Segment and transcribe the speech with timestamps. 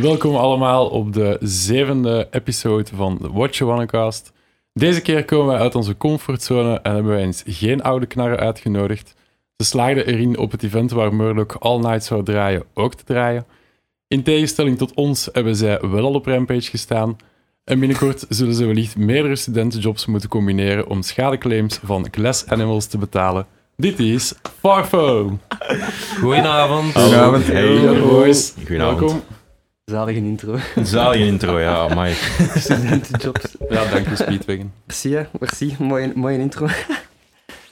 [0.00, 4.32] Welkom allemaal op de zevende episode van de Watch You Wannacast.
[4.72, 9.14] Deze keer komen wij uit onze comfortzone en hebben wij eens geen oude knarren uitgenodigd.
[9.62, 13.46] Ze slaagden erin op het event waar Murdoch All Night zou draaien ook te draaien.
[14.08, 17.16] In tegenstelling tot ons hebben zij wel al op Rampage gestaan.
[17.64, 22.98] En binnenkort zullen ze wellicht meerdere studentenjobs moeten combineren om schadeclaims van Glass Animals te
[22.98, 23.46] betalen.
[23.76, 25.38] Dit is Farfo.
[26.20, 26.92] Goedenavond.
[26.92, 27.46] Goedenavond.
[27.46, 28.52] Hey, boys.
[28.56, 29.00] Goedenavond.
[29.00, 29.22] Welkom.
[29.84, 30.56] Zalige intro.
[30.82, 32.14] Zalige intro, ja, amai.
[32.54, 33.56] Studentenjobs.
[33.68, 34.72] Ja, dank je, Speedwagon.
[34.86, 35.22] Merci, hè.
[35.40, 35.76] merci.
[35.78, 36.66] Mooie, mooie intro.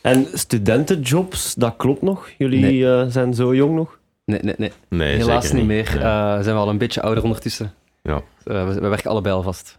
[0.06, 2.28] En studentenjobs, dat klopt nog?
[2.38, 3.98] Jullie eh, zijn zo jong nog?
[4.24, 4.73] Nee, nee, nee.
[4.88, 5.91] Nee, Helaas zeker niet meer.
[5.95, 6.02] Nee.
[6.05, 7.73] Eh, zijn we al een beetje ouder ondertussen.
[8.02, 8.23] Ja.
[8.45, 9.79] Eh, we, we werken allebei al vast.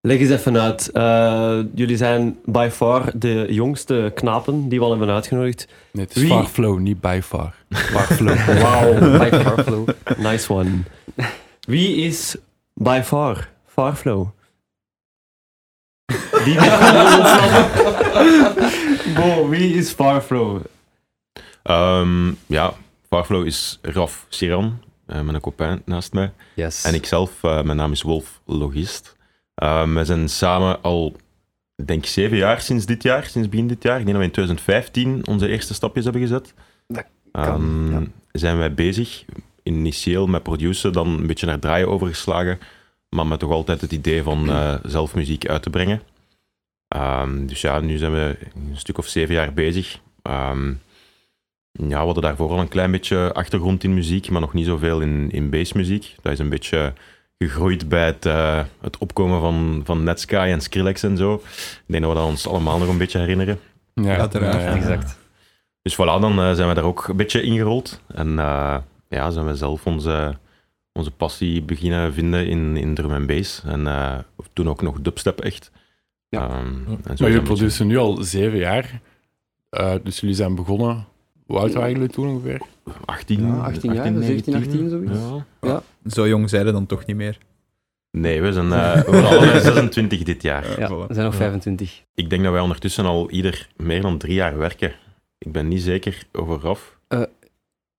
[0.00, 0.90] Leg eens even uit.
[0.90, 5.66] Eh, jullie zijn by far de jongste knapen die we al hebben uitgenodigd.
[5.92, 7.54] Nee, het is Wie- Farflow, niet by far.
[7.70, 8.58] Farflow.
[8.60, 9.88] Wauw, by far flow.
[10.18, 10.70] Nice one.
[11.60, 12.36] Wie is
[12.74, 14.28] by far Farflow?
[16.44, 16.54] Die
[19.16, 20.60] Bo, wie is Farflow?
[21.62, 22.72] Ehm, ja,
[23.08, 26.32] Farflow is Raf Siran, eh, met een copain naast mij.
[26.54, 26.84] Yes.
[26.84, 29.16] En ikzelf, eh, mijn naam is Wolf Logist.
[29.54, 31.16] Ehm, we zijn samen al,
[31.76, 33.98] ik denk zeven jaar sinds dit jaar, sinds begin dit jaar.
[33.98, 36.54] Ik denk dat we in 2015 onze eerste stapjes hebben gezet.
[36.86, 38.02] Dat Ehm, ja.
[38.32, 39.24] Zijn wij bezig,
[39.62, 42.58] initieel met produceren, dan een beetje naar draaien overgeslagen,
[43.14, 46.02] maar met toch altijd het idee van eh, zelf muziek uit te brengen.
[46.88, 49.98] Ehm, dus ja, nu zijn we een stuk of zeven jaar bezig.
[50.22, 50.72] Ehm,
[51.72, 55.00] ja, we hadden daarvoor al een klein beetje achtergrond in muziek, maar nog niet zoveel
[55.00, 56.14] in, in bassmuziek.
[56.22, 56.92] Dat is een beetje
[57.38, 61.34] gegroeid bij het, eh, het opkomen van, van Netsky en Skrillex en zo.
[61.34, 63.60] Ik denk dat we dat ons allemaal nog een beetje herinneren.
[63.94, 64.54] Ja, Uiteraard.
[64.54, 64.74] ja, ja.
[64.74, 65.18] Exact.
[65.82, 68.00] Dus voilà, dan eh, zijn we daar ook een beetje ingerold.
[68.14, 68.76] En eh,
[69.08, 70.36] ja, zijn we zelf onze,
[70.92, 73.62] onze passie beginnen vinden in, in drum en bass.
[73.64, 74.18] En eh,
[74.52, 75.70] toen ook nog dubstep echt.
[76.28, 76.48] Ja.
[76.48, 79.00] Ehm, en zo Maar zijn jullie produceren nu al zeven jaar.
[79.70, 81.04] Eh, dus jullie zijn begonnen.
[81.46, 82.60] Hoe oud waren jullie toen ongeveer?
[82.84, 85.18] beetje 18, Ja, 18 jaar, 17, 18 zoiets.
[85.60, 85.82] Ja.
[86.06, 87.38] Zo jong zeiden dan toch niet meer.
[88.10, 90.80] Nee, we zijn eh, we worden allebei 26 dit jaar.
[90.80, 91.38] Ja, we zijn nog Ja.
[91.40, 92.02] 25.
[92.14, 94.92] Ik denk dat wij ondertussen al ieder meer dan drie jaar werken.
[95.38, 96.98] Ik ben niet zeker over Raf.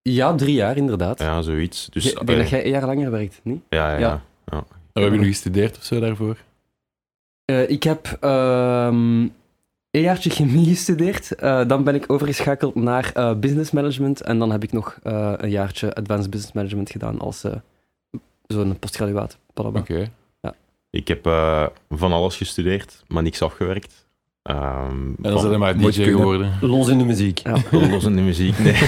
[0.03, 1.19] Ja, drie jaar inderdaad.
[1.19, 1.87] Ja, zoiets.
[1.91, 3.61] Dus, ik denk dat jij een jaar langer werkt, niet?
[3.69, 4.21] ja, ja, Ja.
[4.45, 4.57] ja.
[4.57, 6.37] Oh, hebben jullie gestudeerd of zo daarvoor?
[7.45, 9.21] Eh, ik heb ehm,
[9.91, 11.35] een jaartje chemie gestudeerd.
[11.35, 14.21] Eh, dan ben ik overgeschakeld naar eh, business management.
[14.21, 17.43] En dan heb ik nog eh, een jaartje advanced business management gedaan als
[18.47, 19.37] zo'n postgraduaat.
[19.53, 20.09] Oké.
[20.89, 24.07] Ik heb eh, van alles gestudeerd, maar niks afgewerkt.
[24.41, 24.59] Ehm,
[24.91, 26.53] En dan van- zijn er maar Moet DJ geworden.
[26.61, 27.37] Los in de muziek.
[27.37, 27.55] Ja.
[27.71, 28.73] Los in de muziek, nee.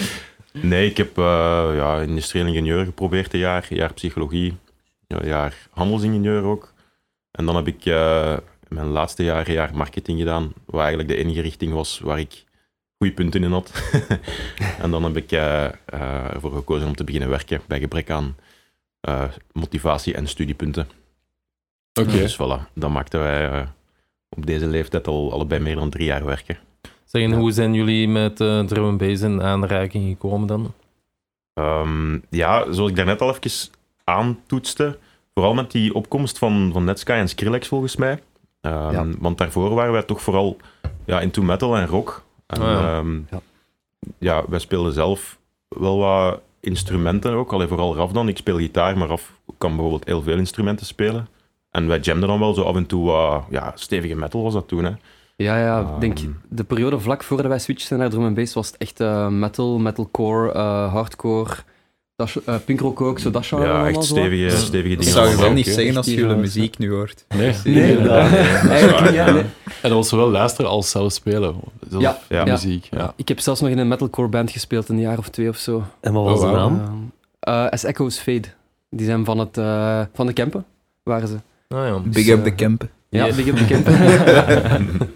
[0.52, 4.56] nee, ik heb eh, ja, industrieel ingenieur geprobeerd een jaar, een jaar psychologie,
[5.06, 6.72] een jaar handelsingenieur ook.
[7.30, 8.36] En dan heb ik eh,
[8.68, 12.44] mijn laatste jaar, een jaar marketing gedaan, waar eigenlijk de enige richting was waar ik
[12.98, 13.92] goede punten in had.
[14.82, 15.64] en dan heb ik eh,
[16.34, 18.36] ervoor gekozen om te beginnen werken, bij gebrek aan
[19.52, 20.88] motivatie en studiepunten.
[22.00, 22.10] Oké.
[22.10, 23.68] Dus voilà, dan maakten wij
[24.28, 26.58] op deze leeftijd al allebei meer dan drie jaar werken.
[27.10, 27.36] Zeg, en Ja.
[27.36, 30.72] hoe zijn jullie met eh drum en bass in aanraking gekomen dan?
[31.54, 33.70] Ehm, ja, zoals ik daarnet al even
[34.04, 34.98] aantoetste,
[35.34, 38.22] vooral met die opkomst van, van Netsky en Skrillex volgens mij.
[38.60, 39.06] Ehm, Ja.
[39.18, 40.56] Want daarvoor waren wij toch vooral
[41.06, 42.22] ja, into metal en rock.
[42.46, 42.98] En, Ah, ja.
[42.98, 43.40] ehm, Ja.
[44.18, 45.38] ja, wij speelden zelf
[45.68, 47.52] wel wat instrumenten ook.
[47.52, 48.28] Alleen vooral Raf dan.
[48.28, 51.28] Ik speel gitaar, maar Raf kan bijvoorbeeld heel veel instrumenten spelen.
[51.70, 54.68] En wij jamden dan wel zo af en toe wat ja, stevige metal was dat
[54.68, 54.84] toen.
[54.84, 54.92] Hè.
[55.42, 56.18] Ja, ja, ik denk
[56.48, 59.78] de periode vlak voordat wij switchten naar drum en bass was het echt eh, metal,
[59.78, 61.50] metalcore, eh hardcore,
[62.16, 64.00] dat, uh, punkrock ook, zo dat genre Ja, echt zo.
[64.14, 65.12] stevige, Dat stevige Dat dingen.
[65.14, 67.24] zou je wel niet zeggen als je gaan- muziek nu hoort.
[67.28, 67.54] Nee.
[67.64, 67.96] Nee.
[68.08, 69.42] Eigenlijk niet, ja, nee.
[69.42, 71.54] En dat was zowel luisteren als zelf spelen.
[71.90, 72.44] Zelf Ja, ja.
[72.44, 72.88] muziek.
[72.90, 73.12] Ja.
[73.16, 75.82] Ik heb zelfs nog in een metalcore band gespeeld, een jaar of twee of zo.
[76.00, 77.10] En wat was Oh, de naam?
[77.40, 78.48] Eh, as Echoes Fade.
[78.90, 80.64] Die zijn van, het, eh, van de Kempen,
[81.02, 81.34] waren ze.
[81.68, 81.98] Ah ja.
[81.98, 82.84] Big Dus, up de eh, camp.
[83.10, 83.94] Ja, de Kempen.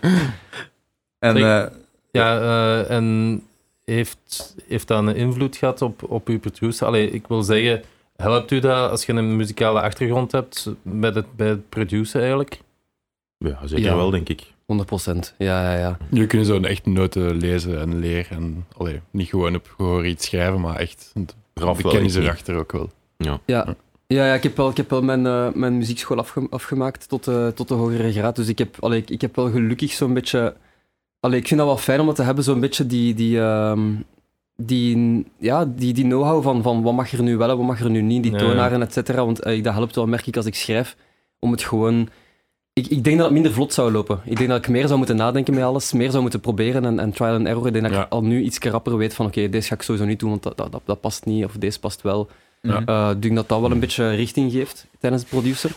[1.19, 1.67] En eh,
[2.11, 3.43] Ja, eh, en
[3.85, 6.87] heeft, heeft dat een invloed gehad op, op uw producer?
[6.87, 7.83] Allee, ik wil zeggen,
[8.17, 12.61] helpt u dat als je een muzikale achtergrond hebt bij het, bij het produceren eigenlijk?
[13.39, 13.97] Ja, zeker Ja.
[13.97, 14.43] wel, denk ik.
[14.67, 15.35] 100%.
[15.39, 15.97] Ja, ja, ja.
[16.11, 18.37] Jullie kunnen zo echt noten lezen en leren.
[18.37, 21.25] En, allee, niet gewoon op gehoor iets schrijven, maar echt de
[21.55, 22.91] wel, kennis erachter ook wel.
[23.17, 23.75] Ja, ja,
[24.07, 27.53] ja ik, heb wel, ik heb wel mijn, eh, mijn muziekschool afge- afgemaakt tot de,
[27.55, 28.37] tot de hogere graad.
[28.37, 30.55] Dus ik heb, allee, ik, ik heb wel gelukkig zo'n beetje...
[31.21, 33.91] Allee, ik vind dat wel fijn om dat te hebben, zo'n beetje die, die, ehm,
[34.57, 37.81] die, ja, die, die know-how van, van wat mag er nu wel en wat mag
[37.81, 38.39] er nu niet, die Ja.
[38.39, 39.25] toonaren, et cetera.
[39.25, 40.97] Want eh, dat helpt wel, merk ik, als ik schrijf,
[41.39, 42.09] om het gewoon...
[42.73, 44.21] Ik, ik denk dat het minder vlot zou lopen.
[44.25, 46.99] Ik denk dat ik meer zou moeten nadenken met alles, meer zou moeten proberen en,
[46.99, 47.67] en trial and error.
[47.67, 48.05] Ik denk dat Ja.
[48.05, 50.43] ik al nu iets rapper weet van, oké, deze ga ik sowieso niet doen, want
[50.43, 52.29] dat, dat, dat, dat past niet, of deze past wel.
[52.65, 52.83] Ja.
[52.85, 55.71] Eh, ik denk dat dat wel een beetje richting geeft tijdens het producer.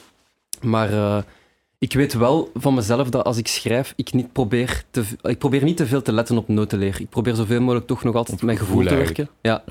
[0.61, 1.17] Maar eh,
[1.77, 5.63] ik weet wel van mezelf dat als ik schrijf, ik, niet probeer, te, ik probeer
[5.63, 7.01] niet te veel te letten op notenleer.
[7.01, 9.29] Ik probeer zoveel mogelijk toch nog altijd Op mijn gevoel gevoel te werken.
[9.41, 9.63] Ja,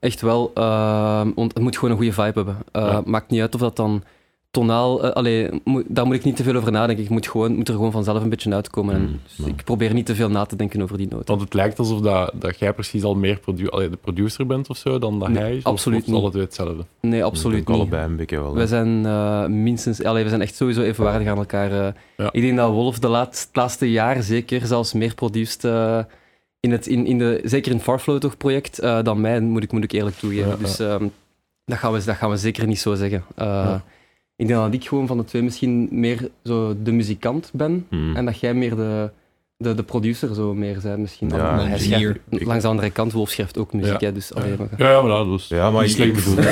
[0.00, 0.50] echt wel.
[0.54, 2.56] eh, want het moet gewoon een goede vibe hebben.
[2.72, 3.02] Ja.
[3.04, 4.02] Maakt niet uit of dat dan
[4.50, 5.12] tonaal...
[5.12, 7.04] allee, moet- daar moet ik niet te veel over nadenken.
[7.04, 8.94] Ik moet, gewoon, moet er gewoon vanzelf een beetje uitkomen.
[8.94, 9.52] En Mm, dus ja.
[9.52, 11.26] ik probeer niet te veel na te denken over die noten.
[11.26, 14.68] Want het lijkt alsof dat, dat jij precies al meer produ allee, de producer bent
[14.68, 15.64] of zo dan dat Nee, hij is.
[15.64, 16.20] absoluut of, of niet.
[16.22, 16.84] alle twee hetzelfde.
[17.00, 17.76] Nee, Ik absoluut denk niet.
[17.76, 18.54] allebei een beetje wel.
[18.54, 21.72] We zijn eh, minstens, allee, we zijn echt sowieso evenwaardig aan elkaar.
[21.86, 21.92] eh.
[22.16, 22.28] Ja.
[22.32, 25.98] Ik denk dat Wolf de laatste jaar zeker zelfs meer produced eh,
[26.60, 29.62] in het, in, in de, zeker in het Farflow toch project, eh, dan mij, moet
[29.62, 30.48] ik, moet ik eerlijk toegeven.
[30.48, 31.06] Ja, dus ehm,
[31.64, 33.24] dat, gaan we, dat gaan we zeker niet zo zeggen.
[34.38, 34.46] Eh, Ja.
[34.46, 38.16] Ik denk dat ik gewoon van de twee misschien meer zo de muzikant ben Hmm.
[38.16, 39.10] en dat jij meer de,
[39.56, 41.28] de, de producer zo meer bent misschien.
[41.28, 42.20] Ja, Maar hij engineer.
[42.28, 44.06] schrijft- langs de andere kant, Wolf schrijft ook muziek, Ja.
[44.06, 46.46] hè, dus allee, maar- Ja, ja, maar dat is Ja, maar niet ik- slecht bedoeld.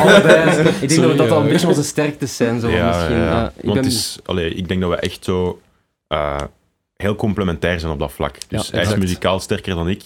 [0.00, 0.50] Allebei.
[0.68, 1.50] Ik denk Sorry, dat dat al een ja.
[1.52, 2.60] beetje onze sterktes zijn.
[2.60, 3.16] Zo, ja, misschien.
[3.16, 3.30] ja, ja.
[3.30, 5.60] Ja, ik Want ben- is, allee, ik denk dat we echt zo
[6.08, 6.40] eh,
[6.96, 8.36] heel complementair zijn op dat vlak.
[8.48, 10.02] Dus Ja, hij is muzikaal sterker dan ik.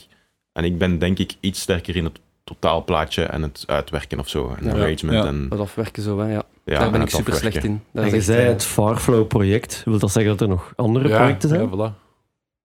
[0.52, 2.18] En ik ben denk ik iets sterker in het
[2.48, 4.54] totaalplaatje en het uitwerken of zo.
[4.58, 4.70] En Ja.
[4.70, 5.26] arrangement Ja.
[5.26, 6.42] en Dat afwerken zo, hè, ja.
[6.64, 7.82] ja, Daar ben en ik super slecht in.
[7.92, 9.82] Dat En is je zei eh, het Farflow-project.
[9.84, 11.60] Wil dat zeggen dat er nog andere Ja, projecten zijn?
[11.60, 12.06] Ja, voilà.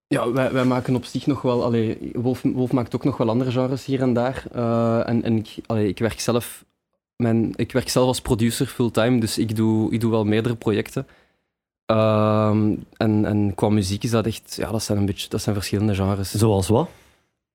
[0.07, 1.63] Ja, wij, wij maken op zich nog wel...
[1.63, 4.43] Allee, Wolf, Wolf maakt ook nog wel andere genres hier en daar.
[4.51, 6.65] Eh, en en ik, allee, ik, werk zelf,
[7.15, 11.07] mijn, ik werk zelf als producer fulltime, dus ik doe, ik doe wel meerdere projecten.
[11.85, 14.55] Ehm, en, en qua muziek is dat echt...
[14.59, 16.31] Ja, dat zijn, een beetje, dat zijn verschillende genres.
[16.31, 16.89] Zoals wat?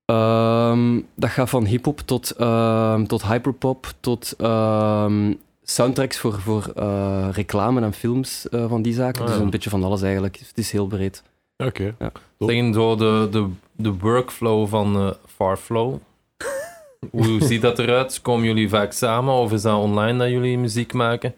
[0.09, 5.33] Ehm, dat gaat van hip-hop tot, ehm, tot hyperpop, tot ehm,
[5.63, 9.21] soundtracks voor, voor eh, reclame en films eh, van die zaken.
[9.21, 9.43] Ah, dus ja.
[9.43, 10.37] een beetje van alles eigenlijk.
[10.37, 11.23] Het is heel breed.
[11.57, 11.95] Oké.
[12.39, 15.95] Zeggen zo de, de, de workflow van eh, Farflow.
[17.11, 18.23] Hoe ziet dat eruit?
[18.23, 21.35] Komen jullie vaak samen of is dat online dat jullie muziek maken?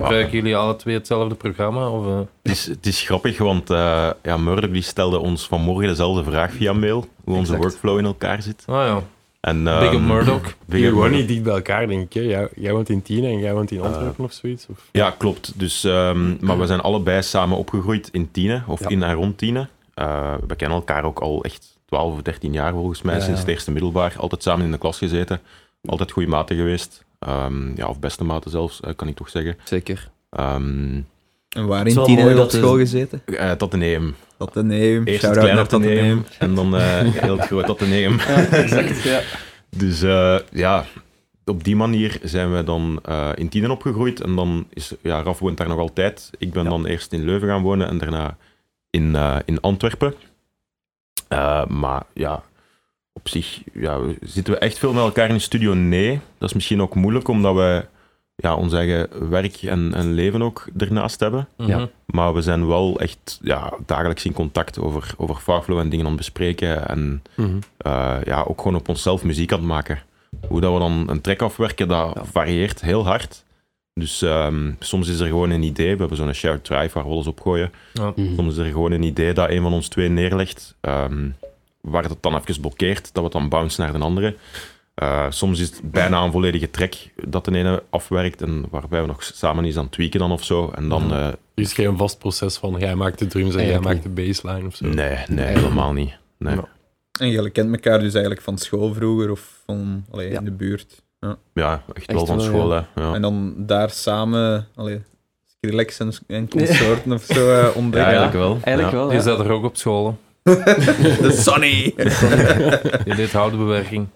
[0.00, 1.88] Gebruiken jullie alle twee hetzelfde programma?
[1.90, 2.18] Of, eh?
[2.18, 6.72] Het is, het is grappig, want eh ja, die stelde ons vanmorgen dezelfde vraag via
[6.72, 7.62] mail, hoe onze Exact.
[7.62, 8.62] workflow in elkaar zit.
[8.66, 9.02] Ah ja,
[9.40, 10.42] En, Big ehm, up Murdoch.
[10.66, 12.12] Big Jullie wonen niet dicht bij elkaar, denk ik.
[12.12, 12.20] Hè?
[12.20, 14.66] Jij, jij woont in Tiene en jij woont in Eh, Antwerpen of zoiets?
[14.70, 14.78] Of?
[14.92, 15.52] Ja, klopt.
[15.58, 18.88] Dus, ehm, maar we zijn allebei samen opgegroeid in Tiene, of Ja.
[18.88, 19.68] in en rond Tiene.
[19.94, 23.38] Eh, we kennen elkaar ook al echt 12 of 13 jaar volgens mij, Ja, sinds
[23.40, 23.44] ja.
[23.46, 24.14] het eerste middelbaar.
[24.18, 25.40] Altijd samen in de klas gezeten.
[25.84, 27.04] Altijd goede maten geweest.
[27.18, 29.56] Ehm, ja, of beste maten zelfs, eh, kan ik toch zeggen.
[29.64, 30.10] Zeker.
[30.30, 31.00] Ehm
[31.48, 33.22] En waar Het in dat op is- school gezeten?
[33.26, 34.14] eh, Tottenham.
[34.38, 35.04] Tottenham.
[35.04, 38.16] Eerst het Shout-out kleine Tottenham en dan eh, heel het groot Tottenham.
[38.18, 39.02] Ja, exact.
[39.02, 39.20] Ja.
[39.76, 40.84] Dus eh, ja,
[41.44, 44.20] op die manier zijn we dan eh, in Tienen opgegroeid.
[44.20, 46.30] En dan is, ja, Raf woont daar nog altijd.
[46.38, 46.68] Ik ben Ja.
[46.68, 48.36] dan eerst in Leuven gaan wonen en daarna
[48.90, 50.14] in, eh, in Antwerpen.
[51.28, 52.42] Eh, maar ja,
[53.16, 55.74] op zich ja, zitten we echt veel met elkaar in de studio?
[55.74, 56.20] Nee.
[56.38, 57.84] Dat is misschien ook moeilijk, omdat we
[58.34, 61.48] ja, ons eigen werk en, en leven ook ernaast hebben.
[61.56, 61.76] Ja.
[61.78, 61.86] Mhm.
[62.06, 66.10] Maar we zijn wel echt ja, dagelijks in contact over, over Farflow en dingen aan
[66.12, 66.88] het bespreken.
[66.88, 67.22] En
[67.78, 70.02] eh, ja, ook gewoon op onszelf muziek aan het maken.
[70.48, 72.24] Hoe dat we dan een track afwerken, dat Ja.
[72.24, 73.44] varieert heel hard.
[74.00, 75.92] Dus ehm, soms is er gewoon een idee.
[75.92, 77.72] We hebben zo'n shared drive waar we alles op gooien.
[77.92, 78.12] Ja.
[78.16, 78.34] Mhm.
[78.34, 80.74] Soms is er gewoon een idee dat een van ons twee neerlegt.
[80.80, 81.28] ehm,
[81.86, 84.36] waar het dan even blokkeert, dat we het dan bounce naar de andere.
[84.94, 89.06] Eh, soms is het bijna een volledige track dat de ene afwerkt en waarbij we
[89.06, 90.70] nog samen eens aan het tweaken dan of zo.
[90.74, 93.80] En dan, eh, Er is geen vast proces van jij maakt de drums en jij
[93.80, 94.86] maakt de bassline of zo.
[94.86, 96.16] nee, nee, helemaal niet.
[96.38, 96.54] Nee.
[96.54, 96.68] Ja.
[97.20, 100.38] En jullie kent elkaar dus eigenlijk van school vroeger of van allee, Ja.
[100.38, 101.04] in de buurt.
[101.54, 102.70] Ja, echt, wel Echt van wel, school.
[102.70, 102.80] Hè.
[102.94, 103.14] Ja.
[103.14, 105.02] En dan daar samen allee,
[105.46, 108.02] Skrillex en, en consorten of zo Ja, ontdekken.
[108.12, 108.58] eigenlijk wel.
[108.62, 109.00] Eigenlijk ja.
[109.02, 109.22] wel, Je ja.
[109.22, 110.18] zat er ook op school.
[110.46, 111.92] De Sonny!
[113.04, 114.06] Je deed houdenbewerking.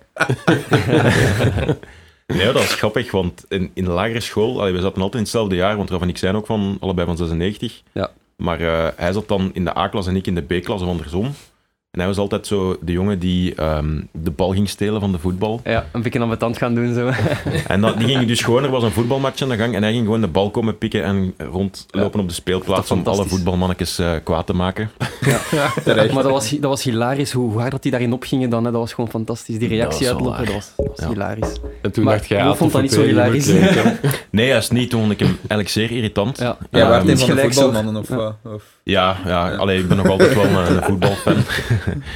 [2.27, 5.21] Nee, dat is grappig, want in, in de lagere school, allee, we zaten altijd in
[5.21, 7.83] hetzelfde jaar, want Raf en ik zijn ook van, allebei van 96.
[7.93, 8.11] Ja.
[8.37, 11.35] Maar eh, hij zat dan in de A-klas en ik in de B-klas of andersom.
[11.91, 15.19] En hij was altijd zo de jongen die ehm, de bal ging stelen van de
[15.19, 15.61] voetbal.
[15.65, 17.11] Ja, een beetje aan mijn tand gaan doen zo.
[17.67, 19.93] En dat, die ging dus gewoon, er was een voetbalmatch aan de gang en hij
[19.93, 24.13] ging gewoon de bal komen pikken en rondlopen op de speelplaats om alle voetbalmannetjes eh,
[24.25, 24.91] kwaad te maken.
[25.85, 26.13] Terecht.
[26.13, 28.65] Maar dat was, dat was hilarisch hoe hard dat die daarin opgingen dan.
[28.65, 28.71] Hè.
[28.71, 29.59] Dat was gewoon fantastisch.
[29.59, 31.09] Die reactie uitlopen, dat was, dat was Ja.
[31.09, 31.53] hilarisch.
[31.83, 33.53] En toen Maar dacht jij, ah, vond dat niet zo hilarisch.
[34.31, 34.91] Nee, juist niet.
[34.91, 36.39] Toen vond ik hem eigenlijk zeer irritant.
[36.39, 36.57] Ja.
[36.71, 37.63] Ja, waar Ehm, van de zo.
[37.63, 38.37] voetbalmannen of Ja.
[38.45, 38.63] Of...
[38.83, 41.35] Ja, ja, allee, ik ben nog altijd wel een, een voetbalfan.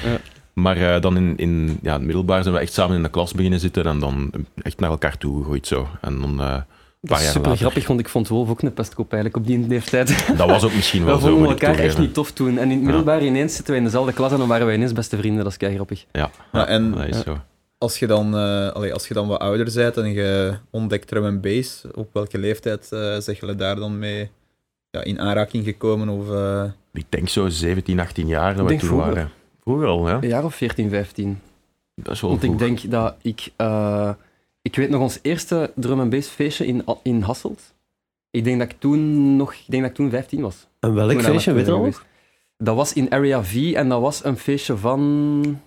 [0.04, 0.16] Ja.
[0.52, 3.32] Maar eh, dan in, in ja, het middelbaar zijn we echt samen in de klas
[3.32, 4.30] beginnen zitten en dan
[4.62, 5.88] echt naar elkaar toe gegooid zo.
[6.00, 6.56] En dan eh,
[7.00, 7.56] Dat is super later.
[7.58, 10.36] grappig, want ik vond Wolf ook een pestkop eigenlijk op die leeftijd.
[10.36, 11.26] Dat was ook misschien wel We zo.
[11.26, 12.58] vonden moet ik elkaar echt niet tof toen.
[12.58, 14.92] En in het middelbaar ineens zitten wij in dezelfde klas en dan waren wij ineens
[14.92, 15.42] beste vrienden.
[15.42, 16.04] Dat is kei grappig.
[16.12, 17.22] Ja, Ja, en- dat is Ja.
[17.22, 17.38] zo.
[17.78, 21.24] Als je dan, eh, allee, als je dan wat ouder bent en je ontdekt drum
[21.26, 24.30] en bass, op welke leeftijd eh zeg je daar dan mee
[24.90, 26.08] ja, in aanraking gekomen?
[26.08, 26.26] Of,
[26.92, 29.14] Ik denk zo 17, 18 jaar dat we toen vroeger.
[29.14, 29.30] waren.
[29.64, 30.18] Vroeger al, ja.
[30.20, 31.40] Een jaar of 14, 15.
[31.94, 33.48] Dat is wel Want ik denk dat ik...
[33.56, 34.10] eh,
[34.62, 37.74] ik weet nog ons eerste drum en bass feestje in, in Hasselt.
[38.30, 39.52] Ik denk dat ik toen nog...
[39.52, 40.66] Ik denk dat ik toen 15 was.
[40.80, 41.94] En welk Toen feestje, weet je dat nog?
[41.94, 42.12] geweest.
[42.58, 45.60] Dat was in Area V en dat was een feestje van...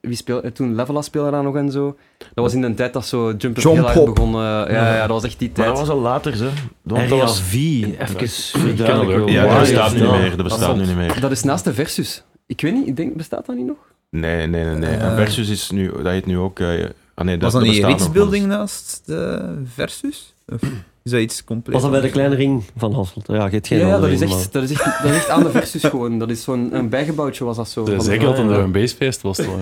[0.00, 0.74] Wie speelde toen?
[0.74, 1.96] Levela speelde daar nog en zo.
[2.18, 4.34] Dat was in de tijd dat zo Jump Up Jump heel hard begon.
[4.34, 5.68] eh, ja, ja, dat was echt die Maar tijd.
[5.68, 6.38] dat was al later.
[6.82, 7.40] Want En dat was...
[7.42, 9.22] V, even verduidelijken.
[9.22, 9.28] ook.
[9.28, 10.36] Ja, dat bestaat niet meer.
[10.36, 11.20] Dat bestaat nu niet meer.
[11.20, 12.24] Dat is naast de Versus.
[12.48, 13.76] Ik weet niet, ik denk, bestaat dat niet nog?
[14.10, 14.74] Nee, nee, nee.
[14.74, 14.90] nee.
[14.90, 15.16] En Eh.
[15.16, 15.92] Versus is nu...
[15.92, 16.58] Dat heet nu ook...
[16.58, 20.34] eh, ah, nee, was dat, die Ritsbuilding naast de Versus?
[20.52, 20.60] Of
[21.08, 21.74] is dat iets compleet?
[21.74, 23.26] Was dat bij de kleine ring van Hasselt?
[23.26, 25.28] Ja, je hebt geen Ja, ja, dat, is echt, dat, is echt, dat is echt
[25.28, 26.18] aan de Versus gewoon.
[26.18, 27.84] Dat is zo'n een bijgebouwtje was dat zo.
[27.84, 29.36] De zeker dat het een bassfeest was.
[29.36, 29.56] toch?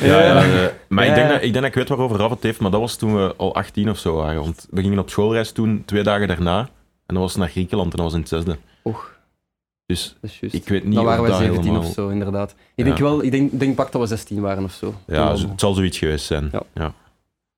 [0.00, 1.32] Ja, ja, eh, maar Ja, ik, denk ja.
[1.32, 3.34] dat, ik denk dat ik weet waarover Raf het heeft, maar dat was toen we
[3.36, 4.40] al 18 of zo waren.
[4.40, 6.58] Want we gingen op schoolreis toen, twee dagen daarna.
[7.06, 8.56] En dat was naar Griekenland en dat was in het zesde.
[8.82, 9.10] Och,
[9.90, 11.86] Dus ik weet niet Dan waren dat 17 helemaal...
[11.88, 12.50] of zo, inderdaad.
[12.50, 12.84] Ik Ja.
[12.84, 14.94] denk wel, ik denk, denk pak dat we 16 waren of zo.
[15.06, 16.48] Ja, Toen het zal zoiets geweest zijn.
[16.52, 16.62] Ja.
[16.74, 16.94] Ja,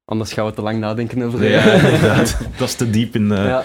[0.04, 1.62] Anders gaan we te lang nadenken over Ja,
[1.92, 2.38] inderdaad.
[2.58, 3.64] Dat is te diep in, eh, Ja.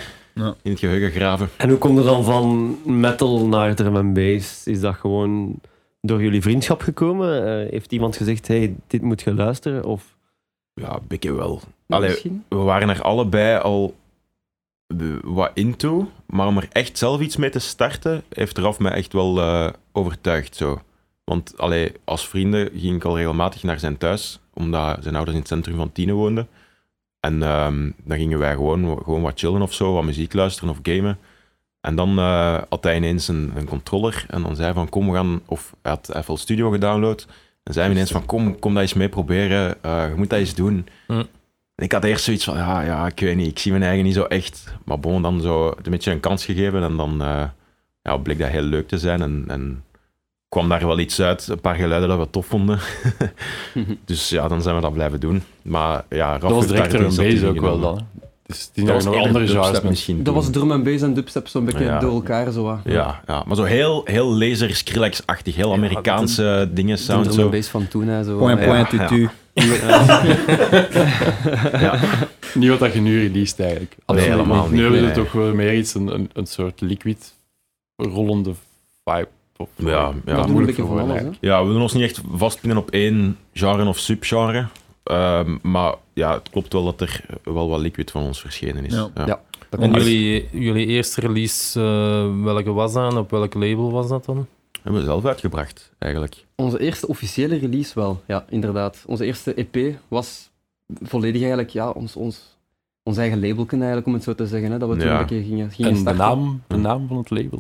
[0.62, 1.50] in het geheugen graven.
[1.58, 4.68] En hoe komt er dan van metal naar drum and bass?
[4.68, 5.60] Is dat gewoon
[6.02, 7.46] door jullie vriendschap gekomen?
[7.64, 9.84] Eh, heeft iemand gezegd, hey, dit moet je luisteren?
[9.84, 10.16] Of...
[10.74, 11.62] Ja, bikke wel.
[11.88, 13.96] Allee, we waren er allebei al
[15.24, 19.14] wat into, maar om er echt zelf iets mee te starten, heeft Raf mij echt
[19.14, 20.56] wel eh, overtuigd.
[20.56, 20.82] Zo.
[21.24, 25.42] Want allee, als vrienden ging ik al regelmatig naar zijn thuis, omdat zijn ouders in
[25.42, 26.48] het centrum van Tiene woonden.
[27.20, 30.80] En ehm, dan gingen wij gewoon, gewoon wat chillen of zo, wat muziek luisteren of
[30.82, 31.18] gamen.
[31.82, 35.16] En dan eh, had hij ineens een, controller en dan zei hij van kom we
[35.16, 37.28] gaan, of hij had FL Studio gedownload.
[37.64, 40.40] En zei hij ineens van kom, kom dat eens mee proberen, eh, je moet dat
[40.40, 40.88] eens doen.
[41.08, 41.24] Hm.
[41.84, 44.14] Ik had eerst zoiets van, ja, ja, ik weet niet, ik zie mijn eigen niet
[44.14, 44.74] zo echt.
[44.86, 47.44] Maar bon, dan zo een beetje een kans gegeven en dan eh,
[48.02, 49.22] ja, bleek dat heel leuk te zijn.
[49.22, 49.84] En, en
[50.50, 52.80] kwam daar wel iets uit, een paar geluiden dat we tof vonden.
[54.06, 55.44] dus ja, dan zijn we dat blijven doen.
[55.62, 58.08] Maar ja, Raf Dat was direct er een bass ook wel dan.
[58.48, 59.84] Dus die was andere dubstep genres met.
[59.84, 62.00] misschien Dat was drum en bass en dubstep zo'n beetje Ja.
[62.00, 62.52] door elkaar.
[62.52, 62.80] Zo, wat.
[62.86, 67.52] Ja, ja, maar zo heel, heel laser Skrillex-achtig, heel Amerikaanse dingen, De sound drum en
[67.52, 68.08] bass van toen.
[68.08, 68.38] Hè, zo.
[68.38, 68.66] Point, Ja.
[68.66, 69.08] point, ja.
[69.08, 69.30] tutu.
[71.80, 72.00] Ja.
[72.54, 73.96] Niet wat dat je nu released eigenlijk.
[74.06, 77.34] Nee, helemaal Nu niet, hebben we toch wel meer iets, een, een, een soort liquid
[77.96, 78.52] rollende
[79.06, 79.28] vibe.
[79.58, 80.04] Of, Ja, ja.
[80.04, 81.22] Dat doen we een moeilijk voor van alles.
[81.40, 84.66] Ja, we willen ons niet echt vastpinnen op één genre of subgenre.
[85.08, 88.94] Ehm, maar ja, het klopt wel dat er wel wat liquid van ons verschenen is.
[88.94, 89.10] Ja.
[89.16, 89.26] Ja.
[89.26, 89.42] Ja.
[89.70, 94.08] Dat En jullie, jullie eerste release, eh, welke was dat en op welk label was
[94.08, 94.48] dat dan?
[94.82, 96.46] Hebben we zelf uitgebracht, eigenlijk.
[96.56, 99.04] Onze eerste officiële release wel, ja, inderdaad.
[99.06, 100.50] Onze eerste EP was
[101.02, 102.58] volledig eigenlijk ja, ons, ons,
[103.04, 104.72] ons eigen labelken eigenlijk, om het zo te zeggen.
[104.72, 105.20] Hè, dat we toen Ja.
[105.20, 107.60] een keer gingen, gingen En de naam, de naam van het label.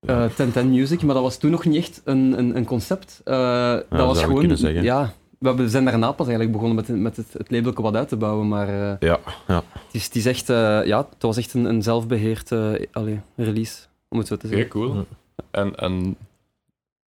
[0.00, 3.20] Eh, 1010 Music, maar dat was toen nog niet echt een, een, een concept.
[3.24, 4.38] Eh, dat was je gewoon...
[4.38, 4.82] kunnen zeggen.
[4.82, 8.16] Ja, we zijn daarna pas eigenlijk begonnen met, met het, het labelke wat uit te
[8.16, 9.62] bouwen, maar eh, Ja, ja.
[9.72, 13.20] het, is, het, is echt, eh, ja, het was echt een, een zelfbeheerd eh, allee,
[13.36, 13.78] release,
[14.08, 14.72] om het zo te Oké, zeggen.
[14.72, 14.94] cool.
[14.94, 15.04] Ja.
[15.50, 16.16] En, en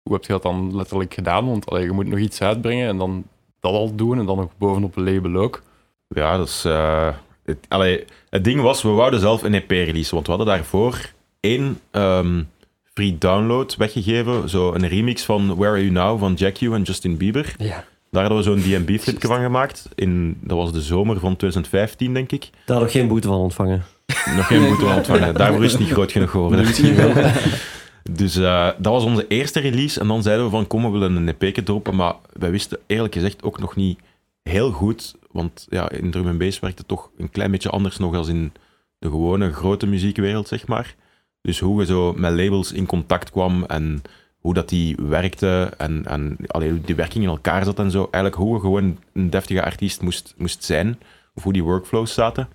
[0.03, 1.45] hoe heb je dat dan letterlijk gedaan?
[1.49, 3.23] Want allee, je moet nog iets uitbrengen en dan
[3.59, 5.61] dat al doen en dan nog bovenop een label ook.
[6.07, 6.65] ja dat is...
[6.65, 7.09] eh,
[7.43, 11.11] het, allee, het ding was, we wouden zelf een EP releasen, want we hadden daarvoor
[11.39, 12.43] één ehm,
[12.93, 16.81] free download weggegeven, zo een remix van Where Are You Now van Jack U en
[16.81, 17.53] Justin Bieber.
[17.57, 17.83] Ja.
[18.15, 19.89] Daar hadden we zo'n DNB-flipje van gemaakt.
[19.95, 22.49] In, dat was de zomer van 2015, denk ik.
[22.65, 23.83] Daar nog geen boete van ontvangen.
[24.35, 25.33] Nog geen boete van ontvangen.
[25.33, 26.59] Daarvoor is het niet groot genoeg geworden.
[26.59, 27.13] Misschien wel.
[28.11, 29.99] Dus eh, dat was onze eerste release.
[29.99, 31.95] En dan zeiden we van, kom, we willen een EP'tje droppen.
[31.95, 33.99] Maar wij wisten eerlijk gezegd ook nog niet
[34.43, 35.15] heel goed.
[35.31, 38.27] Want ja, in drum en bass werkt het toch een klein beetje anders nog als
[38.27, 38.51] in
[38.99, 40.95] de gewone grote muziekwereld, zeg maar.
[41.41, 44.01] Dus hoe je zo met labels in contact kwam en
[44.45, 48.07] hoe dat die werkte en, en hoe die werking in elkaar zat en zo.
[48.11, 50.99] Eigenlijk hoe gewoon een deftige artiest moest, moest zijn,
[51.33, 52.47] of hoe die workflows zaten.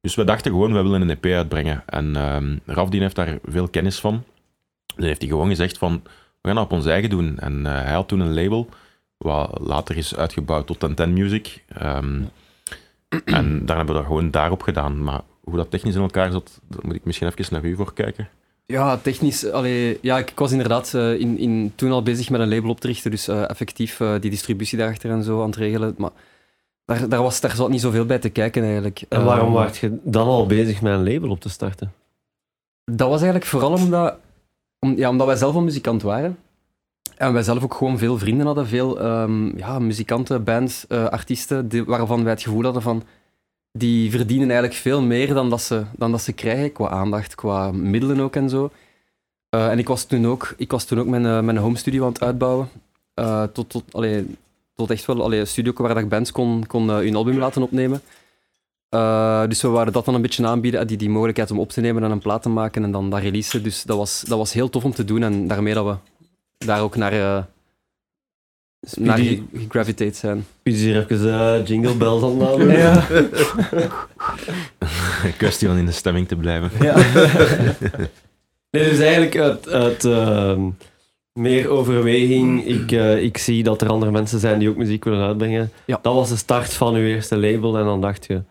[0.00, 1.82] Dus we dachten gewoon, we willen een EP uitbrengen.
[1.86, 4.24] En ehm Rafdien heeft daar veel kennis van.
[4.96, 6.02] Dan heeft hij gewoon gezegd van,
[6.40, 7.38] we gaan dat op ons eigen doen.
[7.38, 8.68] En eh, hij had toen een label,
[9.16, 11.64] wat later is uitgebouwd tot Ten Music.
[11.68, 12.22] Ehm,
[13.24, 15.02] en daar hebben we dat gewoon daarop gedaan.
[15.02, 17.92] Maar hoe dat technisch in elkaar zat, daar moet ik misschien even naar u voor
[17.92, 18.28] kijken.
[18.70, 19.50] Ja, technisch.
[19.50, 22.70] Allee, ja, ik, ik was inderdaad eh, in, in, toen al bezig met een label
[22.70, 25.94] op te richten, dus eh, effectief eh, die distributie daarachter en zo aan het regelen.
[25.98, 26.10] Maar
[26.84, 29.02] daar, daar, was, daar zat niet zoveel bij te kijken eigenlijk.
[29.08, 31.92] En waarom Ehm, waart je dan al bezig met een label op te starten?
[32.84, 34.16] Dat was eigenlijk vooral omdat,
[34.78, 36.38] om, ja, omdat wij zelf een muzikant waren.
[37.16, 41.84] En wij zelf ook gewoon veel vrienden hadden, veel ehm, ja, muzikanten, bands, artiesten, die,
[41.84, 43.02] waarvan wij het gevoel hadden van
[43.72, 47.72] die verdienen eigenlijk veel meer dan dat ze, dan dat ze krijgen, qua aandacht, qua
[47.72, 48.70] middelen ook en zo.
[49.50, 52.04] Eh, en ik was toen ook, ik was toen ook mijn, eh, mijn home studio
[52.04, 52.68] aan het uitbouwen.
[53.14, 54.36] Eh, tot, tot, allee,
[54.74, 58.02] tot echt wel allee, een studio waar ik bands kon, kon hun album laten opnemen.
[59.48, 62.02] Dus we waren dat dan een beetje aanbieden, die, die mogelijkheid om op te nemen
[62.04, 63.62] en een plaat te maken en dan dat releasen.
[63.62, 65.96] Dus dat was, dat was heel tof om te doen en daarmee dat we
[66.66, 67.46] daar ook naar,
[68.80, 70.46] eh naar Speedy- ge- gegraviteerd zijn.
[70.62, 72.68] U is hier even eh, jingle bells aan.
[72.70, 73.06] Ja.
[75.36, 76.70] Kwestie van in de stemming te blijven.
[76.80, 76.94] Ja.
[78.70, 80.60] nee, dus eigenlijk uit, uit ehm,
[81.32, 82.66] meer overweging.
[82.66, 85.70] Ik, eh, ik zie dat er andere mensen zijn die ook muziek willen uitbrengen.
[85.84, 85.98] Ja.
[86.02, 88.42] Dat was de start van uw eerste label en dan dacht je,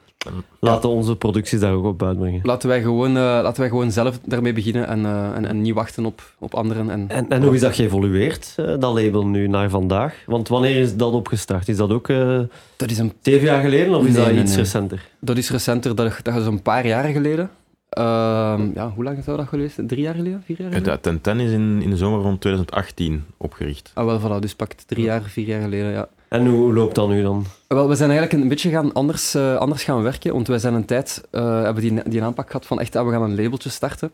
[0.60, 2.40] laten onze producties daar ook op uitbrengen.
[2.44, 5.74] Laten, wij gewoon, eh, laten wij gewoon zelf daarmee beginnen en, eh, en, en niet
[5.74, 6.90] wachten op, op anderen.
[6.90, 10.24] En, En, en hoe is dat geëvolueerd, eh, dat label nu naar vandaag?
[10.26, 11.68] Want wanneer is dat opgestart?
[11.68, 12.40] Is dat ook eh
[12.76, 14.60] dat, is een, zeven jaar geleden of is dat nee, iets nee.
[14.60, 15.10] recenter?
[15.20, 17.50] dat is recenter, dat, dat is een paar jaar geleden.
[17.90, 19.88] Ehm, ja, hoe lang zou dat geweest zijn?
[19.88, 20.44] Drie jaar geleden?
[20.46, 21.02] Vier jaar geleden?
[21.02, 23.92] Ten Ten is in, in de zomer van 2018 opgericht.
[23.94, 26.10] Ah, wel, voilà, dus pakt drie jaar, vier jaar geleden, ja.
[26.30, 27.46] En hoe loopt dat nu dan?
[27.68, 30.74] Wel, we zijn eigenlijk een beetje gaan anders, eh, anders gaan werken, want wij zijn
[30.74, 33.70] een tijd, eh, hebben die, die aanpak gehad van echt, ah, we gaan een labeltje
[33.70, 34.12] starten.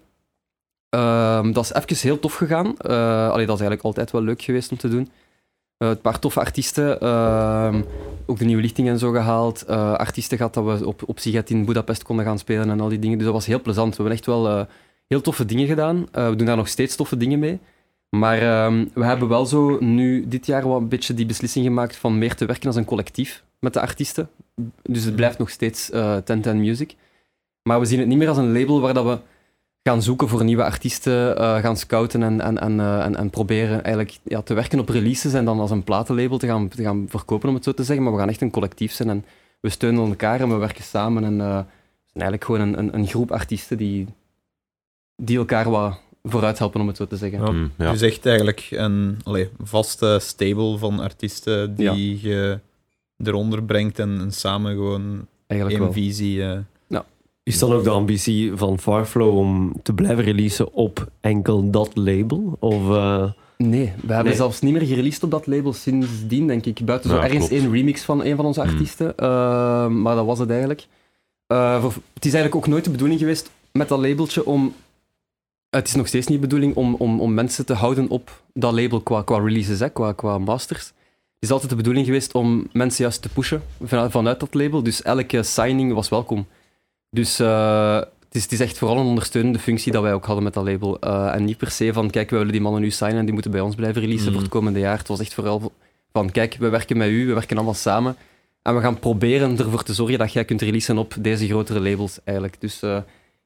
[0.89, 2.77] Ehm, dat is even heel tof gegaan.
[2.77, 5.09] Eh allee, dat is eigenlijk altijd wel leuk geweest om te doen.
[5.77, 7.81] Een paar toffe artiesten, ehm,
[8.25, 9.61] ook de nieuwe lichting en zo gehaald.
[9.61, 12.99] Eh, artiesten gehad dat we op, op in Budapest konden gaan spelen en al die
[12.99, 13.17] dingen.
[13.17, 13.89] Dus dat was heel plezant.
[13.89, 14.67] We hebben echt wel
[15.07, 16.07] heel toffe dingen gedaan.
[16.11, 17.59] We doen daar nog steeds toffe dingen mee.
[18.19, 21.95] Maar ehm, we hebben wel zo nu dit jaar wel een beetje die beslissing gemaakt
[21.95, 24.29] van meer te werken als een collectief met de artiesten.
[24.83, 26.95] Dus het blijft nog steeds eh 1010 Music.
[27.63, 29.19] Maar we zien het niet meer als een label waar dat we
[29.83, 33.83] gaan zoeken voor nieuwe artiesten, eh, gaan scouten en, en, en, eh, en, en proberen
[33.83, 37.05] eigenlijk ja, te werken op releases en dan als een platenlabel te gaan, te gaan
[37.09, 38.03] verkopen, om het zo te zeggen.
[38.03, 39.25] Maar we gaan echt een collectief zijn en
[39.59, 41.23] we steunen elkaar en we werken samen.
[41.23, 44.07] En we zijn eigenlijk gewoon een, een, een groep artiesten die,
[45.15, 47.39] die elkaar wat vooruit helpen, om het zo te zeggen.
[47.41, 47.51] Ja.
[47.51, 47.91] Mm, ja.
[47.91, 52.59] Dus echt eigenlijk een allee, vaste stable van artiesten die je
[53.23, 56.03] eronder brengt en, en samen gewoon Eigenlijk één wel.
[56.03, 56.43] visie...
[56.43, 56.57] eh,
[57.43, 62.57] Is dan ook de ambitie van Farflow om te blijven releasen op enkel dat label?
[62.59, 64.35] Of, eh, Nee, we hebben Nee.
[64.35, 66.85] zelfs niet meer gereleased op dat label sindsdien, denk ik.
[66.85, 68.69] Buiten zo Ja, ergens één remix van een van onze Hmm.
[68.69, 69.17] artiesten.
[69.17, 70.87] Eh, maar dat was het eigenlijk.
[71.47, 74.73] Eh, voor- het is eigenlijk ook nooit de bedoeling geweest met dat labeltje om...
[75.69, 78.73] Het is nog steeds niet de bedoeling om, om, om mensen te houden op dat
[78.73, 80.85] label qua, qua releases, hè, qua, qua masters.
[80.85, 84.83] Het is altijd de bedoeling geweest om mensen juist te pushen vanuit, vanuit dat label.
[84.83, 86.47] Dus elke signing was welkom.
[87.09, 90.43] Dus eh, het, is, het is echt vooral een ondersteunende functie dat wij ook hadden
[90.43, 90.99] met dat label.
[90.99, 93.33] Eh, en niet per se van, kijk, we willen die mannen nu signen en die
[93.33, 94.97] moeten bij ons blijven releasen voor het komende jaar.
[94.97, 95.71] Het was echt vooral
[96.11, 98.15] van, kijk, we werken met u, we werken allemaal samen.
[98.61, 102.19] En we gaan proberen ervoor te zorgen dat jij kunt releasen op deze grotere labels
[102.23, 102.61] eigenlijk.
[102.61, 102.97] Dus eh,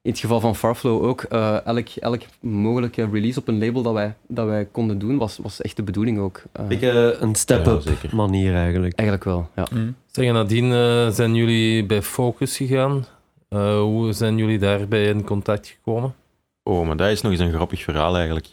[0.02, 3.92] in het geval van Farflow ook, eh, elk, elk mogelijke release op een label dat
[3.92, 6.42] wij, dat wij konden doen, was, was echt de bedoeling ook.
[6.52, 8.94] Eh, ik, eh, een step-up Ja, manier eigenlijk?
[8.98, 9.66] Eigenlijk wel, ja.
[9.72, 9.94] mm.
[10.10, 13.06] Zeg, en nadien eh, zijn jullie bij Focus gegaan.
[13.48, 16.14] Eh, hoe zijn jullie daarbij in contact gekomen?
[16.62, 18.46] Oh, maar dat is nog eens een grappig verhaal eigenlijk.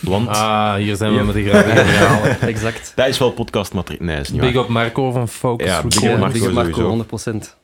[0.00, 1.24] Want Ah, hier zijn we Ja.
[1.24, 2.40] met de grappige verhalen.
[2.40, 2.92] Exact.
[2.96, 4.06] dat is wel podcastmateriaal.
[4.06, 4.62] Nee, is niet Big waar.
[4.62, 5.66] up Marco van Focus.
[5.66, 6.18] Ja, big.
[6.18, 6.32] Marco.
[6.32, 6.88] Big up Marco, sowieso.
[6.88, 7.56] 100%.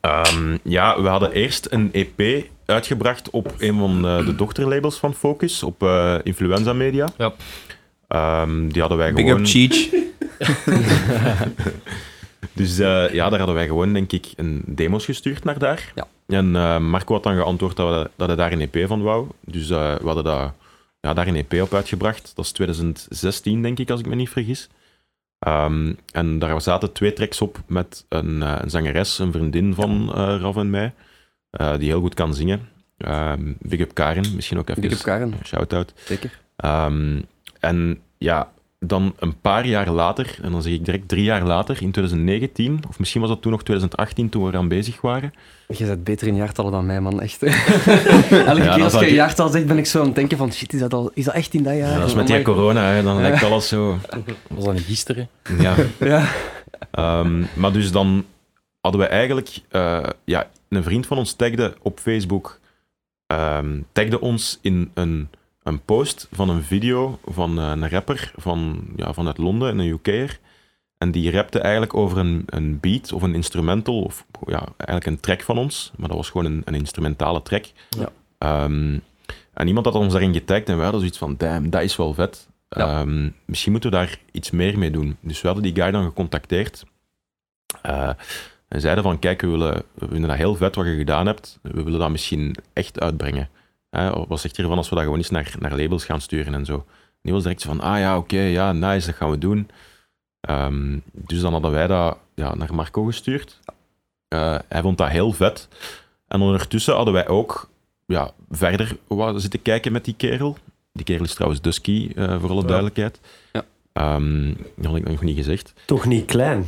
[0.00, 5.14] Ehm, ja, we hadden eerst een EP uitgebracht op een van eh, de dochterlabels van
[5.14, 7.12] Focus, op eh, Influenza Media.
[7.18, 7.32] Ja.
[8.08, 9.40] Ehm, die hadden wij Big gewoon...
[9.40, 9.88] up Cheech.
[12.52, 15.92] Dus eh, ja, daar hadden wij gewoon, denk ik, een demos gestuurd naar daar.
[15.94, 16.06] Ja.
[16.26, 19.28] En eh, Marco had dan geantwoord dat, we, dat hij daar een EP van wou.
[19.40, 20.52] Dus eh, we hadden dat,
[21.00, 22.32] ja, daar een EP op uitgebracht.
[22.34, 24.68] Dat is 2016, denk ik, als ik me niet vergis.
[25.38, 30.14] Ehm, en daar zaten twee tracks op met een, eh, een zangeres, een vriendin van
[30.14, 30.92] eh Rav en mij,
[31.56, 32.68] eh, die heel goed kan zingen.
[32.98, 35.92] Ehm, big up Karen, misschien ook even Big up Karen, een shout-out.
[36.04, 36.40] zeker.
[36.56, 37.20] Ehm,
[37.60, 41.82] en ja, dan een paar jaar later, en dan zeg ik direct drie jaar later,
[41.82, 45.32] in 2019, of misschien was dat toen nog 2018, toen we eraan bezig waren.
[45.68, 47.20] Je bent beter in jaartallen dan mij, man.
[47.20, 47.42] Echt.
[47.42, 47.60] Elke
[48.30, 50.52] dan keer als je ik- een jaartal zegt, ben ik zo aan het denken van,
[50.52, 51.90] shit, is dat, al, is dat echt in dat jaar?
[51.90, 53.98] Ja, dat is met die corona, hè, dan lijkt alles zo...
[54.48, 55.28] Was dat niet gisteren?
[55.58, 55.74] Ja.
[56.00, 56.24] Ja.
[56.90, 58.24] Ehm, maar dus dan
[58.80, 59.48] hadden we eigenlijk...
[59.70, 62.60] eh, ja, een vriend van ons tagde op Facebook...
[63.26, 65.28] ehm, tagde ons in een,
[65.62, 70.40] een post van een video van eh, een rapper van, ja, vanuit Londen, een UK'er.
[70.98, 75.20] En die rapte eigenlijk over een, een beat of een instrumental, of ja, eigenlijk een
[75.20, 75.92] track van ons.
[75.96, 77.64] Maar dat was gewoon een, een instrumentale track.
[77.88, 78.08] Ja.
[78.38, 78.98] Ehm,
[79.52, 82.14] en iemand had ons daarin getagd en wij hadden zoiets van, damn, dat is wel
[82.14, 82.48] vet.
[82.68, 83.00] Ja.
[83.00, 85.16] Ehm, misschien moeten we daar iets meer mee doen.
[85.20, 86.84] Dus we hadden die guy dan gecontacteerd.
[87.82, 88.10] Eh,
[88.74, 91.58] en zeiden van, kijk, we, willen, we vinden dat heel vet wat je gedaan hebt.
[91.62, 93.48] We willen dat misschien echt uitbrengen.
[93.90, 96.54] Hè, wat zegt je ervan als we dat gewoon eens naar, naar labels gaan sturen
[96.54, 96.74] en zo?
[96.74, 99.70] En die was direct zo van, ah ja, oké, ja, nice, dat gaan we doen.
[100.40, 103.60] Ehm, dus dan hadden wij dat ja, naar Marco gestuurd.
[104.28, 105.68] Eh, hij vond dat heel vet.
[106.28, 107.68] En ondertussen hadden wij ook
[108.06, 110.56] ja, verder wat zitten kijken met die kerel.
[110.92, 113.20] Die kerel is trouwens Dusky, eh, voor alle duidelijkheid.
[113.52, 113.64] Ja.
[113.92, 115.72] Ehm, dat had ik nog niet gezegd.
[115.86, 116.66] Toch niet klein.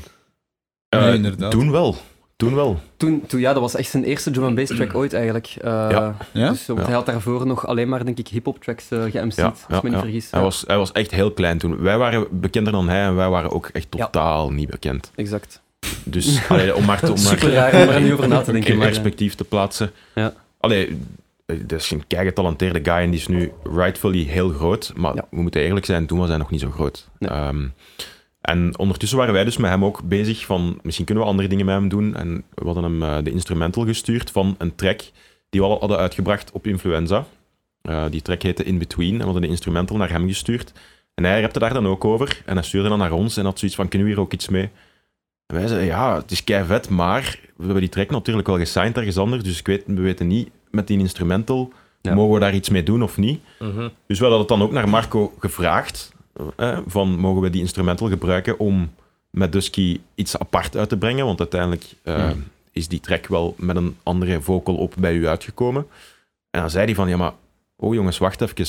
[0.98, 1.50] Eh, Nee, inderdaad.
[1.50, 1.96] Toen wel.
[2.37, 2.80] Toen wel.
[2.96, 5.46] Toen, toen, ja, dat was echt zijn eerste drum and bass track ooit eigenlijk.
[5.61, 6.16] Eh, Ja.
[6.32, 6.48] Ja?
[6.50, 6.85] Dus, want Ja.
[6.87, 9.76] hij had daarvoor nog alleen maar, denk ik, hip-hop tracks uh, ge-MC'd, Ja, als ja,
[9.76, 10.04] ik me niet ja.
[10.04, 10.30] vergis.
[10.30, 11.78] Hij, Ja, was, hij was echt heel klein toen.
[11.82, 14.04] Wij waren bekender dan hij en wij waren ook echt Ja.
[14.04, 15.11] totaal niet bekend.
[15.14, 15.61] Exact.
[16.04, 18.70] Dus allee, om maar, te, om maar raar om er niet over na te denken.
[18.70, 19.90] in maar, eh, perspectief te plaatsen.
[20.14, 20.32] Ja.
[20.61, 20.98] Allee,
[21.46, 24.92] dat is een keigetalenteerde guy en die is nu rightfully heel groot.
[24.96, 25.24] Maar Ja.
[25.30, 27.09] we moeten eerlijk zijn, toen was hij nog niet zo groot.
[27.18, 27.30] Nee.
[27.30, 27.66] Ehm,
[28.46, 31.66] en ondertussen waren wij dus met hem ook bezig van, misschien kunnen we andere dingen
[31.66, 32.14] met hem doen.
[32.16, 35.00] En we hadden hem eh, de instrumental gestuurd van een track
[35.50, 37.26] die we al hadden uitgebracht op Influenza.
[37.82, 40.72] Eh, die track heette In Between en we hadden de instrumental naar hem gestuurd.
[41.14, 43.59] En hij rapte daar dan ook over en hij stuurde dan naar ons en had
[43.59, 44.70] zoiets van, kunnen we hier ook iets mee?
[45.46, 48.59] En wij zeiden, ja, het is kei vet, maar we hebben die track natuurlijk wel
[48.59, 52.14] gesigned ergens anders, dus ik weet, we weten niet met die instrumental, Ja.
[52.14, 53.40] mogen we daar iets mee doen of niet?
[53.59, 53.88] Mhm.
[54.06, 56.12] Dus we hadden het dan ook naar Marco gevraagd,
[56.57, 58.90] eh, van mogen we die instrumental gebruiken om
[59.31, 62.35] met Dusky iets apart uit te brengen, want uiteindelijk eh, Ja.
[62.72, 65.87] is die track wel met een andere vocal op bij u uitgekomen.
[66.51, 67.33] En dan zei hij van, ja maar,
[67.77, 68.66] oh jongens, wacht even.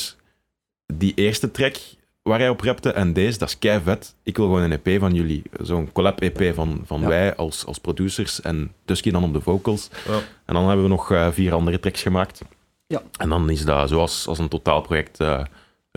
[0.93, 1.75] Die eerste track
[2.21, 4.15] waar hij op rapte en deze, dat is kei vet.
[4.23, 5.43] Ik wil gewoon een EP van jullie.
[5.61, 7.07] Zo'n collab-EP van, van Ja.
[7.07, 9.89] wij als, als producers en Dusky dan op de vocals.
[10.07, 10.19] Ja.
[10.45, 12.41] En dan hebben we nog eh, vier andere tracks gemaakt.
[12.87, 13.01] Ja.
[13.17, 15.43] En dan is dat zoals als een totaalproject eh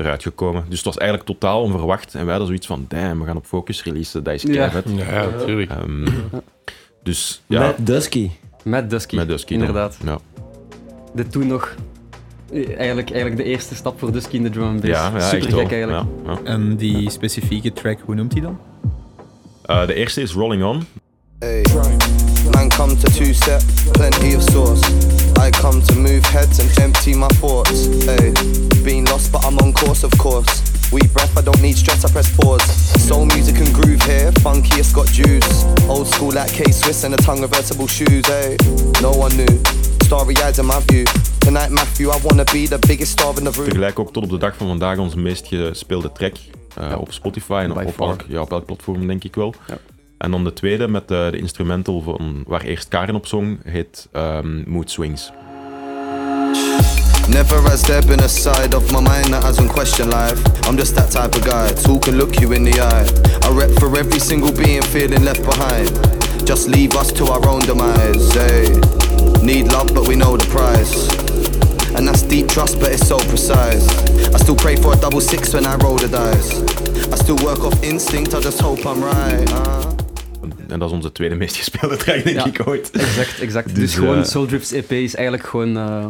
[0.00, 0.64] eruit gekomen.
[0.68, 2.14] Dus het was eigenlijk totaal onverwacht.
[2.14, 4.22] En wij hadden zoiets van, damn, we gaan op Focus releasen.
[4.24, 4.70] Dat is kei Ja.
[4.70, 4.84] vet.
[4.96, 5.70] Ja, natuurlijk.
[5.70, 6.06] Ehm,
[7.02, 8.30] dus ja, Met Dusky.
[8.64, 9.96] Met Dusky, met Dusky inderdaad.
[10.04, 10.18] Ja,
[11.14, 11.74] De toen nog...
[12.52, 14.92] Eigenlijk, eigenlijk de eerste stap voor Dusky in de drum and bass.
[14.92, 16.04] ja, ja Super gek eigenlijk.
[16.26, 16.38] Ja, ja.
[16.44, 18.58] En die specifieke track, hoe noemt hij dan?
[19.64, 20.82] Eh, de eerste is Rolling On.
[21.38, 21.64] Hey,
[22.52, 23.60] man come to two step,
[23.92, 25.19] plenty of sauce.
[25.40, 27.86] I come to move heads and empty my thoughts.
[28.04, 28.32] Hey,
[28.84, 30.52] been lost but I'm on course of course.
[30.92, 32.62] We breath, I don't need stress, I press pause.
[33.08, 35.64] Soul music and groove here, funky, it's got juice.
[35.88, 38.26] Old school like K Swiss and the tongue reversible shoes.
[38.26, 38.56] Hey,
[39.00, 39.54] no one knew.
[40.02, 41.06] Starry eyes in my view.
[41.40, 43.68] Tonight, Matthew, I wanna be the biggest star in the room.
[43.68, 46.36] Tegelijk ook tot op de dag van vandaag onze meest gespeelde track
[46.76, 48.08] eh, op Spotify en By op far.
[48.08, 49.54] elk, ja, op elk platform, denk ik wel.
[49.66, 49.78] Ja.
[50.20, 54.08] En dan de tweede met eh, de instrumental van, waar eerst Karen op zong, heet
[54.12, 55.30] ehm, Mood Swings.
[57.28, 60.68] Never has there been a side of my mind that hasn't questioned life.
[60.68, 63.06] I'm just that type of guy, talk and look you in the eye.
[63.46, 65.88] I rep for every single being feeling left behind.
[66.46, 68.34] Just leave us to our own demise.
[68.34, 68.68] Hey,
[69.42, 71.08] need love, but we know the price.
[71.96, 73.88] And that's deep trust, but it's so precise.
[74.34, 76.50] I still pray for a double six when I roll the dice.
[77.12, 79.52] I still work off instinct, I just hope I'm right.
[79.52, 79.89] uh.
[80.70, 82.46] En dat is onze tweede meest gespeelde track, denk Ja.
[82.46, 82.90] ik ooit.
[82.90, 83.68] Exact, exact.
[83.74, 85.76] Dus, Dus, gewoon eh, Soul Drift's EP is eigenlijk gewoon...
[85.76, 86.06] eh,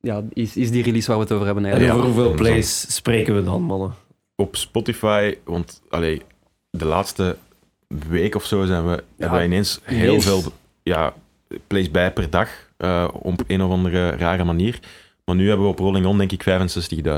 [0.00, 3.34] ja, is, is die release waar we het over hebben En over hoeveel plays spreken
[3.34, 3.94] we dan, mannen?
[4.36, 6.22] Op Spotify, want allee,
[6.70, 7.36] de laatste
[8.08, 10.24] week of zo zijn we, hebben we ineens heel ineens.
[10.24, 10.42] veel
[10.82, 11.14] ja,
[11.66, 14.78] plays bij per dag, eh, op een of andere rare manier.
[15.28, 16.44] Maar nu hebben we op Rolling On denk ik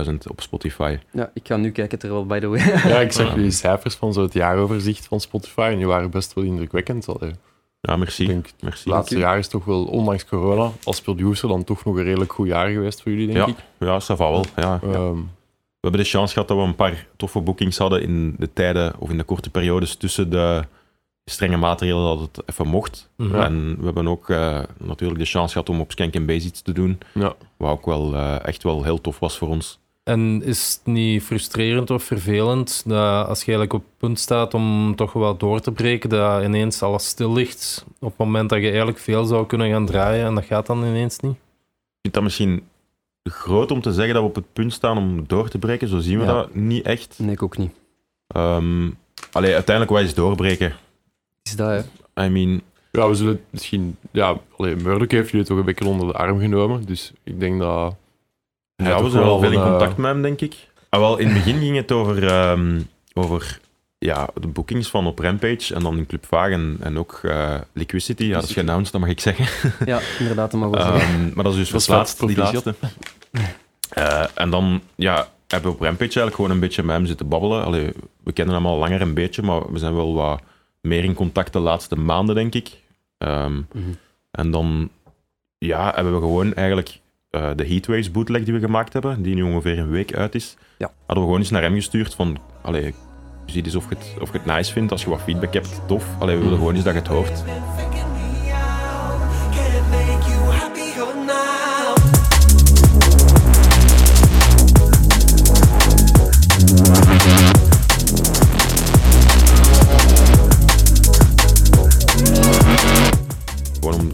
[0.09, 0.99] 65.000 op Spotify.
[1.13, 2.59] Ja, ik ga nu kijken terwijl, by the way.
[2.89, 6.35] Ja, ik zag die cijfers van zo het jaaroverzicht van Spotify en die waren best
[6.35, 7.09] wel indrukwekkend.
[7.09, 7.33] Allee,
[7.81, 8.23] Ja, merci.
[8.23, 8.83] Ik denk, merci.
[8.85, 12.33] het laatste jaar is toch wel, ondanks corona, als producer dan toch nog een redelijk
[12.33, 13.57] goed jaar geweest voor jullie, denk Ja, ik.
[13.79, 14.45] ja, ça va wel.
[14.57, 14.81] Ja.
[14.83, 15.15] Ehm,
[15.81, 18.93] We hebben de chance gehad dat we een paar toffe bookings hadden in de tijden
[18.99, 20.65] of in de korte periodes tussen de
[21.31, 23.11] strenge maatregelen dat het even mocht.
[23.17, 23.35] Mhm.
[23.41, 26.73] En we hebben ook eh, natuurlijk de chance gehad om op Skank Base iets te
[26.73, 27.35] doen, ja.
[27.57, 29.79] wat ook wel eh, echt wel heel tof was voor ons.
[30.03, 34.55] En is het niet frustrerend of vervelend dat als je eigenlijk op het punt staat
[34.55, 38.59] om toch wel door te breken, dat ineens alles stil ligt op het moment dat
[38.61, 41.33] je eigenlijk veel zou kunnen gaan draaien en dat gaat dan ineens niet?
[41.33, 41.39] Ik
[42.03, 42.63] vind dat misschien
[43.23, 45.89] groot om te zeggen dat we op het punt staan om door te breken.
[45.89, 46.33] Zo zien we Ja.
[46.33, 47.15] dat niet echt.
[47.19, 47.73] Nee, ik ook niet.
[48.27, 48.89] Ehm
[49.33, 50.73] allee, uiteindelijk, wat is doorbreken?
[51.43, 52.25] Is dat, hè?
[52.25, 53.97] I mean, Ja, we zullen misschien...
[54.13, 56.85] Ja, allee, Murdoch heeft jullie toch een beetje onder de arm genomen.
[56.85, 57.95] Dus ik denk dat...
[58.77, 60.69] ja, we zijn wel veel in eh, contact met hem, denk ik.
[60.89, 62.81] Ah, wel, in het begin ging het over, ehm,
[63.15, 63.61] over
[63.99, 68.25] ja, de bookings van op Rampage en dan in Club Vaag en, ook eh, Liquidity.
[68.25, 69.47] Ja, dat is geannounced, dat mag ik zeggen.
[69.93, 71.01] Ja, inderdaad, dat mag wel zeggen.
[71.01, 72.75] Ehm, maar dat is dus Dat verplaatst, vet, die laatste.
[73.91, 77.29] Eh, en dan ja, hebben we op Rampage eigenlijk gewoon een beetje met hem zitten
[77.29, 77.65] babbelen.
[77.65, 77.93] Allee,
[78.25, 80.41] we kennen hem al langer een beetje, maar we zijn wel wat
[80.81, 82.71] meer in contact de laatste maanden, denk ik.
[83.19, 83.91] Ehm, Mhm.
[84.31, 84.91] En dan
[85.59, 89.43] ja, hebben we gewoon eigenlijk eh, de Heatwaves bootleg die we gemaakt hebben, die nu
[89.43, 90.87] ongeveer een week uit is, Ja.
[90.97, 92.95] hadden we gewoon eens naar hem gestuurd van, allee,
[93.47, 95.81] zie eens of je, het, of je het nice vindt, als je wat feedback hebt,
[95.87, 96.07] tof.
[96.19, 97.43] Allee, we willen gewoon eens dat je het hoort.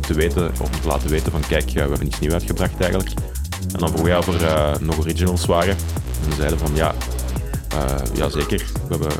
[0.07, 3.11] Te weten, of te laten weten van kijk, ja, we hebben iets nieuws uitgebracht eigenlijk.
[3.73, 5.77] En dan vroeg hij of er eh, nog originals waren.
[6.25, 6.95] En ze zeiden van ja,
[7.69, 8.65] eh, ja zeker.
[8.89, 9.13] We hebben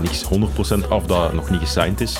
[0.00, 0.22] niks
[0.84, 2.16] 100% af dat nog niet gesigned is.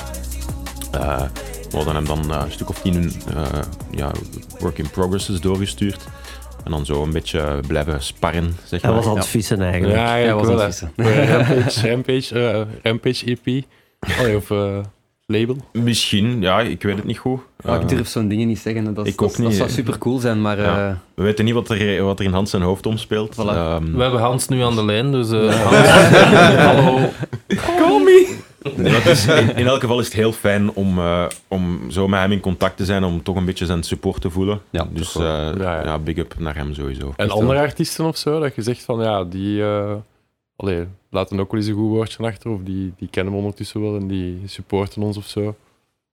[0.91, 1.21] Eh,
[1.69, 3.45] we hadden hem dan een stuk of tien eh,
[3.91, 4.11] ja,
[4.59, 5.99] work in progresses doorgestuurd.
[6.63, 8.99] En dan zo een beetje blijven sparren, zeg Hij maar.
[8.99, 9.29] was aan het Ja.
[9.31, 9.93] vissen eigenlijk.
[9.95, 10.89] Ja, Hij eigenlijk was wel.
[11.07, 13.63] aan het Rampage, Rampage, eh, Rampage EP.
[14.35, 14.77] Of eh,
[15.25, 15.55] label.
[15.73, 17.39] Misschien, ja, ik weet het niet goed.
[17.63, 18.93] Ja, ik Eh, durf zo'n dingen niet zeggen.
[18.93, 20.89] Dat, ik dat, ook dat niet, zou super cool zijn, maar Ja.
[20.89, 23.35] eh, we weten niet wat er, wat er in Hans zijn hoofd omspeelt.
[23.35, 23.37] Voilà.
[23.49, 25.87] Ehm, We hebben Hans nu aan de lijn, dus eh, Hans,
[26.77, 27.09] hallo.
[28.77, 32.19] Maar is- in, in elk geval is het heel fijn om, eh, om zo met
[32.19, 34.61] hem in contact te zijn, om toch een beetje zijn support te voelen.
[34.69, 35.83] Ja, dus eh, Ja, ja.
[35.83, 37.13] ja, big up naar hem sowieso.
[37.15, 39.91] En andere artiesten of zo, dat je zegt van ja, die eh
[40.55, 42.51] allee, laten ook wel eens een goed woordje achter.
[42.51, 45.55] Of die, die kennen we ondertussen wel en die supporten ons of zo.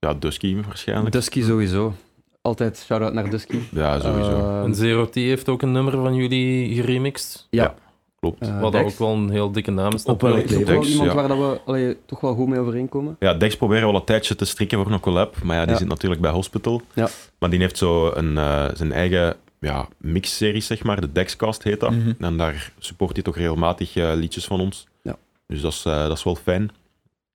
[0.01, 1.11] Ja, Dusky waarschijnlijk.
[1.11, 1.93] Dusky sowieso.
[2.41, 3.59] Altijd shout-out naar Dusky.
[3.71, 4.29] ja, sowieso.
[4.37, 7.47] Eh, En Zero T heeft ook een nummer van jullie geremixed.
[7.49, 7.75] ja.
[8.19, 8.41] Klopt.
[8.41, 8.91] eh, Wat Dex.
[8.93, 10.03] ook wel een heel dikke naam is.
[10.03, 10.59] Op welk natuurlijk.
[10.59, 11.15] is ook wel Dex, iemand ja.
[11.15, 13.15] waar dat we allee, toch wel goed mee overeenkomen.
[13.19, 15.77] Ja, Dex proberen wel een tijdje te strikken voor een collab, maar ja, die Ja.
[15.77, 16.81] zit natuurlijk bij Hospital.
[16.93, 17.09] Ja.
[17.39, 21.79] Maar die heeft zo een, eh, zijn eigen ja, mixserie, zeg maar, de Dexcast heet
[21.79, 21.91] dat.
[21.91, 22.11] Mhm.
[22.19, 24.87] En daar support hij toch regelmatig eh, liedjes van ons.
[25.03, 25.15] Ja.
[25.47, 26.69] Dus dat is, eh, dat is wel fijn.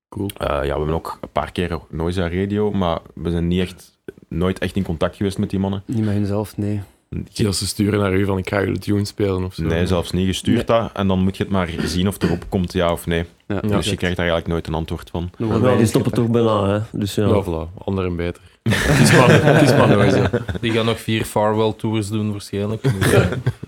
[0.08, 0.30] Cool.
[0.36, 3.98] Eh, ja, we hebben ook een paar keer Noise Radio, maar we zijn niet echt,
[4.28, 5.82] nooit echt in contact geweest met die mannen.
[5.86, 6.80] Niet met hunzelf, nee.
[7.34, 9.62] Dat ze sturen naar u van ik ga jullie tune spelen of zo.
[9.62, 10.90] Nee, zelfs niet gestuurd dat.
[10.92, 13.24] En dan moet je het maar zien of erop komt ja of nee.
[13.46, 13.76] Ja, Ja.
[13.76, 15.30] Dus je krijgt daar eigenlijk nooit een antwoord van.
[15.60, 16.80] Wij die stoppen toch bijna, hè.
[16.92, 17.26] Dus ja.
[17.26, 17.84] Ja, voilà.
[17.84, 18.42] Ander en beter.
[18.62, 20.24] het is maar, het is maar nooit zo.
[20.60, 22.82] Die gaan nog vier farewell tours doen waarschijnlijk.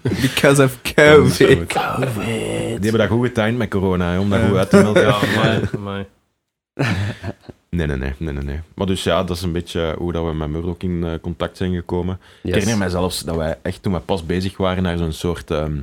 [0.03, 1.38] Because of COVID.
[1.38, 5.03] Die hebben dat goed getimed met corona, hè, om dat goed uit te melden.
[5.03, 6.07] ja, maar, maar
[7.70, 8.60] Nee, nee, nee, nee, nee, nee.
[8.74, 11.56] Maar dus ja, dat is een beetje hoe dat we met Murdoch in eh, contact
[11.56, 12.20] zijn gekomen.
[12.42, 15.50] Ik herinner mij zelfs dat wij echt toen we pas bezig waren naar zo'n soort,
[15.50, 15.76] ehm,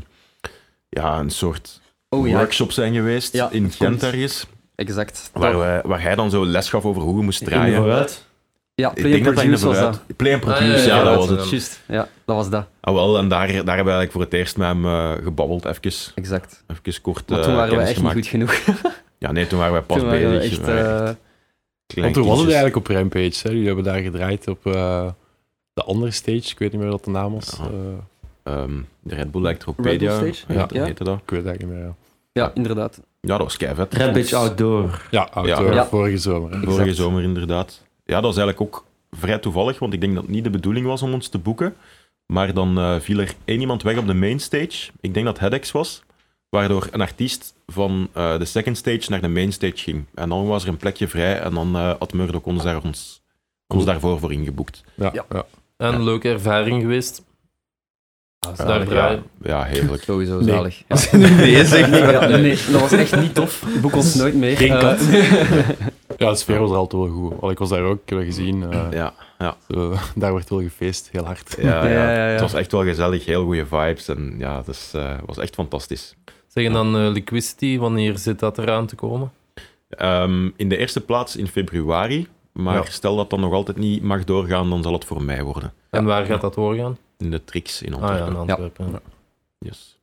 [0.89, 5.29] ja, een soort Oh ja, workshop zijn geweest Ja, in Gent ergens, exact.
[5.33, 7.75] waar, waar hij dan zo les gaf over hoe je moest In de draaien.
[7.75, 8.25] vooruit.
[8.75, 10.01] Ja, Ik Play denk dat Produce was dat.
[10.15, 11.49] Play and Ah, Produce, ja, ja, ja, dat was dat het.
[11.49, 12.65] Juist, ja, dat was dat.
[12.79, 15.65] Ah, wel, en daar, daar hebben we eigenlijk voor het eerst met hem eh, gebabbeld,
[15.65, 16.63] even, Exact.
[16.67, 18.53] even kort Maar eh, toen waren we echt niet goed genoeg.
[19.25, 20.51] Ja, nee, toen waren wij pas toen waren we bezig.
[20.57, 20.65] echt...
[20.67, 21.07] we waren eh,
[21.87, 22.53] echt Want toen was het kindjes.
[22.53, 23.39] eigenlijk op Rampage.
[23.43, 23.49] Hè.
[23.49, 25.07] Jullie hebben daar gedraaid op eh,
[25.73, 26.37] de andere stage.
[26.51, 27.57] Ik weet niet meer wat de naam was.
[27.59, 27.65] Ja.
[27.65, 27.71] Eh,
[28.53, 30.53] Ehm, de Red Bull Electropedia, Red Bull Stage?
[30.59, 30.83] heette, Ja.
[30.83, 31.19] heette dat.
[31.23, 31.95] ik weet het eigenlijk niet meer.
[32.33, 33.01] Ja, ja, inderdaad.
[33.21, 33.93] Ja, dat was kei vet.
[33.93, 35.01] Rampage Outdoor.
[35.11, 35.85] ja, outdoor, Ja.
[35.85, 36.51] vorige zomer.
[36.51, 36.57] Hè.
[36.59, 36.97] Vorige Exact.
[36.97, 37.81] zomer inderdaad.
[38.03, 40.85] Ja, dat was eigenlijk ook vrij toevallig, want ik denk dat het niet de bedoeling
[40.85, 41.75] was om ons te boeken.
[42.25, 44.91] Maar dan eh, viel er één iemand weg op de main stage.
[45.01, 46.03] Ik denk dat Hedex was.
[46.55, 50.05] Waardoor een artiest van eh, de second stage naar de main stage ging.
[50.13, 53.21] En dan was er een plekje vrij en dan eh, had Murdoch ons, daar, ons,
[53.67, 54.83] ons daarvoor voor ingeboekt.
[54.95, 55.25] Ja, Ja.
[55.29, 55.45] ja.
[55.77, 57.23] en een leuke ervaring geweest.
[58.47, 59.23] Als Ja, daar ja, draaien.
[59.43, 60.03] ja, heerlijk.
[60.09, 60.53] Sowieso Nee.
[60.53, 60.83] zalig.
[61.11, 61.17] Ja.
[61.17, 63.63] Nee, zeg ja, nee, dat was echt niet tof.
[63.81, 64.57] Boek ons nooit meer.
[64.57, 64.99] Geen Eh, kat.
[66.17, 67.41] ja, de sfeer was altijd wel goed.
[67.41, 68.71] Al, ik was daar ook, ik heb dat gezien.
[68.71, 69.57] eh, Ja, ja.
[69.69, 71.55] zo, daar werd wel gefeest, heel hard.
[71.59, 71.89] Ja, ja.
[71.89, 72.31] Ja, ja, ja.
[72.31, 74.07] Het was echt wel gezellig, heel goede vibes.
[74.07, 76.15] En ja, het is, eh, was echt fantastisch.
[76.55, 79.31] Zeggen dan eh, Liquidity, wanneer zit dat eraan te komen?
[79.89, 82.27] Ehm, in de eerste plaats in februari.
[82.51, 82.83] Maar Ja.
[82.89, 85.73] stel dat dat nog altijd niet mag doorgaan, dan zal het voor mij worden.
[85.89, 86.97] En waar gaat dat doorgaan?
[87.17, 88.33] In de tricks in Ah ja, Antwerpen.
[88.33, 88.89] in Antwerpen.
[88.91, 88.99] Ja.
[89.59, 89.97] Yes.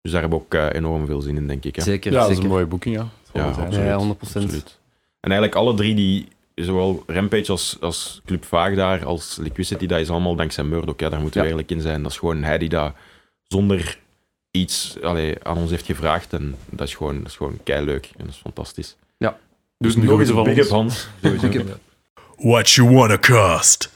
[0.00, 1.76] Dus daar hebben we ook eh, enorm veel zin in, denk ik.
[1.76, 1.82] Hè.
[1.82, 3.06] Zeker, Ja, dat is een mooie boeking, ja.
[3.32, 3.66] Ja, wel zijn.
[3.66, 3.86] absoluut.
[3.88, 4.44] Ja, 100%.
[4.44, 4.78] Absoluut.
[5.20, 10.00] En eigenlijk alle drie, die, zowel Rampage als, als Club Vaag daar, als Liquidity, dat
[10.00, 10.94] is allemaal dankzij Murdoch.
[10.98, 11.52] Ja, daar moeten we Ja.
[11.52, 12.02] eerlijk in zijn.
[12.02, 12.92] Dat is gewoon hij die dat
[13.42, 13.98] zonder
[14.50, 16.32] iets allee, aan ons heeft gevraagd.
[16.32, 18.10] En dat is gewoon, dat is gewoon keileuk.
[18.16, 18.96] En dat is fantastisch.
[19.78, 20.66] Dus nog nog eens van big ons.
[20.66, 21.08] up, Hans.
[22.36, 23.90] What you wanna cost?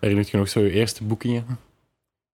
[0.00, 1.58] Herinnert je nog zo je eerste boekingen?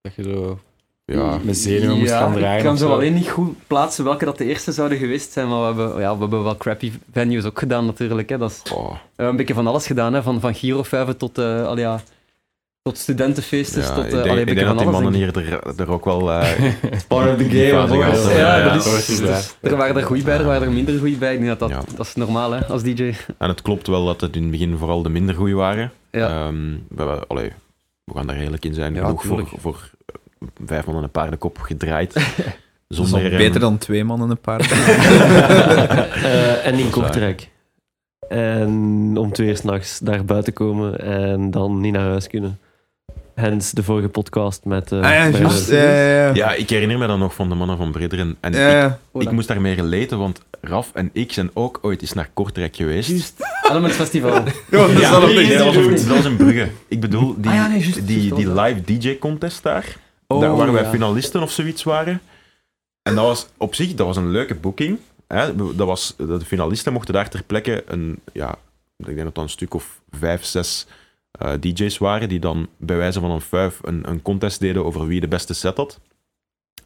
[0.01, 0.61] Dat je zo
[1.05, 2.59] Ja, met zenuwen moest gaan draaien?
[2.59, 5.59] Ik kan zo alleen niet goed plaatsen welke dat de eerste zouden geweest zijn, maar
[5.61, 8.29] we hebben, ja, we hebben wel crappy venues ook gedaan natuurlijk.
[8.29, 8.39] Hè.
[8.39, 10.23] Dat is oh, we hebben een beetje van alles gedaan, hè.
[10.23, 12.03] van, van girofuiven tot, eh al ja,
[12.89, 15.81] tot studentenfeestjes, ja, tot ik eh, denk, allee, ik denk dat die mannen hier er,
[15.81, 16.33] er ook wel...
[16.33, 16.53] eh,
[17.09, 18.05] Part of the game, hoor.
[18.37, 21.17] Ja, ja, dat is, is- er waren er goede bij, er waren er minder goede
[21.17, 21.33] bij.
[21.35, 21.97] Ik denk dat dat, Ja.
[21.97, 23.13] dat is normaal hè, als DJ.
[23.39, 25.93] en het klopt wel dat het in het begin vooral de minder goeie waren.
[26.11, 26.29] Ja.
[26.29, 26.57] Ehm,
[26.89, 27.53] we, we- allee,
[28.05, 28.95] we gaan daar eerlijk in zijn.
[28.95, 32.13] Ja, Genoeg voor, voor eh, vijf man en een paardenkop gedraaid.
[32.89, 34.61] Dat is Zonder, ehm, beter dan twee mannen een paar.
[36.25, 37.51] Eh, en in Kortrijk.
[38.29, 42.59] En om twee uur s'nachts daar buiten komen en dan niet naar huis kunnen.
[43.39, 44.93] Hens de vorige podcast met...
[44.93, 45.69] eh Ah ja, met- juist.
[45.71, 46.35] Ja, ja, ja.
[46.35, 48.37] Ja, ik herinner me dan nog van de mannen van Brederen.
[48.41, 48.73] En Ja, ik,
[49.15, 49.21] ja.
[49.21, 53.09] ik moest daarmee relaten, want Raf en ik zijn ook ooit eens naar Kortrijk geweest.
[53.09, 53.35] Juist.
[53.71, 54.31] Element Festival.
[54.71, 55.01] Ja, dat is
[55.59, 56.69] dat, was in, dat was in Brugge.
[56.89, 59.97] Ik bedoel, die, Ah ja, nee, juist, die, juist, die live DJ-contest daar,
[60.27, 62.21] Oh, daar waar wij finalisten of zoiets waren.
[63.03, 64.99] En dat was op zich dat was een leuke boeking.
[65.29, 65.57] Hè.
[65.57, 68.55] Dat was, de finalisten mochten daar ter plekke een, ja,
[68.97, 70.87] ik denk dat dat een stuk of vijf, zes
[71.39, 75.07] eh, DJ's waren, die dan bij wijze van een vijf een, een contest deden over
[75.07, 76.01] wie de beste set had.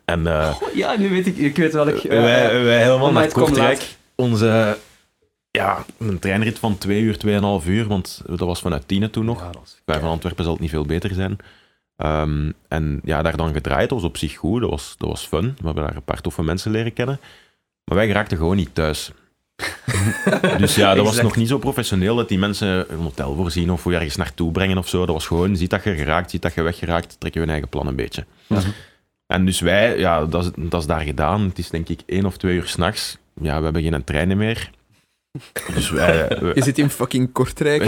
[0.04, 1.88] En eh, Ja, nu weet ik, ik weet welk.
[1.96, 3.96] eh, wij, wij helemaal naar Kortrijk.
[4.14, 4.78] Onze,
[5.50, 9.50] ja, een treinrit van twee uur, tweeënhalf uur, want dat was vanuit Tiene toen nog.
[9.84, 11.36] Bij van Antwerpen zal het niet veel beter zijn.
[11.96, 15.26] Ehm, en ja, daar dan gedraaid, dat was op zich goed, dat was, dat was
[15.26, 15.54] fun.
[15.58, 17.20] We hebben daar een paar toffe mensen leren kennen.
[17.84, 19.12] Maar wij geraakten gewoon niet thuis.
[20.58, 23.82] dus ja, dat was nog niet zo professioneel dat die mensen een hotel voorzien of
[23.82, 24.98] hoe ergens naartoe brengen of zo.
[25.06, 27.68] Dat was gewoon, ziet dat je geraakt, ziet dat je weggeraakt, trek je hun eigen
[27.68, 28.24] plan een beetje.
[28.46, 28.68] Mhm.
[29.26, 31.40] En dus wij, ja, dat is, dat is daar gedaan.
[31.40, 33.18] Het is denk ik één of twee uur s'nachts.
[33.40, 34.70] Ja, we hebben geen treinen meer.
[35.74, 37.84] Dus wij, we- Je zit in fucking Kortrijk.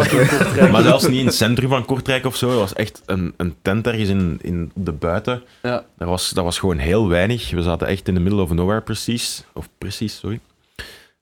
[0.70, 2.48] maar zelfs niet in het centrum van Kortrijk of zo.
[2.50, 5.42] Het was echt een, een tent ergens in, in de buiten.
[5.62, 5.84] Ja.
[5.98, 7.50] Dat was, dat was gewoon heel weinig.
[7.50, 9.44] We zaten echt in the middle of nowhere precies.
[9.52, 10.40] Of precies, sorry.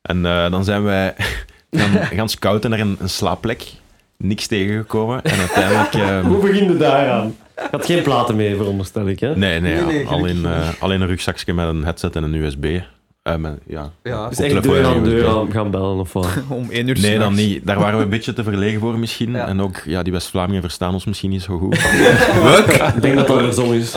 [0.02, 1.14] En eh, dan zijn wij
[1.70, 3.72] gaan, gaan scouten naar een, een slaapplek.
[4.16, 5.22] Niks tegengekomen.
[5.22, 5.94] En uiteindelijk...
[6.10, 7.36] ehm, Hoe begin je daaraan?
[7.56, 9.36] Je had geen platen mee, veronderstel ik, hè?
[9.36, 12.34] nee, nee, Nee, nee, al, in, gelukkig eh, een rugzakje met een headset en een
[12.34, 12.80] USB.
[13.22, 14.28] Eh, met, ja, Ja.
[14.28, 16.28] Dus echt deur aan deur aan gaan bellen of wat?
[16.48, 17.66] Om één uur Nee, dan niet.
[17.66, 19.32] Daar waren we een beetje te verlegen voor misschien.
[19.32, 19.46] Ja.
[19.46, 21.74] En ook, ja, die West-Vlamingen verstaan ons misschien niet zo goed.
[21.74, 23.96] Ik denk dat dat andersom is.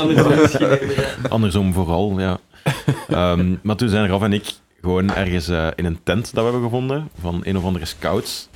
[1.29, 2.39] Andersom vooral, ja.
[3.07, 4.53] Ehm, maar toen zijn Raf en ik
[4.85, 8.47] gewoon ergens eh, in een tent dat we hebben gevonden, van een of andere scouts,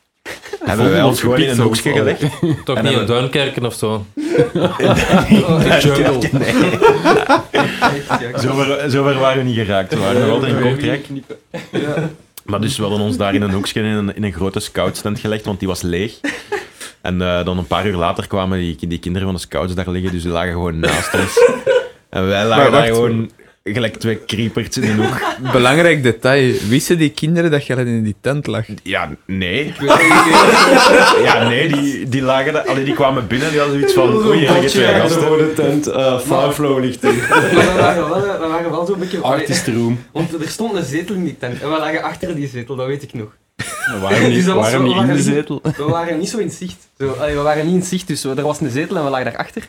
[0.64, 2.24] hebben wij ons gewoon in een hoekje gelegd.
[2.64, 4.06] Toch En niet in Duinkerken of zo?
[8.42, 9.94] Zover, zover waren we niet geraakt.
[9.94, 11.06] We waren nog altijd in Kortrijk.
[12.44, 15.18] Maar dus we hadden ons daar in een hoekje in een, in een grote scoutstent
[15.20, 16.20] gelegd, want die was leeg.
[17.00, 19.88] En eh, dan een paar uur later kwamen die, die kinderen van de scouts daar
[19.88, 21.38] liggen, dus die lagen gewoon naast ons.
[22.08, 22.94] En wij lagen Maar daar wacht.
[23.02, 23.30] gewoon
[23.72, 25.20] gelijk twee creepers in een hoek.
[25.52, 26.54] Belangrijk detail.
[26.68, 28.64] Wisten die kinderen dat jij in die tent lag?
[28.82, 29.74] Ja, nee.
[31.22, 34.38] Ja, nee, die, die lagen daar, allee, die kwamen binnen, die hadden zoiets van, oei,
[34.38, 35.38] hier liggen twee gasten.
[35.38, 35.88] de tent.
[35.88, 37.26] uh, Fireflow ligt hier.
[37.28, 39.20] Maar we waren wel, we waren wel zo'n beetje...
[39.20, 40.04] Artist room.
[40.12, 41.62] Want er stond een zetel in die tent.
[41.62, 43.36] En we lagen achter die zetel, dat weet ik nog.
[44.00, 45.60] Waarom Dus niet, dat was waarom niet in de zetel?
[45.76, 46.88] We waren niet zo in zicht.
[46.98, 49.24] Zo, allee, we waren niet in zicht, dus er was een zetel en we lagen
[49.24, 49.68] daarachter.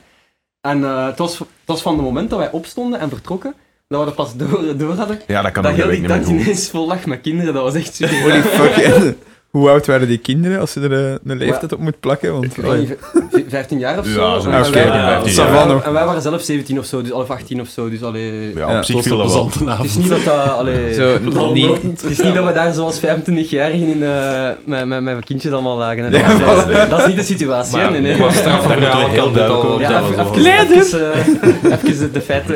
[0.62, 3.54] En eh, het, was, het was van het moment dat wij opstonden en vertrokken,
[3.88, 6.28] dat we er pas door, door hadden, Ja, dat kan dat heel die goed.
[6.28, 7.54] ineens vol lag met kinderen.
[7.54, 8.22] Dat was echt super.
[8.22, 9.14] Holy fuck.
[9.56, 12.32] En Hoe oud waren die kinderen als je er eh, een leeftijd op moet plakken?
[12.32, 12.98] Want, Ik weet niet,
[13.32, 14.22] v- 15 jaar of zo.
[14.22, 15.48] Ja, zo en, oké, wij, ja, 15 ça jaar.
[15.54, 15.84] va nog.
[15.84, 17.90] en wij waren zelf 17 of zo, dus, of 18 of zo.
[17.90, 19.76] Dus allee, Ja, Ja, op zich viel een dat wel.
[19.78, 20.36] Het is niet dat dat...
[20.50, 21.20] Allee, Zo,
[21.54, 25.52] niet, Het is niet dat we daar zoals 25-jarigen in, eh met, met, met kindjes
[25.52, 26.12] allemaal lagen.
[26.12, 27.78] dat, is, dat is niet de situatie.
[27.78, 28.18] Maar, nee, nee.
[28.18, 30.98] maar strafverhaal kan dit al duidelijk Ja, even, zo.
[31.12, 32.56] even, even, eh, even de feiten.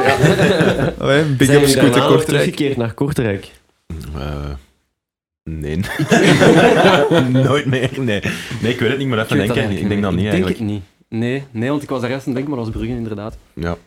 [0.99, 2.25] Allee, big Scooter Kortrijk.
[2.25, 3.51] teruggekeerd naar Kortrijk?
[5.43, 5.77] Nee.
[7.31, 8.21] Nooit meer, nee.
[8.61, 9.77] Nee, ik weet het niet, maar even dat denken.
[9.77, 10.57] Ik denk dat niet Ik eigenlijk.
[10.57, 10.79] denk het
[11.09, 11.19] niet.
[11.21, 13.37] Nee, nee, want ik was daar juist aan denken, maar dat was Brugge inderdaad.
[13.53, 13.77] Ja.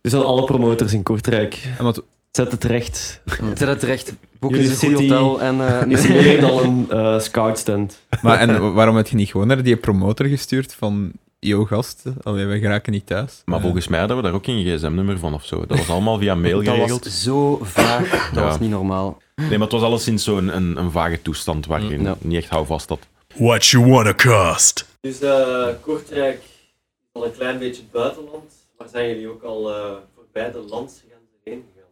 [0.00, 1.68] Dus aan alle promoters in Kortrijk.
[1.78, 3.20] En wat, Zet het recht.
[3.54, 4.14] Zet het terecht.
[4.38, 5.60] Boek eens een goed hotel en...
[5.80, 8.00] eh, Is meer dan een uh, scoutstent.
[8.22, 11.12] maar en waarom heb je niet gewoon naar die promotor gestuurd van
[11.46, 13.42] yo gast, allee, wij geraken niet thuis.
[13.44, 15.66] Maar Eh, volgens mij hadden we daar ook geen gsm-nummer van of zo.
[15.66, 17.04] Dat was allemaal via mail Dat geregeld.
[17.04, 18.48] was zo vaag, dat Ja.
[18.48, 19.22] was niet normaal.
[19.36, 22.16] Nee, maar het was alleszins zo'n een, een vage toestand waar je Ja.
[22.20, 22.98] niet echt houvast had.
[23.36, 24.86] What you wanna cost?
[25.00, 29.92] Dus eh, Kortrijk is al een klein beetje buitenland, maar zijn jullie ook al eh,
[30.14, 31.90] voorbij de landsgrenzen heen gegaan?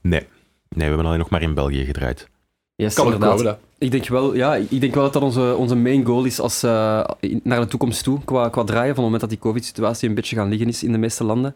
[0.00, 0.20] Nee.
[0.20, 0.28] Nee,
[0.68, 2.28] we hebben alleen nog maar in België gedraaid.
[2.76, 3.36] Yes, Kan inderdaad.
[3.36, 3.58] komen.
[3.78, 6.62] Ik denk wel, ja, ik denk wel dat dat onze, onze main goal is als,
[6.62, 7.04] eh,
[7.42, 10.36] naar de toekomst toe, qua, qua draaien, van het moment dat die covid-situatie een beetje
[10.36, 11.54] gaan liggen is in de meeste landen.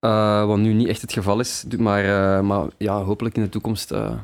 [0.00, 3.48] Eh, wat nu niet echt het geval is, maar, eh, maar ja, hopelijk in de
[3.48, 4.18] toekomst, eh, van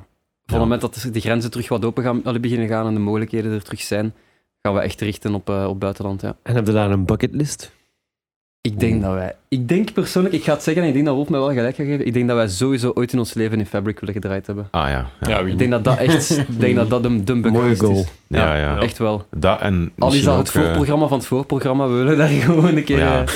[0.44, 3.62] het moment dat de grenzen terug wat open gaan, beginnen gaan en de mogelijkheden er
[3.62, 4.14] terug zijn,
[4.62, 6.20] gaan we echt richten op, op buitenland.
[6.20, 6.36] Ja.
[6.42, 7.72] En heb je daar een bucketlist?
[8.66, 11.14] Ik denk dat wij, ik denk persoonlijk, ik ga het zeggen en ik denk dat
[11.14, 13.58] Wolf mij wel gelijk gaat geven, ik denk dat wij sowieso ooit in ons leven
[13.58, 14.68] in Fabric willen gedraaid hebben.
[14.70, 15.06] Ah ja.
[15.20, 17.98] Ja, Ja, Ik denk dat dat echt, ik denk dat dat de, de Mooie goal.
[18.00, 18.06] is.
[18.28, 18.56] ja.
[18.56, 18.78] ja.
[18.78, 19.26] Echt wel.
[19.30, 22.28] Dat en Al is misschien dat het eh, voorprogramma van het voorprogramma, we willen daar
[22.48, 22.98] gewoon een keer...
[22.98, 23.20] Ja.
[23.22, 23.28] eh,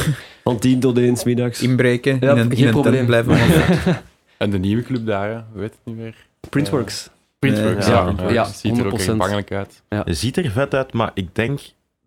[0.44, 1.62] Van 10 tot 1 middags.
[1.62, 3.06] Inbreken, Ja, in een, geen in een probleem.
[3.06, 3.36] blijven.
[4.38, 5.34] En de nieuwe club daar, hè?
[5.52, 6.14] we weten het niet meer.
[6.48, 7.10] Printworks.
[7.38, 8.30] Printworks, Ja, ja.
[8.30, 8.94] ja, Het ziet er ook 100%.
[8.94, 9.82] echt bangelijk uit.
[9.88, 11.60] Het ziet er vet uit, maar ik denk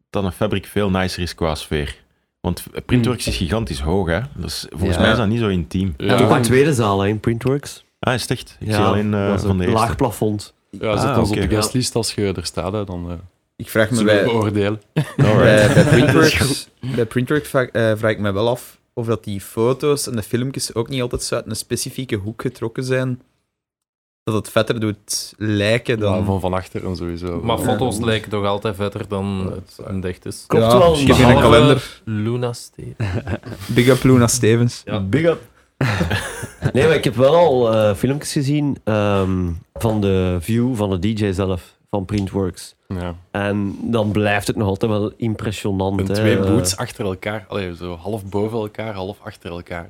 [0.10, 2.02] dat een fabriek veel nicer is qua sfeer.
[2.44, 4.20] Want Printworks is gigantisch hoog, hè.
[4.36, 5.02] Dus volgens Ja.
[5.02, 5.94] mij is dat niet zo intiem.
[5.98, 6.36] Ja, Ja.
[6.36, 7.86] een tweede zaal hè, in Printworks.
[8.00, 8.58] Ah, is het echt?
[8.60, 9.80] Ik zie alleen eh, dat is van een de eerste.
[9.80, 10.54] laag plafond.
[10.70, 13.16] ja zet Ah, ons op de guestlist als je er staat, hè, dan eh
[13.56, 14.82] Ik vraag me bij, beoordelen.
[15.18, 15.74] Alright.
[15.74, 19.42] bij, bij Printworks, bij Printworks vraag, eh, vraag ik me wel af of dat die
[19.42, 23.22] foto's en de filmpjes ook niet altijd zo uit een specifieke hoek getrokken zijn.
[24.24, 26.18] Dat het vetter doet lijken dan...
[26.18, 27.42] Ja, van van achter en sowieso.
[27.44, 27.64] Maar Ja.
[27.64, 30.44] foto's lijken toch altijd vetter dan het in echt is.
[30.48, 30.90] Klopt Ja, wel.
[30.92, 32.02] misschien een kalender.
[32.04, 32.96] Luna State.
[33.76, 34.82] Big up Luna Stevens.
[34.86, 35.00] Ja.
[35.00, 35.42] Big up.
[36.74, 41.00] nee, maar ik heb wel al eh, filmpjes gezien ehm, van de view van de
[41.14, 42.76] DJ zelf, van Printworks.
[42.88, 43.16] Ja.
[43.32, 46.00] En dan blijft het nog altijd wel impressionant.
[46.00, 46.14] En hè.
[46.14, 47.46] twee boots achter elkaar.
[47.48, 49.88] Allee, zo half boven elkaar, half achter elkaar.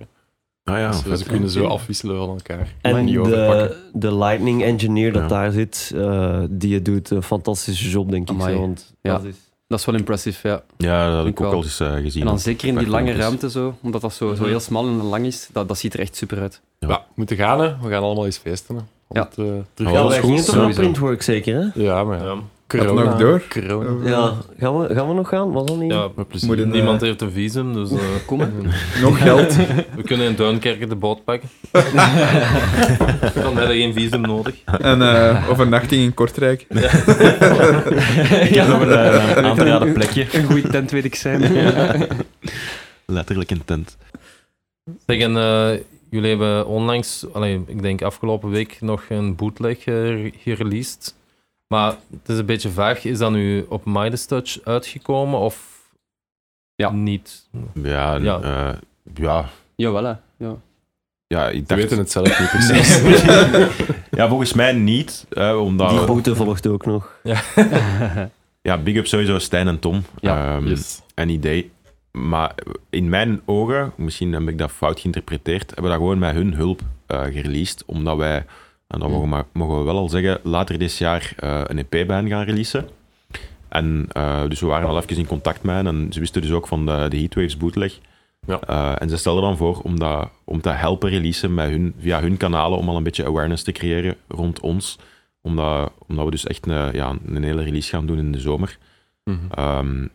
[0.63, 2.73] Ah ja, Dus, ze kunnen zo afwisselen van elkaar.
[2.81, 5.27] En de, de Lightning Engineer dat Ja.
[5.27, 8.41] daar zit, eh, die doet een fantastische job, denk ik.
[8.41, 9.11] Zo, want Ja.
[9.11, 9.35] dat is...
[9.67, 10.63] Dat is wel impressive, ja.
[10.77, 11.55] Ja, dat heb Ik ook wel.
[11.57, 12.21] al eens eh, gezien.
[12.21, 15.01] En dan zeker in die lange ruimte zo, omdat dat zo, zo heel smal en
[15.01, 16.61] lang is, dat, dat ziet er echt super uit.
[16.79, 16.87] Ja.
[16.87, 17.75] Ja, we moeten gaan, hè.
[17.81, 18.75] We gaan allemaal eens feesten.
[18.75, 18.81] Hè.
[19.09, 19.23] Ja.
[19.23, 20.79] het, eh, terug Ja, dat is goed, naar sowieso.
[20.81, 21.81] Printworks zeker, hè?
[21.81, 22.35] Ja, maar ja.
[22.79, 23.03] Corona.
[23.03, 23.41] nog door?
[23.49, 24.09] Corona.
[24.09, 24.33] Ja.
[24.59, 25.51] Gaan we, gaan we nog gaan?
[25.51, 25.91] Was dat niet?
[25.91, 26.47] Ja, Met plezier.
[26.47, 28.39] Moeten, niemand eh, heeft een visum, dus eh, Kom.
[29.01, 29.55] Nog geld.
[29.97, 31.49] we kunnen in Duinkerken de boot pakken.
[31.71, 31.81] Dan
[33.57, 34.55] hebben we geen visum nodig.
[34.65, 36.65] en eh, overnachting in Kortrijk.
[38.49, 40.27] ja, Over een aan te raden plekje.
[40.31, 41.41] Een goede tent weet ik zijn.
[43.05, 43.97] Letterlijk een tent.
[45.05, 45.71] Zeg, en eh,
[46.09, 51.15] jullie hebben onlangs, allee, ik denk afgelopen week, nog een bootleg eh, gereleased.
[51.67, 53.03] Maar het is een beetje vaag.
[53.05, 55.81] Is dat nu op Midas Touch uitgekomen of
[56.75, 56.91] Ja.
[56.91, 57.47] niet?
[57.73, 58.39] Ja, Ja.
[58.43, 58.79] ja.
[59.13, 60.13] ja, Jawel, hè.
[60.37, 60.55] Ja.
[61.27, 61.81] ja, ik We dacht...
[61.81, 63.01] weten het zelf niet precies.
[64.19, 65.25] ja, volgens mij niet.
[65.29, 67.19] eh, omdat, Die boete volgt ook nog.
[68.61, 70.03] ja, big up sowieso Stijn en Tom.
[70.19, 71.01] Ja, Ehm, Yes.
[71.15, 71.71] en idee.
[72.11, 72.55] Maar
[72.89, 76.53] in mijn ogen, misschien heb ik dat fout geïnterpreteerd, hebben we dat gewoon met hun
[76.53, 77.83] hulp eh gereleased.
[77.85, 78.45] Omdat wij,
[78.93, 81.89] en dat mogen, we- mogen we wel al zeggen, later dit jaar eh, een EP
[81.89, 82.87] bij hen gaan releasen.
[83.69, 86.51] En eh, dus we waren al even in contact met hen en ze wisten dus
[86.51, 87.99] ook van de, de Heatwaves bootleg.
[88.47, 88.59] Ja.
[88.61, 92.19] Eh, en ze stelden dan voor om, dat, om te helpen releasen met hun, via
[92.21, 94.97] hun kanalen, om al een beetje awareness te creëren rond ons.
[95.41, 98.77] Omdat, omdat we dus echt een, ja, een hele release gaan doen in de zomer.
[99.23, 99.37] Mhm.
[99.51, 100.07] Ehm,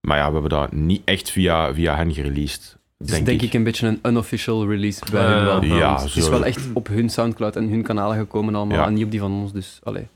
[0.00, 2.77] maar ja, we hebben dat niet echt via, via hen gereleased.
[2.98, 3.52] Het is denk, ik.
[3.52, 5.64] een beetje een unofficial release bij hun wel.
[5.64, 8.86] ja, het is wel echt op hun Soundcloud en hun kanalen gekomen allemaal, Ja.
[8.86, 10.06] en niet op die van ons, dus allee.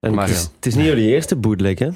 [0.00, 0.48] En Maar het, is, ja.
[0.56, 1.88] het is niet jullie eerste bootleg, hè?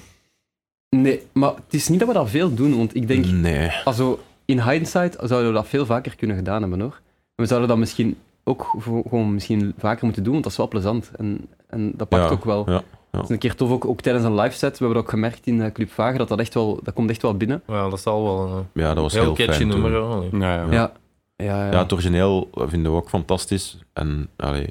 [0.97, 3.70] Nee, maar het is niet dat we dat veel doen, want ik denk, Nee.
[3.84, 7.01] also, in hindsight zouden we dat veel vaker kunnen gedaan hebben, hoor.
[7.34, 8.74] En we zouden dat misschien ook
[9.09, 11.11] gewoon misschien vaker moeten doen, want dat is wel plezant.
[11.16, 12.70] En, en dat pakt Ja, ook wel.
[12.70, 12.82] ja,
[13.12, 13.18] ja.
[13.18, 14.70] Het is een keer tof, ook, ook tijdens een live set.
[14.78, 17.10] We hebben dat ook gemerkt in eh, Club Vager, dat dat echt wel, dat komt
[17.10, 17.62] echt wel binnen.
[17.66, 19.90] Ja, dat zal wel een Ja, dat was heel, heel, catchy fijn nummer.
[20.30, 20.40] toen.
[20.40, 20.54] ja.
[20.54, 20.70] Ja, ja.
[20.72, 20.92] Ja,
[21.36, 21.72] ja, ja.
[21.72, 23.78] Ja, het origineel vinden we ook fantastisch.
[23.92, 24.66] En allee,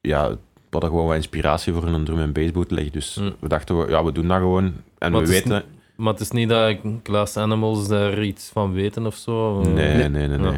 [0.00, 0.36] ja, we
[0.70, 2.90] hadden gewoon wat inspiratie voor een drum en bass bootleg.
[2.90, 3.34] Dus Mm.
[3.40, 4.64] we dachten, we, ja, we doen dat gewoon.
[4.64, 5.62] En Maar we het is weten...
[5.96, 9.60] Maar het is niet dat Glass Animals daar iets van weten of zo.
[9.60, 9.66] eh.
[9.66, 10.52] Nee, nee, nee, nee.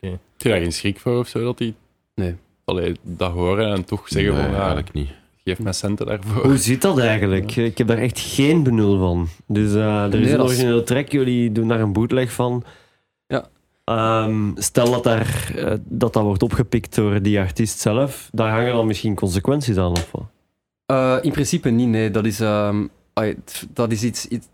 [0.00, 0.08] Ja.
[0.10, 1.74] Heb je daar geen schrik voor of zo, dat die
[2.14, 2.36] Nee.
[2.64, 5.10] allee, dat horen en toch zeggen Nee, van, ja, eigenlijk niet.
[5.44, 6.42] Geef mij centen daarvoor.
[6.42, 7.56] Hoe zit dat eigenlijk?
[7.56, 9.28] Ik heb daar echt geen benul van.
[9.46, 12.64] Dus eh, er is Nee, een is- origineel track, jullie doen daar een bootleg van.
[13.26, 13.46] Ja.
[13.84, 18.72] Ehm, stel dat, daar, eh, dat dat wordt opgepikt door die artiest zelf, daar hangen
[18.72, 20.24] dan misschien consequenties aan of wat?
[20.86, 22.10] Eh, in principe niet, nee.
[22.10, 22.86] Dat is, ehm,
[23.72, 24.46] dat is iets, iets-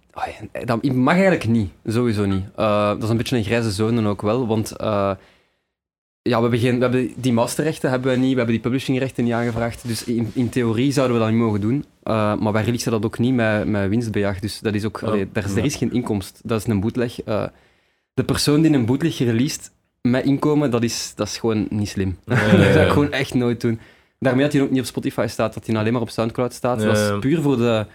[0.64, 2.44] dat mag eigenlijk niet, sowieso niet.
[2.56, 5.10] Eh, dat is een beetje een grijze zone ook wel, want eh,
[6.28, 9.24] ja, we hebben, geen, we hebben die masterrechten hebben we niet, we hebben die publishingrechten
[9.24, 11.84] niet aangevraagd, dus in, in theorie zouden we dat niet mogen doen.
[12.02, 15.28] Eh, maar wij releasen dat ook niet met, met winstbejag, dus dat is ook, allee,
[15.32, 17.22] daar is, er is geen inkomst, dat is een bootleg.
[17.22, 17.44] Eh,
[18.14, 19.70] de persoon die een bootleg released
[20.02, 22.18] met inkomen, dat is, dat is gewoon niet slim.
[22.24, 22.38] Dat
[22.72, 23.80] zou ik gewoon echt nooit doen.
[24.18, 26.80] Daarmee dat hij ook niet op Spotify staat, dat hij alleen maar op Soundcloud staat.
[26.80, 27.86] Dat is puur voor de,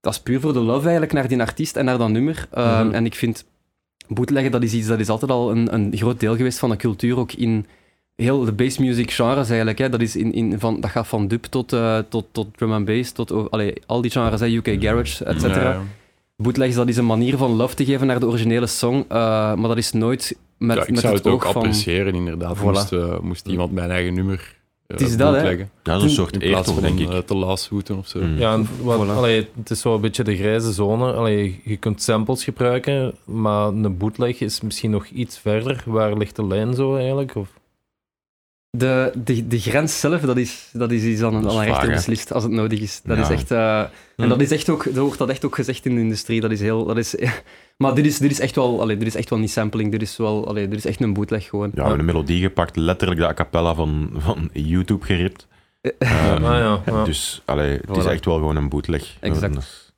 [0.00, 2.48] dat is puur voor de love eigenlijk naar die artiest en naar dat nummer.
[2.58, 2.94] Uh, Mhm.
[2.94, 3.44] En ik vind
[4.08, 6.76] bootleggen, dat is iets, dat is altijd al een, een groot deel geweest van de
[6.76, 7.66] cultuur, ook in
[8.16, 9.78] heel de bass music genres eigenlijk.
[9.78, 9.88] Hè.
[9.88, 12.84] Dat, is in, in, van, dat gaat van dub tot, eh, tot, tot drum and
[12.84, 15.70] bass, tot oh, allee, al die genres, hè, UK Garage, et cetera.
[15.70, 15.82] Ja,
[16.36, 19.18] Bootlegs, dat is een manier van love te geven naar de originele song, eh,
[19.54, 21.54] maar dat is nooit met, Ja, ik met zou het, het ook van...
[21.54, 22.58] appreciëren, inderdaad.
[22.58, 22.62] Voilà.
[22.62, 24.55] Moest, eh, moest iemand mijn eigen nummer
[24.86, 25.42] Het is dat, hè.
[25.42, 25.70] leggen.
[25.82, 27.14] Ja, dat is een soort In plaats eertocht, van denk ik.
[27.16, 28.20] eh, te laashoeten of zo.
[28.20, 28.38] Mm.
[28.38, 29.10] Ja, en wat, Voilà.
[29.10, 31.12] allee, het is wel een beetje de grijze zone.
[31.12, 35.82] Allee, je kunt samples gebruiken, maar een bootleg is misschien nog iets verder.
[35.86, 37.34] Waar ligt de lijn zo eigenlijk?
[37.34, 37.48] Of?
[38.78, 41.64] De, de, de grens zelf, dat is, dat is iets aan een, Dat is aan
[41.64, 43.00] een rechter beslist als het nodig is.
[43.04, 43.22] Dat Ja.
[43.22, 43.50] is echt...
[43.50, 43.80] eh,
[44.16, 46.40] En dat is echt ook, zo wordt dat echt ook gezegd in de industrie.
[46.40, 46.84] Dat is heel...
[46.84, 47.14] Dat is,
[47.76, 49.90] maar dit is, dit, is echt wel, allee, dit is echt wel niet sampling.
[49.90, 51.66] Dit is, wel, allee, dit is echt een bootleg gewoon.
[51.68, 55.46] Ja, we hebben een melodie gepakt, letterlijk de a cappella van, van YouTube geript.
[55.98, 57.04] Ah, ja, ja.
[57.04, 59.16] Dus allee, het is echt wel gewoon een bootleg.
[59.20, 59.54] Exact.
[59.54, 59.92] Dat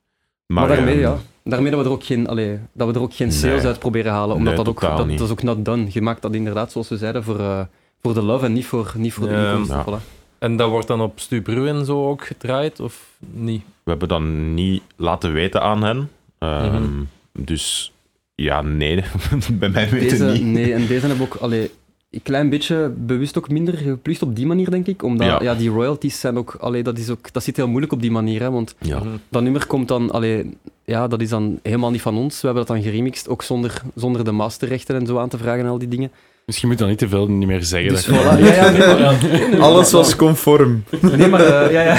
[0.47, 1.17] Maar, daarmee, ehm, ja.
[1.45, 3.67] Daarmee dat we er ook geen, allee, dat we er ook geen sales Nee.
[3.67, 4.37] uit proberen halen.
[4.37, 4.81] Omdat Nee, dat ook...
[4.81, 5.87] Dat, dat is ook not done.
[5.91, 7.61] Je maakt dat inderdaad, zoals we zeiden, voor, eh,
[8.03, 9.77] voor de love en niet voor, niet voor de inkomsten.
[9.77, 9.85] ja.
[10.01, 10.17] Voilà.
[10.39, 13.63] En dat wordt dan op Stubru en zo ook gedraaid, of niet?
[13.83, 14.21] We hebben dat
[14.55, 16.11] niet laten weten aan hen.
[16.39, 17.03] Ehm, Mhm.
[17.33, 17.93] Dus
[18.35, 19.03] ja, nee,
[19.53, 20.53] bij mij weten Deze, niet.
[20.53, 21.71] nee, en deze hebben ook allee,
[22.11, 25.03] een klein beetje bewust ook minder geplust op die manier, denk ik.
[25.03, 25.43] Omdat ja.
[25.43, 25.55] Ja.
[25.55, 28.41] die royalties zijn ook, allee, dat, is ook, dat zit heel moeilijk op die manier.
[28.41, 28.99] Hè, want Ja.
[28.99, 29.09] Mhm.
[29.29, 32.41] dat nummer komt dan, allee, ja, dat is dan helemaal niet van ons.
[32.41, 35.61] We hebben dat dan geremixed, ook zonder, zonder de masterrechten en zo aan te vragen
[35.65, 36.11] en al die dingen.
[36.49, 37.91] Misschien moet je dan niet te veel niet meer zeggen.
[37.91, 38.39] Dus dat voilà.
[38.41, 40.85] Ja, ja, nee, maar, nee, nee, Alles was conform.
[41.01, 41.99] Nee, maar, eh, ja, ja.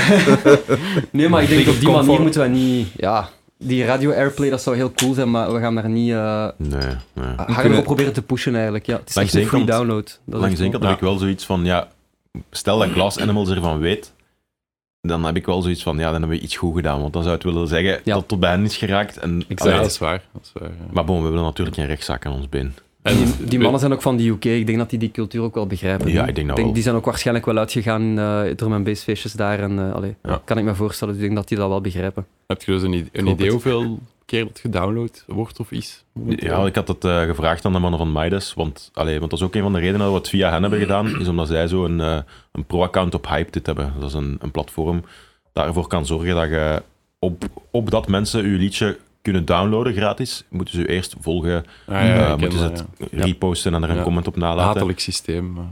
[1.11, 2.87] nee, maar ik denk op die manier moeten we niet...
[2.95, 6.47] Ja, die radio airplay, dat zou heel cool zijn, maar we gaan daar niet uh,
[6.57, 6.79] Nee,
[7.13, 7.25] nee.
[7.35, 8.85] harder kunnen- op proberen te pushen eigenlijk.
[8.85, 10.19] Ja, het is Langs echt een free kant- download.
[10.25, 11.87] Dat is Langs kant heb ik wel zoiets van, ja,
[12.51, 14.13] stel dat Glass Animals ervan weet,
[15.01, 17.01] dan heb ik wel zoiets van, ja, dan hebben we iets goed gedaan.
[17.01, 17.99] Want dan zou het willen zeggen Ja.
[18.03, 19.17] dat het tot bij hen is geraakt.
[19.17, 20.21] En, Ja, Allee, dat is waar.
[20.33, 20.85] Dat is waar ja.
[20.91, 22.73] maar bon, we hebben natuurlijk geen rechtszaak aan ons been.
[23.01, 24.45] En Die, die mannen zijn ook van de UK.
[24.45, 26.11] Ik denk dat die die cultuur ook wel begrijpen.
[26.11, 26.73] Ja, ik denk dat wel.
[26.73, 29.59] Die zijn ook waarschijnlijk wel uitgegaan uh, drum en bass feestjes daar.
[29.59, 30.41] En, uh, allee, Ja.
[30.45, 31.13] kan ik me voorstellen.
[31.13, 32.25] Dus ik denk dat die dat wel begrijpen.
[32.47, 33.51] Heb je dus een, een idee het.
[33.51, 36.03] hoeveel keer het gedownload wordt of is?
[36.27, 39.39] Ja, ik had het eh, gevraagd aan de mannen van Midas, want, allee, want dat
[39.39, 41.47] is ook een van de redenen dat we het via hen hebben gedaan, is omdat
[41.47, 42.17] zij zo een, eh,
[42.51, 43.93] een pro-account op Hyped hebben.
[43.99, 45.03] Dat is een, een platform
[45.53, 46.81] dat ervoor kan zorgen dat je
[47.19, 51.95] op, op dat mensen je liedje kunnen downloaden gratis, moeten ze je eerst volgen, Ah,
[52.05, 53.24] ja, eh, moeten ze het ja.
[53.24, 54.03] reposten en er een Ja.
[54.03, 54.63] comment op nalaten.
[54.74, 55.53] Hatelijk systeem.
[55.53, 55.65] maar-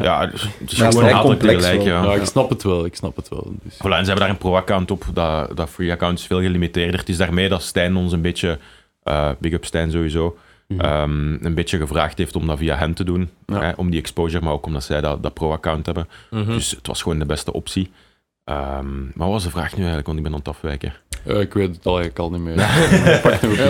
[0.00, 1.84] Ja, dus het is Ja, gewoon hatelijk complex wel.
[1.86, 2.02] ja.
[2.04, 2.84] Ja, ik snap het wel.
[2.84, 3.52] Ik snap het wel.
[3.62, 3.74] Dus.
[3.74, 5.04] Voilà, en ze hebben daar een pro-account op.
[5.12, 7.00] Dat, dat free-account is veel gelimiteerder.
[7.00, 8.58] Het is daarmee dat Stijn ons een beetje,
[9.02, 10.36] eh, big up Stijn sowieso,
[10.68, 10.80] Mhm.
[10.80, 13.30] ehm, een beetje gevraagd heeft om dat via hen te doen.
[13.46, 13.60] Ja.
[13.60, 16.08] Hè, om die exposure, maar ook omdat zij dat, dat pro-account hebben.
[16.30, 16.46] Mhm.
[16.52, 17.90] Dus het was gewoon de beste optie.
[18.44, 20.06] Ehm, maar wat was de vraag nu eigenlijk?
[20.06, 20.92] Want ik ben aan het afwijken.
[21.24, 22.56] Eh, ik weet het al eigenlijk al niet meer.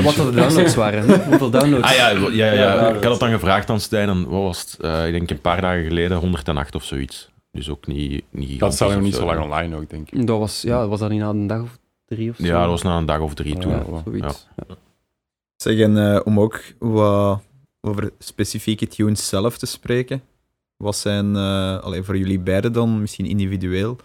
[0.03, 1.25] Wat dat de downloads waren.
[1.25, 1.85] Hoeveel downloads?
[1.85, 4.09] Ah ja, ja, ja, Ja, ik had het dan gevraagd aan Stijn.
[4.09, 4.81] En wat was het?
[4.81, 7.33] Eh, ik denk een paar dagen geleden 108 of zoiets.
[7.51, 10.27] Dus ook niet, niet Dat staat nog niet zo lang online ook, denk ik.
[10.27, 12.45] Dat was, ja, was dat niet na een dag of drie of zo?
[12.45, 13.73] Ja, dat was na een dag of drie toen.
[13.73, 14.47] Ja, zoiets.
[15.57, 17.41] Zeg, en eh, om ook wat
[17.81, 20.23] over specifieke tunes zelf te spreken.
[20.77, 23.97] Wat zijn, eh allee, voor jullie beiden dan, misschien individueel,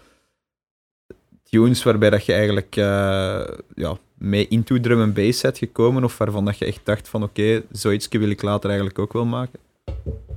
[1.49, 3.41] tunes waarbij dat je eigenlijk eh,
[3.75, 7.23] ja, mee into drum en bass bent gekomen, of waarvan dat je echt dacht van
[7.23, 9.59] oké, zoiets wil ik later eigenlijk ook wel maken?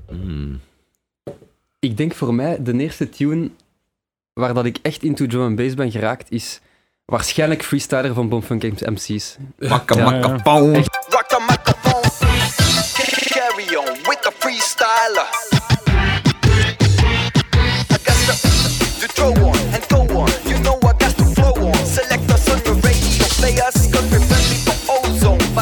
[0.08, 0.60] Hmm.
[1.78, 3.50] Ik denk voor mij, de eerste tune
[4.32, 6.60] waar dat ik echt into drum and bass ben geraakt, is
[7.04, 9.36] waarschijnlijk Freestyler van Bomfunk MC's.
[9.58, 10.10] Makka, Ja.
[10.10, 10.40] makka.
[13.28, 15.31] Carry on with the freestyler.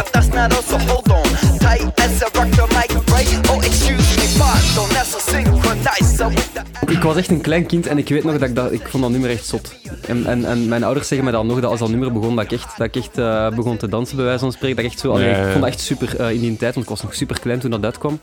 [0.01, 1.29] But that's not so hold on.
[1.59, 3.51] Tight as a rock the mic, right?
[3.51, 4.89] Oh, excuse me, pardon.
[4.97, 6.93] That's a synchronizer with the.
[6.93, 9.03] Ik was echt een klein kind en ik weet nog dat ik dat, ik vond
[9.03, 9.75] dat nummer echt zot.
[10.07, 12.45] En, en, en mijn ouders zeggen me dan nog dat als dat nummer begon, dat
[12.45, 14.77] ik echt, dat ik echt eh, begon te dansen, bij wijze van spreken.
[14.77, 16.87] Dat ik echt zo, allee, ik vond dat echt super eh, in die tijd, want
[16.87, 18.21] ik was nog super klein toen dat uitkwam.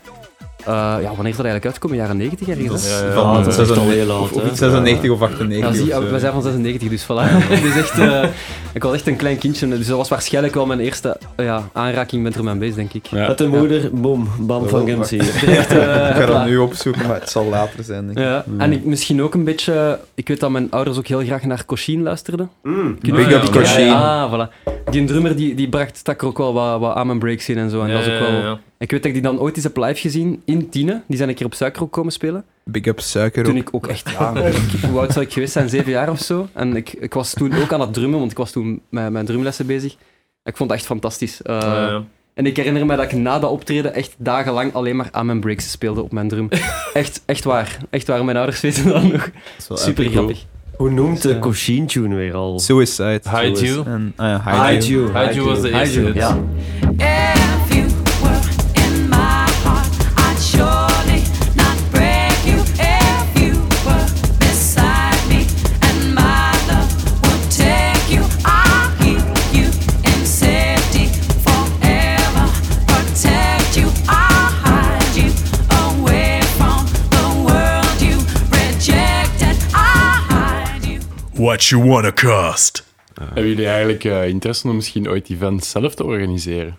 [0.68, 1.98] Eh, ja, wanneer is dat eigenlijk uitgekomen?
[1.98, 2.90] Jaren 90 ergens?
[2.90, 4.50] Ja, ja, Van, dat is zes- echt al heel oud, of- of hè.
[4.50, 5.70] iets 96 of 98.
[5.70, 7.48] Ja, zie, of we zijn van 96, dus voilà.
[7.64, 8.24] dus echt, eh,
[8.74, 11.64] ik was echt een klein kindje, dus dat was waarschijnlijk wel mijn eerste eh, ja,
[11.74, 13.06] aanraking met drum bass, denk ik.
[13.06, 13.28] Ja.
[13.28, 14.86] Met de moeder, boom, bam van.
[14.86, 18.06] Direct, eh, Ik ga dat nu opzoeken, maar het zal later zijn.
[18.06, 18.24] Denk ik.
[18.24, 20.00] Ja, en ik, misschien ook een beetje...
[20.16, 22.50] Ik weet dat mijn ouders ook heel graag naar Coshin luisterden.
[22.64, 22.98] Mm.
[23.02, 23.56] Big up
[23.90, 24.74] ah, voilà.
[24.90, 27.58] Die drummer die, die bracht stak er ook wel wat, wat aan mijn breaks in
[27.58, 27.82] en zo.
[27.82, 28.60] En dat is ook wel...
[28.80, 31.02] Ik weet dat ik die dan ooit eens heb live gezien in Tiene.
[31.08, 32.44] Die zijn een keer op Suiker komen spelen.
[32.64, 34.10] Big up suiker Toen ik ook echt...
[34.10, 34.56] Ja, ik-
[34.90, 35.70] hoe oud zou ik geweest zijn?
[35.70, 36.48] Zeven jaar of zo.
[36.54, 39.26] En ik, ik was toen ook aan het drummen, want ik was toen met mijn
[39.26, 39.96] drumlessen bezig.
[40.44, 41.42] Ik vond het echt fantastisch.
[41.42, 42.04] Eh, Ja, ja.
[42.34, 45.40] En ik herinner me dat ik na dat optreden echt dagenlang alleen maar aan mijn
[45.40, 46.50] breaks speelde op mijn drum.
[46.94, 47.78] echt, echt waar.
[47.90, 48.26] Echt waar.
[48.26, 49.30] Mijn ouders weten dat nog.
[49.68, 50.46] Dat Super grappig.
[50.76, 51.40] Hoe noemt de Ja.
[51.40, 52.60] Coshin tune weer al?
[52.60, 53.22] Suicide.
[53.36, 54.12] Hide You.
[54.16, 55.06] Ah Hide, You.
[55.20, 56.12] Hide You was de eerste.
[56.14, 56.38] Ja.
[81.38, 82.86] What you wanna cost?
[83.20, 86.78] Hebben jullie eigenlijk eh, interesse om misschien ooit events zelf te organiseren?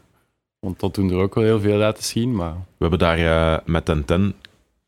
[0.61, 2.53] Want dat doen er ook wel heel veel laten zien, maar...
[2.53, 4.35] We hebben daar eh, met Ten Ten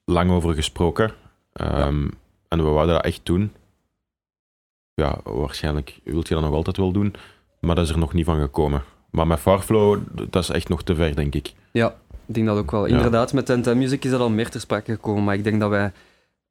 [0.04, 1.12] lang over gesproken.
[1.52, 2.08] Ehm,
[2.48, 3.52] En we wouden dat echt doen.
[4.94, 7.14] Ja, waarschijnlijk wilt je dat nog altijd wel doen,
[7.60, 8.82] maar dat is er nog niet van gekomen.
[9.10, 9.98] Maar met Farflow,
[10.30, 11.52] dat is echt nog te ver, denk ik.
[12.26, 12.86] Ik denk dat ook wel.
[12.86, 12.96] Ja.
[12.96, 15.24] Inderdaad, met Tent Music is dat al meer ter sprake gekomen.
[15.24, 15.92] Maar ik denk dat wij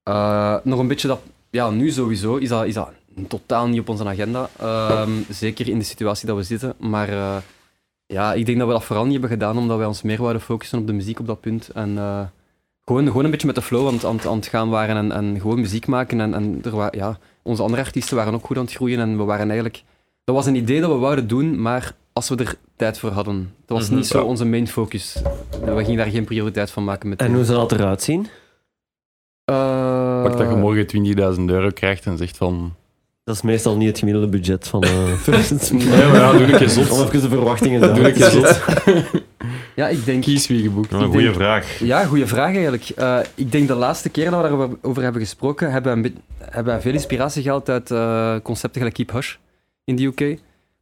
[0.04, 1.20] eh, nog een beetje dat...
[1.50, 2.92] Ja, nu sowieso is dat, is dat
[3.28, 4.50] totaal niet op onze agenda.
[4.60, 6.74] Ehm, zeker in de situatie dat we zitten.
[6.78, 7.36] Maar eh,
[8.06, 10.42] ja, ik denk dat we dat vooral niet hebben gedaan omdat wij ons meer wouden
[10.42, 11.70] focussen op de muziek op dat punt.
[11.70, 12.22] En eh,
[12.86, 14.96] gewoon, gewoon een beetje met de flow aan, het- aan, het- aan het gaan waren
[14.98, 16.20] en, en gewoon muziek maken.
[16.22, 19.00] En, en er wa- ja, onze andere artiesten waren ook goed aan het groeien.
[19.00, 19.84] En we waren eigenlijk...
[20.24, 23.54] Dat was een idee dat we wouden doen, maar als we er tijd voor hadden.
[23.66, 23.96] Dat was Mhm.
[23.96, 24.24] niet zo Ja.
[24.26, 25.22] onze main focus.
[25.66, 27.10] We gingen daar geen prioriteit van maken.
[27.10, 28.28] Met En hoe zou dat eruit zien?
[29.46, 32.74] Eh, Pak dat je morgen 20.000 euro krijgt en zegt van...
[33.30, 34.92] Dat is meestal niet het gemiddelde budget van uh,
[35.72, 36.92] Nee, maar ja, doe een keer zot.
[36.92, 38.62] Om even de verwachtingen Doe een keer te zot.
[39.76, 40.24] Ja, ik denk...
[40.24, 40.90] Kies wie geboekt.
[40.90, 41.80] Ja, een Ik goede denk- vraag.
[41.80, 42.90] Ja, goede vraag eigenlijk.
[42.90, 46.82] Eh, ik denk de laatste keer dat we daarover hebben gesproken, hebben we, hebben we
[46.82, 49.36] veel inspiratie gehaald uit eh, concepten gelijk Keep Hush
[49.84, 50.40] in de UK.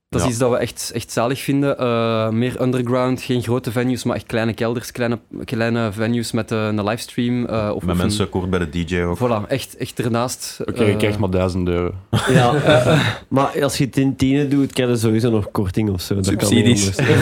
[0.09, 0.31] Dat is Ja.
[0.31, 1.77] iets dat we echt, echt zalig vinden.
[1.77, 6.65] Eh, meer underground, geen grote venues, maar echt kleine kelders, kleine, kleine venues met eh,
[6.65, 7.45] een livestream.
[7.45, 9.17] eh, of Met of mensen Een, kort bij de DJ ook.
[9.17, 10.59] voilà, echt, echt ernaast.
[10.65, 11.93] Oké, je eh, krijgt maar 1000 euro.
[12.29, 12.51] Ja,
[13.27, 16.15] maar als je het in tienen doet, krijg je sowieso nog korting of zo.
[16.15, 17.07] Dat kan niet Subsidies.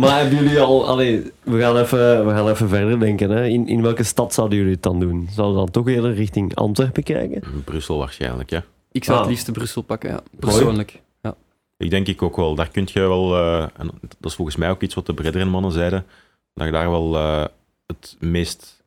[0.00, 0.86] maar hebben jullie al...
[0.88, 3.30] Allee, we, gaan even, we gaan even verder denken.
[3.30, 3.46] Hè.
[3.46, 5.28] In, in welke stad zouden jullie het dan doen?
[5.34, 7.42] Zouden we dan toch eerder richting Antwerpen kijken?
[7.64, 8.64] Brussel waarschijnlijk, ja.
[8.98, 9.32] Ik zou het Ah.
[9.32, 10.20] liefste Brussel pakken, ja.
[10.38, 11.00] Persoonlijk.
[11.76, 12.54] Ik denk ik ook wel.
[12.54, 15.44] Daar kun je wel, eh, en dat is volgens mij ook iets wat de bredere
[15.44, 16.06] mannen zeiden,
[16.54, 17.44] dat je daar wel eh,
[17.86, 18.82] het meest,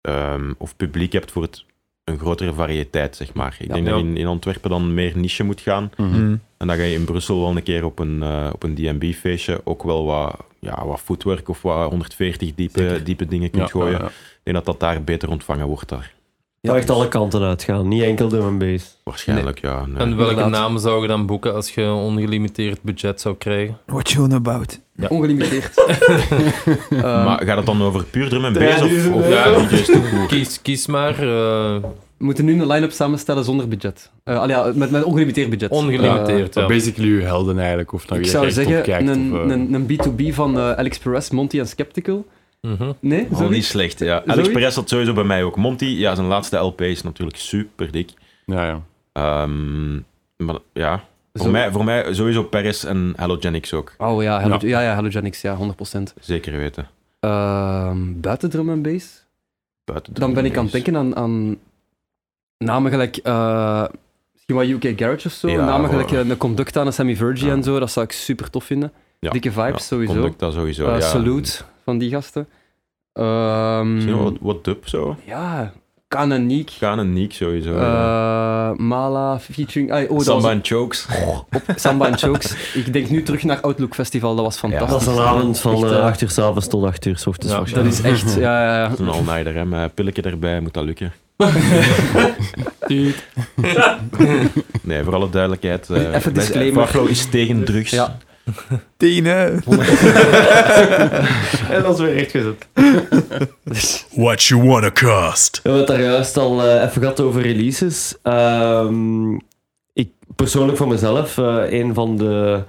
[0.00, 1.64] ehm, of publiek hebt voor het,
[2.04, 3.56] een grotere variëteit, zeg maar.
[3.58, 3.74] Ik Ja.
[3.74, 3.92] denk Ja.
[3.92, 5.90] dat je in, in Antwerpen dan meer niche moet gaan.
[5.96, 6.40] Mm.
[6.56, 9.82] En dat je in Brussel wel een keer op een, eh, op een D&B-feestje ook
[9.82, 13.04] wel wat, ja, wat footwork of wat 140 diepe, Zeker.
[13.04, 13.92] diepe dingen kunt Ja, gooien.
[13.92, 14.06] ja, ja.
[14.06, 16.14] Ik denk dat dat daar beter ontvangen wordt daar.
[16.60, 18.96] Ja, echt alle kanten uitgaan, niet enkel drum and bass.
[19.04, 19.86] Waarschijnlijk, ja.
[19.86, 19.96] nee.
[19.96, 20.60] En welke Inderdaad.
[20.60, 23.78] namen zou je dan boeken als je een ongelimiteerd budget zou krijgen?
[23.86, 24.80] What you on about?
[24.94, 25.06] Ja.
[25.08, 25.74] Ongelimiteerd.
[27.00, 30.26] Maar gaat het dan over puur drum en bass of, of een- ja, DJ's toevoegen?
[30.36, 31.76] Kies, kies maar eh,
[32.16, 34.10] we moeten nu een line-up samenstellen zonder budget.
[34.24, 35.70] Eh, allee, ja, met, met ongelimiteerd budget.
[35.70, 36.54] ongelimiteerd.
[36.54, 36.70] Maar ja.
[36.70, 39.74] basically uw helden eigenlijk, of naar Ik zou echt zeggen, opkijkt, een, of, eh, een,
[39.74, 42.26] een B2B van eh, Alex Perez, Monty en Skeptical.
[42.66, 42.92] Mhm.
[43.00, 44.06] Nee, Al niet slecht, ja.
[44.16, 44.30] Zoiets?
[44.32, 45.56] Alex Perez had sowieso bij mij ook.
[45.56, 48.10] Monty, ja, zijn laatste LP is natuurlijk super dik.
[48.46, 48.82] Ja, ja.
[49.12, 49.94] Ehm,
[50.36, 51.04] maar ja,
[51.34, 53.94] voor mij, voor mij sowieso Perez en Halogenics ook.
[53.98, 54.68] Oh ja, Hello, Ja.
[54.68, 54.80] ja.
[54.80, 56.14] Ja, Halogenics, ja, 100%.
[56.20, 56.88] Zeker weten.
[57.20, 59.24] Ehm buiten drum en bass?
[59.84, 61.56] Buiten Dan ben ik aan het denken aan, aan
[62.58, 63.16] namen gelijk...
[63.16, 63.84] eh,
[64.32, 65.48] misschien wat UK Garage of zo.
[65.48, 67.52] Ja, namen voor- gelijk eh, een Conducta, een Sammy Virgie Ja.
[67.52, 67.78] en zo.
[67.78, 68.92] Dat zou ik super tof vinden.
[69.18, 70.12] Ja, Dikke vibes, ja, sowieso.
[70.12, 71.00] Conducta sowieso, Eh, ja.
[71.00, 72.48] Salute van die gasten.
[73.16, 75.16] Ehm, Misschien wel wat, wat dub zo.
[75.24, 75.72] ja,
[76.08, 76.70] Kananiek.
[76.70, 77.70] Gaan en Niek sowieso.
[77.72, 78.70] ja.
[78.72, 79.92] Eh, Mala featuring...
[79.92, 81.06] ah, oh, Samba was- en Chokes.
[81.76, 82.72] Samba en Chokes.
[82.74, 84.90] Ik denk nu terug naar Outlook Festival, dat was fantastisch.
[84.90, 87.26] Dat is een avond van Echt, eh, eh, 8 uur s'avonds tot 8 uur s
[87.26, 87.70] ochtends.
[87.70, 88.90] Ja, Dat is echt, ja, ja, ja.
[88.98, 89.64] Een all-nighter, hè.
[89.64, 91.12] Met pilletje erbij moet dat lukken.
[94.82, 95.90] Nee, voor alle duidelijkheid.
[95.90, 96.82] eh, Even disclaimer.
[96.82, 97.90] Farflow is tegen drugs.
[97.90, 98.16] Ja.
[98.96, 99.62] Tine!
[101.70, 102.66] en dat is weer recht gezet.
[104.24, 105.60] What you wanna cost?
[105.62, 108.14] We hebben het daar juist al eh, even gehad over releases.
[108.22, 109.34] Ehm,
[109.92, 112.62] ik, persoonlijk voor mezelf, eh, een van de...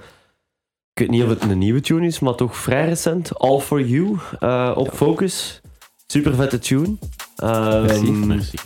[0.92, 3.38] Ik weet niet of het een nieuwe tune is, maar toch vrij recent.
[3.38, 5.60] All For You eh, op Focus.
[6.06, 6.96] Super vette tune.
[7.36, 8.58] Ehm, Merci.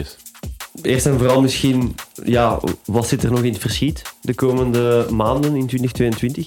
[0.83, 1.95] Eerst en vooral misschien,
[2.25, 6.47] ja, wat zit er nog in het verschiet de komende maanden in 2022?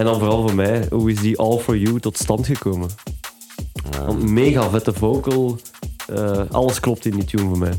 [0.00, 2.88] En dan vooral voor mij, hoe is die All For You tot stand gekomen?
[3.92, 5.58] Ehm, Want mega vette vocal,
[6.14, 7.72] eh, alles klopt in die tune voor mij.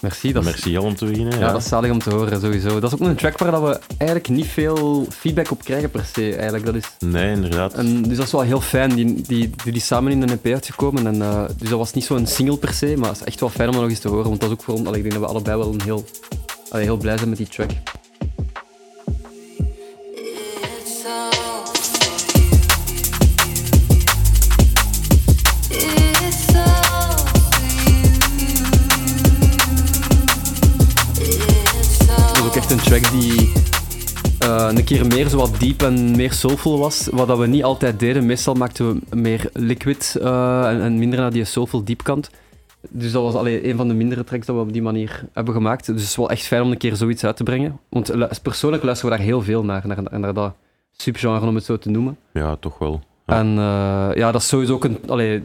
[0.00, 1.32] Merci, dat is, Merci om te beginnen.
[1.32, 2.80] ja, Ja, dat is zalig om te horen, sowieso.
[2.80, 6.04] Dat is ook een track waar dat we eigenlijk niet veel feedback op krijgen per
[6.14, 6.34] se.
[6.34, 6.64] Eigenlijk.
[6.64, 7.74] Dat is, Nee, inderdaad.
[7.74, 8.94] en, dus dat is wel heel fijn.
[8.94, 9.22] Die, die,
[9.62, 11.06] die, die samen in een EP uitgekomen.
[11.06, 13.48] En, eh, dus dat was niet zo'n single per se, maar het is echt wel
[13.48, 14.28] fijn om dat nog eens te horen.
[14.28, 16.04] Want dat is ook voor ons, allee, ik denk dat we allebei wel een heel,
[16.70, 17.70] allee, heel blij zijn met die track.
[34.88, 37.08] Keer meer zo wat diep en meer soulful was.
[37.12, 38.26] Wat dat we niet altijd deden.
[38.26, 42.30] Meestal maakten we meer liquid eh, en, en minder naar die soulful diepkant.
[42.90, 45.54] Dus dat was allee, een van de mindere tracks dat we op die manier hebben
[45.54, 45.86] gemaakt.
[45.86, 47.78] Dus het is wel echt fijn om een keer zoiets uit te brengen.
[47.88, 50.54] Want lu- persoonlijk luisteren we daar heel veel naar, naar, naar dat
[50.92, 52.16] subgenre om het zo te noemen.
[52.32, 53.00] Ja, toch wel.
[53.26, 53.38] Ja.
[53.38, 55.44] En eh, ja, dat is sowieso ook een, allee,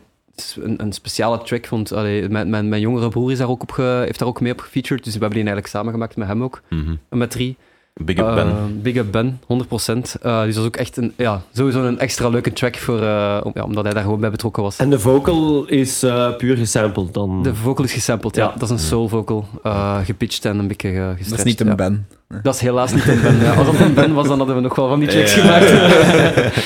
[0.62, 1.68] een, een speciale track.
[1.68, 4.42] Want allee, mijn, mijn, mijn jongere broer is daar ook op ge- heeft daar ook
[4.42, 5.04] mee op gefeatured.
[5.04, 6.62] Dus we hebben die eigenlijk samen gemaakt met hem ook.
[6.70, 6.96] Mhm.
[7.10, 7.58] Met drie.
[7.96, 8.48] Big up Ben.
[8.48, 10.16] Eh, Big Up Ben, 100%.
[10.22, 13.40] Eh, dus dat is ook echt een, ja, sowieso een extra leuke track, voor, eh,
[13.44, 14.78] om- ja, omdat hij daar gewoon bij betrokken was.
[14.78, 17.44] En de vocal is eh, puur gesampled dan?
[17.44, 18.44] De vocal is gesampled, ja.
[18.44, 18.52] Ja.
[18.54, 21.30] Dat is een soul vocal, eh, gepitcht en een beetje uh, gestretched.
[21.30, 21.76] Dat is niet een ja.
[21.76, 22.08] Ben.
[22.44, 23.38] Dat is helaas niet een Ben.
[23.40, 23.54] ja.
[23.54, 25.42] Als dat een Ben was, dan hadden we nog wel van die tracks Ja.
[25.42, 25.72] gemaakt.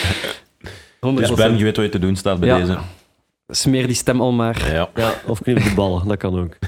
[1.06, 1.14] 100%.
[1.16, 2.58] Dus Ben, je weet wat je te doen staat bij Ja.
[2.58, 2.78] deze.
[3.48, 4.72] Smeer die stem al maar.
[4.72, 4.90] Ja.
[4.96, 6.56] Ja, of knip de ballen, dat kan ook.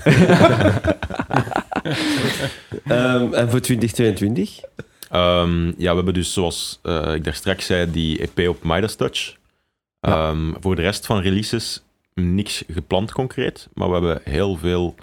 [2.87, 4.59] Ehm, en voor 2022?
[5.09, 8.95] Ehm, ja, we hebben dus, zoals eh, ik daar straks zei, die EP op Midas
[8.95, 9.35] Touch.
[9.99, 10.29] Ja.
[10.29, 14.95] Ehm, voor de rest van releases niks gepland concreet, maar we hebben heel veel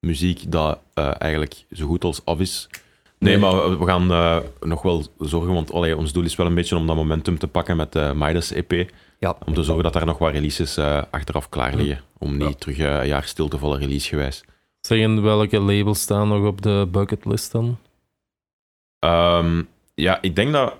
[0.00, 2.68] muziek dat eh, eigenlijk zo goed als af is.
[3.18, 3.40] Nee, Nee.
[3.40, 6.54] maar we, we gaan eh, nog wel zorgen, want allee, ons doel is wel een
[6.54, 8.90] beetje om dat momentum te pakken met de Midas EP.
[9.18, 9.36] Ja.
[9.46, 12.00] Om te zorgen dat daar nog wat releases eh, achteraf klaar liggen.
[12.18, 14.44] Om niet terug eh, een jaar stil te vallen releasegewijs.
[14.80, 17.78] Zeggen welke labels staan nog op de bucketlist dan?
[18.98, 19.62] Ehm,
[19.94, 20.74] ja, ik denk dat.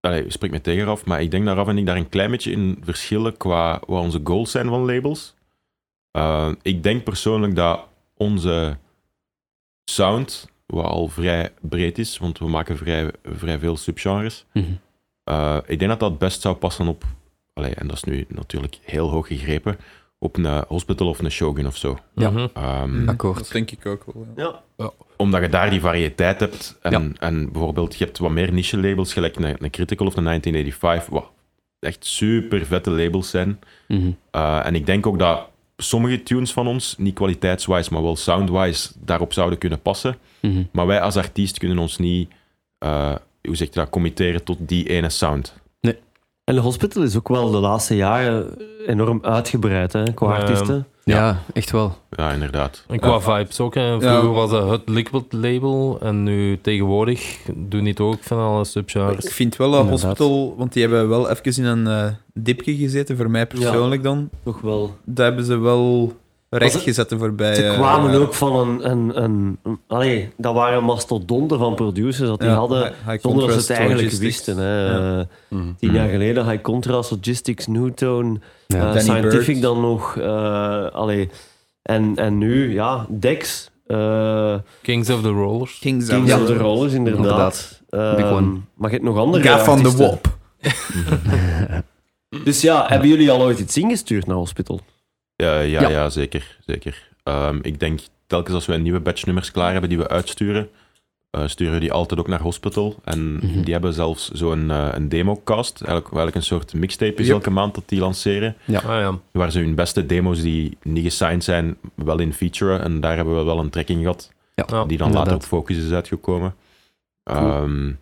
[0.00, 2.30] Allee, spreek me tegen af, maar ik denk dat Raf en ik daar een klein
[2.30, 5.34] beetje in verschillen qua wat onze goals zijn van labels.
[6.10, 8.78] Ehm, ik denk persoonlijk dat onze
[9.90, 14.64] sound, wat al vrij breed is, want we maken vrij, vrij veel subgenres, Mhm.
[15.24, 17.04] eh, ik denk dat dat het best zou passen op,
[17.58, 19.76] allee, en dat is nu natuurlijk heel hoog gegrepen,
[20.18, 21.98] op een hospital of een shogun of zo.
[22.14, 22.48] Ja.
[23.06, 23.38] Akkoord.
[23.38, 24.26] Dat denk ik ook wel.
[24.36, 24.62] ja.
[24.76, 24.90] Ja.
[25.16, 26.78] omdat je daar die variëteit hebt.
[26.82, 27.08] En, Ja.
[27.18, 31.30] en bijvoorbeeld, je hebt wat meer niche-labels, gelijk een, een Critical of een 1985, wat
[31.80, 33.58] echt super vette labels zijn.
[33.88, 34.10] Mhm.
[34.30, 38.92] Eh, en ik denk ook dat sommige tunes van ons, niet kwaliteitswise, maar wel soundwise,
[39.04, 40.16] daarop zouden kunnen passen.
[40.40, 40.62] Mhm.
[40.72, 42.30] Maar wij als artiest kunnen ons niet,
[42.78, 45.54] eh, hoe zeg je dat, committeren tot die ene sound.
[46.48, 48.46] En de hospital is ook wel de laatste jaren
[48.86, 50.86] enorm uitgebreid hè, qua artiesten.
[51.04, 51.96] Ja, echt wel.
[52.10, 52.84] Ja, inderdaad.
[52.88, 53.74] En qua vibes ook.
[53.74, 53.88] Hè.
[54.00, 54.26] Vroeger Ja.
[54.28, 58.66] was dat het Liquid label en nu tegenwoordig doen die het ook van alle Ik
[58.66, 59.32] subgenres.
[59.32, 60.18] vind wel dat Inderdaad.
[60.18, 64.28] Hospital, want die hebben wel even in een eh, dipje gezeten, voor mij persoonlijk dan.
[64.44, 64.94] Toch wel.
[65.04, 66.12] Daar hebben ze wel
[66.50, 68.20] voorbije Ze kwamen jaren.
[68.26, 68.90] ook van een...
[68.90, 72.82] een, een, een- allee, dat waren mastodonten van producers dat die Ja, hadden...
[72.82, 74.36] high- high Zonder dat ze het eigenlijk logistics.
[74.36, 74.56] wisten.
[74.64, 74.86] Hè.
[74.86, 75.18] Ja.
[75.20, 75.62] Eh, Mhm.
[75.78, 75.96] Tien Mhm.
[75.98, 78.94] jaar geleden, High Contrast, Logistics, Newtone, Ja.
[78.94, 79.62] eh, Scientific Bird.
[79.62, 80.16] dan nog.
[80.16, 81.30] eh, allee.
[81.82, 85.78] En, en nu, ja, Dex, eh, Kings of the Rollers.
[85.78, 87.80] Kings, of the Rollers, inderdaad.
[87.90, 88.62] Inderdaad.
[88.74, 89.90] Maar je hebt nog andere Gaaf van de.
[89.90, 90.36] Wop.
[92.44, 94.80] Dus ja, hebben jullie al ooit iets ingestuurd naar Hospital?
[95.42, 95.88] Ja, ja, Ja.
[95.88, 96.08] ja.
[96.10, 96.58] zeker.
[96.66, 97.08] zeker.
[97.22, 100.70] Ehm, ik denk telkens als we een nieuwe batchnummers klaar hebben die we uitsturen,
[101.30, 102.96] eh, sturen we die altijd ook naar Hospital.
[103.04, 103.62] En Mhm.
[103.62, 107.34] die hebben zelfs zo'n eh een democast, eigenlijk, eigenlijk een soort mixtape is Yep.
[107.34, 109.18] elke maand dat die lanceren, Ah ja.
[109.32, 112.82] waar ze hun beste demo's die niet gesigned zijn, wel in featuren.
[112.82, 114.84] En daar hebben we wel een trekking gehad, Ja, Ja.
[114.84, 116.54] die dan later op Focus is uitgekomen.
[117.22, 117.92] Ehm,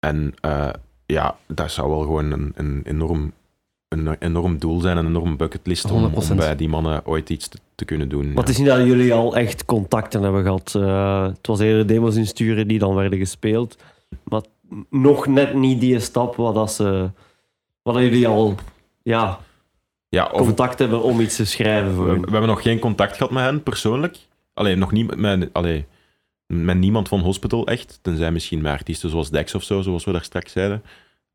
[0.00, 0.70] en eh,
[1.06, 3.32] ja, dat zou wel gewoon een, een enorm...
[3.88, 6.34] Een enorm doel zijn, een enorm bucketlist om, om 100%.
[6.36, 8.24] bij die mannen ooit iets te, te kunnen doen.
[8.24, 8.40] Maar ja.
[8.40, 10.74] het is niet dat jullie al echt contacten hebben gehad.
[10.74, 13.76] Eh, het was eerder demos insturen die dan werden gespeeld.
[14.24, 14.42] Maar
[14.90, 17.10] nog net niet die stap wat, dat ze,
[17.82, 18.54] wat jullie al
[19.02, 19.38] ja,
[20.08, 22.22] Ja, of contact hebben om iets te schrijven we, voor we hun?
[22.22, 24.18] hebben nog geen contact gehad met hen persoonlijk.
[24.54, 25.86] Alleen nog niet met, allee,
[26.46, 27.98] met niemand van Hospital echt.
[28.02, 30.82] Tenzij misschien met artiesten zoals Dex of zo, zoals we daar straks zeiden.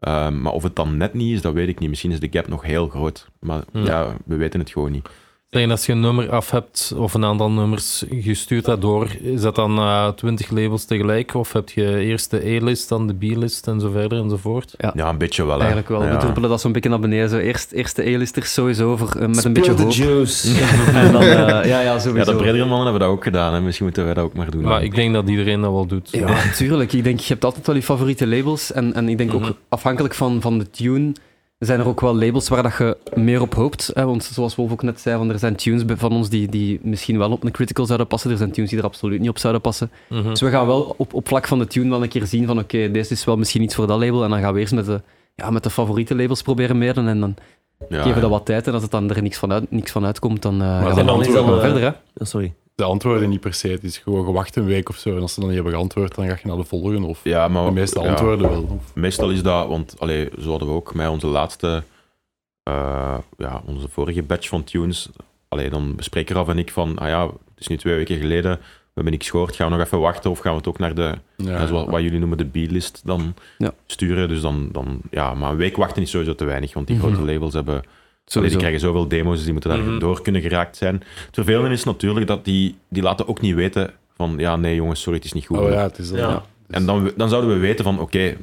[0.04, 1.90] Ehm, maar of het dan net niet is, dat weet ik niet.
[1.90, 3.28] Misschien is de gap nog heel groot.
[3.40, 5.10] Maar ja, we weten het gewoon niet.
[5.54, 9.08] Zeg, als je een nummer af hebt of een aantal nummers, je stuurt dat door,
[9.22, 11.34] is dat dan eh 20 labels tegelijk?
[11.36, 14.74] Of heb je eerst de E-list, dan de B-list en zo verder enzovoort?
[14.94, 15.54] Ja, een beetje wel.
[15.54, 15.60] hè.
[15.60, 16.04] Eigenlijk wel.
[16.04, 16.12] Ja.
[16.12, 17.30] We druppelen dat zo'n beetje naar beneden.
[17.30, 19.90] Zo eerst, eerst de A-listers sowieso voor, eh, met een beetje hoop.
[19.92, 20.48] the juice.
[20.94, 21.28] En dan, eh,
[21.66, 22.32] ja, ja, sowieso.
[22.32, 23.54] Ja, de bredere mannen hebben dat ook gedaan.
[23.54, 23.62] Hè.
[23.62, 24.62] Misschien moeten wij dat ook maar doen.
[24.64, 26.10] Maar ik denk dat iedereen dat wel doet.
[26.12, 26.94] Ja, tuurlijk.
[26.94, 28.72] Ik denk, je hebt altijd wel je favoriete labels.
[28.72, 29.44] En, en ik denk Mhm.
[29.46, 31.12] ook afhankelijk van, van de tune
[31.66, 33.92] zijn er ook wel labels waar dat je meer op hoopt.
[33.94, 34.06] Hè?
[34.06, 37.18] Want zoals Wolf ook net zei, van, er zijn tunes van ons die, die misschien
[37.18, 38.32] wel op een critical zouden passen.
[38.32, 39.92] Er zijn tunes die er absoluut niet op zouden passen.
[40.10, 40.30] Mhm.
[40.30, 42.60] Dus we gaan wel op, op vlak van de tune wel een keer zien van
[42.60, 44.24] oké, deze is wel misschien iets voor dat label.
[44.24, 45.02] En dan gaan we eerst met de,
[45.36, 47.08] ja, met de favoriete labels proberen mailen.
[47.08, 47.36] En dan
[47.90, 48.22] Ja, geven we ja.
[48.22, 48.68] dat wat tijd.
[48.68, 51.04] En als het dan er niks van, uit, niks van uitkomt, dan uh, gaan we
[51.04, 51.82] dan dan eh, verder.
[51.82, 51.92] Hè?
[52.14, 52.54] Ja, sorry.
[52.76, 53.68] De antwoorden niet per se.
[53.68, 55.16] Het is gewoon gewacht een week of zo.
[55.16, 57.08] En als ze dan niet hebben geantwoord, dan ga je naar de volgende.
[57.08, 58.10] Of Ja, maar de meeste ja.
[58.10, 58.62] antwoorden wel.
[58.64, 61.84] Of- Meestal is dat, want allee, zo hadden we ook met onze laatste,
[62.64, 65.10] eh, ja, onze vorige batch van tunes.
[65.48, 68.52] Allee, dan bespreken Raf en ik van, ah ja, het is nu twee weken geleden,
[68.58, 70.96] we hebben niks gehoord, gaan we nog even wachten of gaan we het ook naar
[70.96, 73.74] de, ja, wat jullie noemen de B-list dan Ja.
[73.86, 74.28] sturen.
[74.28, 77.06] Dus dan, dan, ja, maar een week wachten is sowieso te weinig, want die Mhm.
[77.06, 77.84] grote labels hebben,
[78.34, 80.00] allee, die krijgen zoveel demo's, dus die moeten daar Mhm.
[80.00, 80.96] door kunnen geraakt zijn.
[80.96, 85.02] Het vervelende is natuurlijk dat die, die laten ook niet weten van, ja, nee jongens,
[85.02, 85.58] sorry, het is niet goed.
[85.58, 86.18] Oh ja, het is dan...
[86.20, 86.30] Ja.
[86.30, 86.44] Ja.
[86.70, 88.36] En dan, dan zouden we weten van, oké,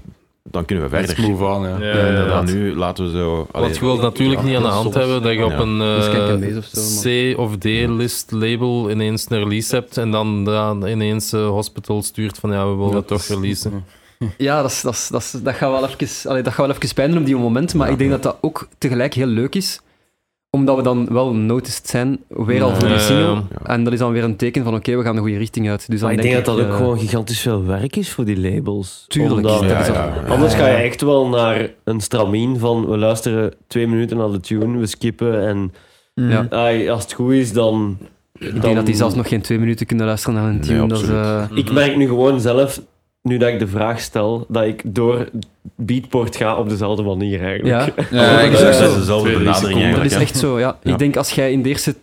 [0.42, 1.30] dan kunnen we Let's verder.
[1.30, 1.78] move on, ja.
[1.78, 2.42] Ja, Ja.
[2.42, 3.46] Nu laten we zo...
[3.52, 5.58] allee, Want je wilt natuurlijk ja, niet aan de hand hebben dat je op Ja.
[5.58, 7.00] een een eh, deze of zo,
[7.34, 12.38] C of D-list label ineens een release hebt en dan, dan ineens eh, hospital stuurt
[12.38, 13.84] van ja, we willen het toch releasen.
[14.36, 16.76] Ja, dat, is, dat, is, dat, is- dat, gaat wel even, allee, dat gaat wel
[16.76, 17.92] even pijn doen op die moment, maar Ja.
[17.92, 19.80] ik denk dat dat ook tegelijk heel leuk is,
[20.50, 23.42] omdat we dan wel noticed zijn, weer al voor die single.
[23.62, 25.90] En dat is dan weer een teken van oké, we gaan de goede richting uit.
[25.90, 28.40] Dus dan Maar ik denk dat dat ook gewoon gigantisch veel werk is voor die
[28.40, 29.04] labels.
[29.08, 29.34] Tuurlijk.
[29.36, 30.14] Omdat- ja, ja.
[30.28, 34.40] Anders ga je echt wel naar een stramien van we luisteren twee minuten naar de
[34.40, 35.72] tune, we skippen en
[36.90, 37.98] als het goed is, dan...
[38.38, 40.86] Ik denk dat die zelfs nog geen twee minuten kunnen luisteren naar een Nee, tune.
[40.86, 41.50] dat is, absoluut.
[41.50, 42.80] eh, Ik merk nu gewoon zelf,
[43.22, 45.28] nu dat ik de vraag stel, dat ik door
[45.74, 47.94] Beatport ga op dezelfde manier eigenlijk.
[48.10, 49.72] ja, Ja, dat is dezelfde benadering seconden.
[49.72, 50.10] dat eigenlijk.
[50.10, 50.78] is echt zo, ja.
[50.82, 50.92] Ja.
[50.92, 51.94] Ik denk als jij in de eerste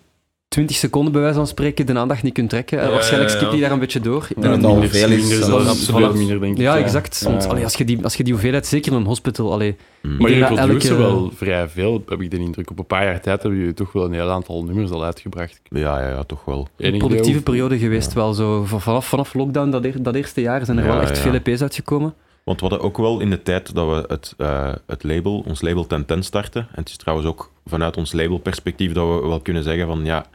[0.48, 3.50] 20 seconden bij wijze van spreken de aandacht niet kunt trekken, eh, Ja, waarschijnlijk skip
[3.52, 3.62] je ja.
[3.62, 4.26] daar een beetje door.
[4.30, 5.48] Ik Ja, denk dat- Minder- veel is minder zelfs.
[5.66, 6.18] zelfs, absoluut Voilà.
[6.18, 6.62] minder, denk ik.
[6.62, 7.22] ja, exact.
[7.24, 10.18] Want allee, als, je die, als je die hoeveelheid, zeker in een hospital, allee, Mm.
[10.18, 12.70] Maar produceren elke- wel vrij veel, heb ik de indruk.
[12.70, 15.60] Op een paar jaar tijd hebben jullie toch wel een heel aantal nummers al uitgebracht.
[15.64, 16.68] Ja, ja, ja, toch wel.
[16.78, 18.64] Idee productieve periode geweest wel zo.
[18.66, 21.22] Vanaf, vanaf lockdown, dat, dat eerste jaar, zijn er Ja, wel echt ja.
[21.24, 22.14] veel EP's uitgekomen.
[22.44, 25.62] Want we hadden ook wel in de tijd dat we het, eh, het label, ons
[25.62, 26.62] label 1010 starten.
[26.62, 30.26] En het is trouwens ook vanuit ons labelperspectief dat we wel kunnen zeggen van ja,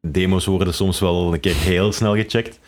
[0.00, 2.58] demos worden soms wel een keer heel snel gecheckt.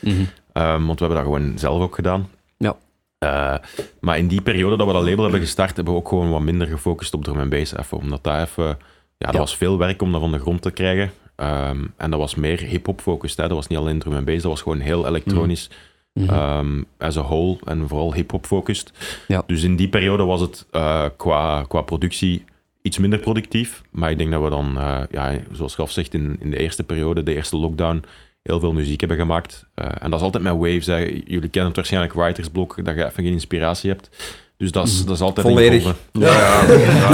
[0.53, 2.31] Ehm, want we hebben dat gewoon zelf ook gedaan.
[2.57, 2.77] Ja.
[3.19, 3.55] Eh,
[4.01, 6.41] maar in die periode dat we dat label hebben gestart, hebben we ook gewoon wat
[6.41, 7.77] minder gefocust op drum en bass.
[7.77, 8.65] Even, omdat dat even...
[8.65, 9.39] Ja, dat Ja.
[9.39, 11.11] was veel werk om dat van de grond te krijgen.
[11.37, 13.37] Ehm, en dat was meer hip-hop focused.
[13.37, 13.43] Hè.
[13.49, 15.71] Dat was niet alleen drum en bass, dat was gewoon heel elektronisch.
[16.13, 16.29] Mhm.
[16.35, 18.93] ehm, as a whole en vooral hip-hop focused.
[19.29, 19.43] Ja.
[19.47, 22.45] Dus in die periode was het eh, qua, qua productie
[22.89, 23.83] iets minder productief.
[23.91, 26.85] Maar ik denk dat we dan, eh, ja, zoals Raf zegt, in, in de eerste
[26.85, 28.05] periode, de eerste lockdown,
[28.43, 29.67] heel veel muziek hebben gemaakt.
[29.75, 30.87] Eh, en dat is altijd met waves.
[30.87, 34.11] Jullie kennen het waarschijnlijk Writers Block, dat je even geen inspiratie hebt.
[34.59, 35.95] Dus dat is, dat is altijd in Volledig.
[36.13, 36.61] Ja,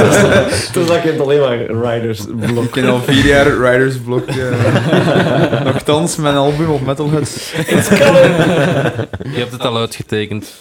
[0.72, 1.58] Toen zag ik het alleen maar
[1.94, 4.26] Riders Ik ken al vier jaar Riders Block.
[4.26, 5.64] eh.
[5.64, 7.52] Nochtans, mijn album op Metalheads.
[7.52, 10.54] Je hebt het al uitgetekend.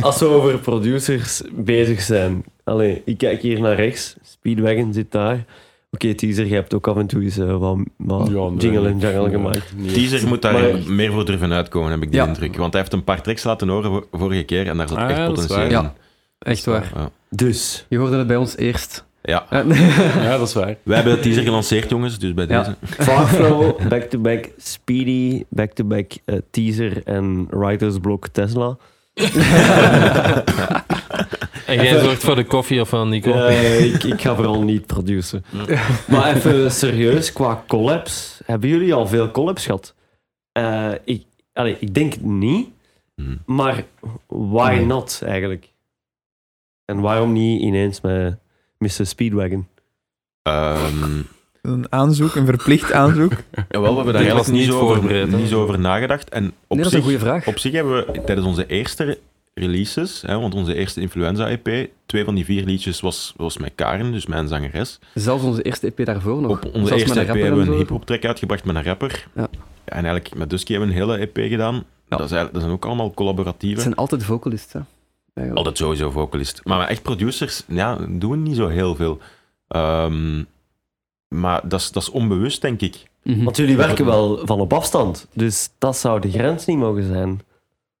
[0.00, 2.44] Als we over producers bezig zijn.
[2.64, 4.14] Allee, ik kijk hier naar rechts.
[4.22, 5.44] Speedwagon zit daar.
[5.94, 8.56] Oké, teaser, je hebt ook af en toe eens eh, wat, wat Ja, nee.
[8.56, 9.72] jingle en jangle Ja, gemaakt.
[9.76, 9.92] nee.
[9.92, 12.26] Teaser moet daar Maar- meer voor durven uitkomen, heb ik de Ja.
[12.26, 12.56] indruk.
[12.56, 15.10] Want hij heeft een paar tracks laten horen vor- vorige keer en daar zat Ah,
[15.10, 15.66] echt potentieel waar.
[15.66, 15.72] in.
[15.72, 15.92] Ja.
[16.38, 16.90] Echt waar.
[16.94, 17.10] Ja.
[17.30, 19.04] Dus, Je hoorde het bij ons eerst.
[19.22, 19.46] ja.
[19.50, 19.62] Ja,
[20.38, 20.76] dat is waar.
[20.82, 22.62] Wij hebben de teaser gelanceerd, jongens, dus bij Ja.
[22.62, 22.76] deze.
[23.02, 28.76] Farflow, back-to-back Speedy, back-to-back eh, teaser en Writers Block Tesla.
[31.66, 33.32] En jij zorgt voor de koffie of van Nico?
[33.32, 35.44] Eh, ik, ik ga vooral niet produceren.
[36.08, 38.40] Maar even serieus, qua collabs.
[38.44, 39.94] Hebben jullie al veel collabs gehad?
[40.52, 42.68] Eh, ik, allee, ik denk niet.
[43.14, 43.36] Hm.
[43.46, 43.84] Maar
[44.26, 44.86] why Nee.
[44.86, 45.72] not eigenlijk?
[46.84, 48.36] En waarom niet ineens met
[48.78, 49.06] Mr.
[49.06, 49.66] Speedwagon?
[50.42, 51.20] Ehm,
[51.62, 53.32] Een aanzoek, een verplicht aanzoek.
[53.70, 56.28] Jawel, we hebben daar eigenlijk was niet, over, niet zo over nagedacht.
[56.28, 57.46] En op, Nee, dat is een zich, goede vraag.
[57.46, 59.18] op zich hebben we tijdens onze eerste
[59.54, 64.12] releases, hè, want onze eerste Influenza-EP, twee van die vier liedjes was, was met Karen,
[64.12, 64.98] dus mijn zangeres.
[65.14, 66.50] Zelfs onze eerste EP daarvoor nog.
[66.50, 68.64] Op onze Zelfs eerste met EP een rapper hebben we en een hip-hop track uitgebracht
[68.64, 69.26] met een rapper.
[69.34, 69.48] Ja.
[69.84, 71.74] en eigenlijk met Dusky hebben we een hele EP gedaan.
[71.74, 72.16] Ja.
[72.16, 73.74] Dat, is eigenlijk, dat zijn ook allemaal collaboratieve.
[73.74, 74.22] Het zijn altijd.
[75.34, 75.66] Eigenlijk.
[75.66, 76.60] Altijd sowieso vocalist.
[76.64, 79.18] Maar echt producers, ja, doen we niet zo heel veel.
[79.68, 80.42] Ehm,
[81.28, 83.02] maar dat is, dat is onbewust, denk ik.
[83.22, 83.44] Mhm.
[83.44, 87.40] Want jullie werken wel van op afstand, dus dat zou de grens niet mogen zijn.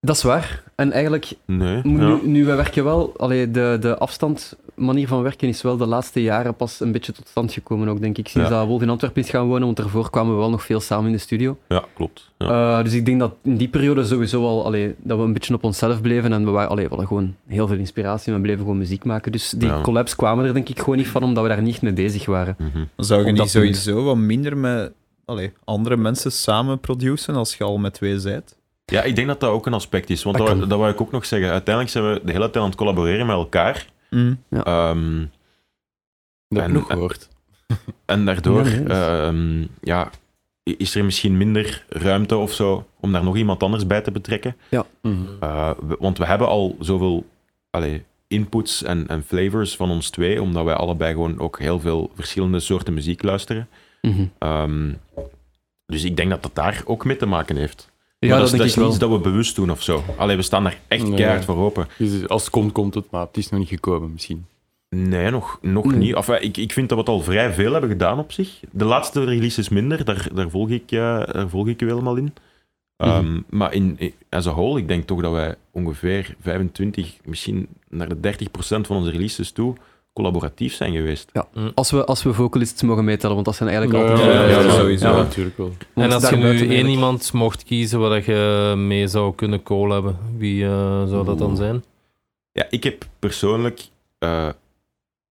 [0.04, 0.62] Dat is waar.
[0.74, 1.80] En eigenlijk, Nee.
[1.82, 2.18] nu, ja.
[2.22, 6.22] nu wij werken wel, allee, de, de afstand, manier van werken is wel de laatste
[6.22, 8.28] jaren pas een beetje tot stand gekomen ook, denk ik.
[8.28, 8.54] Sinds Ja.
[8.58, 11.06] dat Wolf in Antwerpen is gaan wonen, want daarvoor kwamen we wel nog veel samen
[11.06, 11.56] in de studio.
[11.68, 12.30] ja, klopt.
[12.38, 12.78] Ja.
[12.78, 15.54] Eh, dus ik denk dat in die periode sowieso al, allee, dat we een beetje
[15.54, 18.42] op onszelf bleven en we, waren, allee, we hadden gewoon heel veel inspiratie en we
[18.44, 19.32] bleven gewoon muziek maken.
[19.32, 19.80] Dus die Ja.
[19.80, 22.56] collabs kwamen er denk ik gewoon niet van, omdat we daar niet mee bezig waren.
[22.58, 22.84] Mhm.
[22.96, 24.92] Zou je niet sowieso wat minder met
[25.24, 28.56] allee, andere mensen samen produceren als je al met twee zijt?
[28.84, 30.22] Ja, ik denk dat dat ook een aspect is.
[30.22, 30.68] Want Dat dat, kan.
[30.68, 31.50] dat wou ik ook nog zeggen.
[31.50, 33.86] Uiteindelijk zijn we de hele tijd aan het collaboreren met elkaar.
[34.10, 34.42] Mm.
[34.50, 35.24] Ehm,
[36.48, 36.90] Dat En- nog
[38.06, 40.10] en daardoor Ja, ehm, ja,
[40.62, 44.56] is er misschien minder ruimte of zo om daar nog iemand anders bij te betrekken.
[45.02, 45.14] Mhm.
[45.42, 47.26] Uh, we- want we hebben al zoveel
[47.70, 52.10] allee, inputs en, en flavors van ons twee, omdat wij allebei gewoon ook heel veel
[52.14, 53.68] verschillende soorten muziek luisteren.
[54.02, 54.24] Mhm.
[54.38, 54.92] Ehm,
[55.86, 57.92] dus ik denk dat dat daar ook mee te maken heeft.
[58.24, 60.02] Ja, maar dat, dat, is, dat is niet dat we bewust doen of zo.
[60.16, 61.14] Allee, we staan daar echt Nee.
[61.14, 61.86] keihard voor open.
[61.98, 64.46] Dus als het komt, komt het, maar het is nog niet gekomen misschien.
[64.88, 66.14] Nee, nog, nog niet.
[66.14, 68.60] Enfin, ik, ik vind dat we het al vrij veel hebben gedaan op zich.
[68.70, 70.98] De laatste release is minder, daar, daar, volg, ik, eh,
[71.32, 72.34] daar volg ik u helemaal in.
[72.96, 77.68] Ehm, Maar in, in- as a whole, ik denk toch dat wij ongeveer 25, misschien
[77.88, 79.74] naar de 30 procent van onze releases toe
[80.14, 81.30] collaboratief zijn geweest.
[81.74, 84.26] Als we, als we vocalists mogen meetellen, want dat zijn eigenlijk altijd...
[84.26, 85.06] ja, ja, ja, ja, sowieso.
[85.08, 85.22] Ja, Ja.
[85.22, 85.72] natuurlijk wel.
[85.94, 89.34] Want En als je nu één eigenlijk- iemand mocht kiezen waar dat je mee zou
[89.34, 91.84] kunnen collaben, wie eh, zou dat dan zijn?
[92.52, 93.88] Ja, ik heb persoonlijk,
[94.18, 94.48] eh,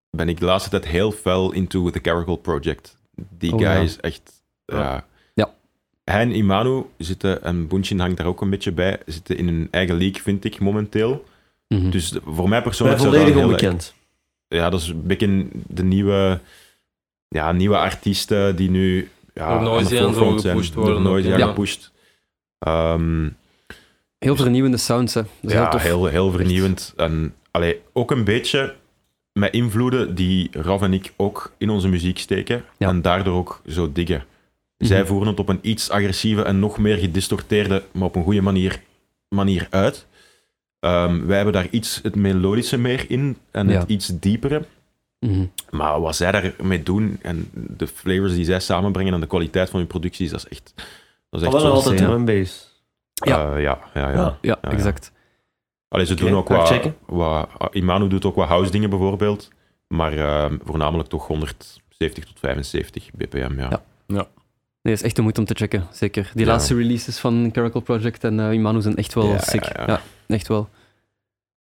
[0.10, 2.98] ben ik de laatste tijd heel fel into the Caracal Project.
[3.38, 3.76] Die Oh, guy ja.
[3.76, 4.32] is echt...
[4.66, 5.06] Ja.
[5.34, 5.54] Ja.
[6.04, 9.68] Hij en Imanu zitten, en Bunchin hangt daar ook een beetje bij, zitten in hun
[9.72, 11.24] eigen league, vind ik, momenteel.
[11.68, 11.90] Mhm.
[11.90, 13.00] Dus voor mij persoonlijk...
[13.00, 13.94] volledig heel- onbekend.
[14.54, 16.40] Ja, dat is een beetje de nieuwe,
[17.28, 20.54] ja, nieuwe artiesten die nu ja, zo forefront zijn.
[20.54, 21.48] gepusht Door worden Noisy ja.
[21.48, 21.92] gepusht.
[22.60, 23.30] Ehm,
[24.20, 25.22] Heel vernieuwende sounds, hè.
[25.22, 25.82] Dat is heel ja, tof.
[25.84, 26.94] heel, heel vernieuwend.
[26.98, 28.76] En allee, ook een beetje
[29.34, 32.64] met invloeden die Rav en ik ook in onze muziek steken.
[32.78, 32.90] Ja.
[32.90, 34.24] En daardoor ook zo diggen.
[34.78, 35.08] Zij Mhm.
[35.08, 38.82] voeren het op een iets agressieve en nog meer gedistorteerde, maar op een goede manier,
[39.30, 40.06] manier uit.
[40.84, 43.88] Ehm, wij hebben daar iets het melodische meer in en het Ja.
[43.88, 44.62] iets diepere.
[45.20, 45.46] Mhm.
[45.70, 49.80] Maar wat zij daarmee doen en de flavors die zij samenbrengen en de kwaliteit van
[49.80, 50.74] hun producties, dat is echt.
[51.30, 51.72] Dat is echt wel zo.
[51.72, 52.06] altijd ja.
[52.06, 52.82] drum and bass.
[53.14, 53.56] Ja.
[53.56, 54.12] Eh, ja, ja, ja.
[54.12, 54.38] Ja.
[54.42, 54.72] Ja, ja.
[54.72, 55.12] exact.
[55.88, 57.70] Allee, ze doen ook wat, wat.
[57.76, 59.50] Imanu doet ook wat house dingen bijvoorbeeld.
[59.88, 63.60] Maar eh, voornamelijk toch 170 tot 75 bpm.
[63.60, 63.84] Ja.
[64.08, 64.28] Ja.
[64.82, 66.32] Nee, is echt de moeite om te checken, zeker.
[66.34, 66.52] Die Ja.
[66.52, 69.64] laatste releases van Caracal Project en eh Imanu zijn echt wel Ja, sick.
[69.64, 70.02] ja, Ja, ja.
[70.34, 70.70] Echt wel.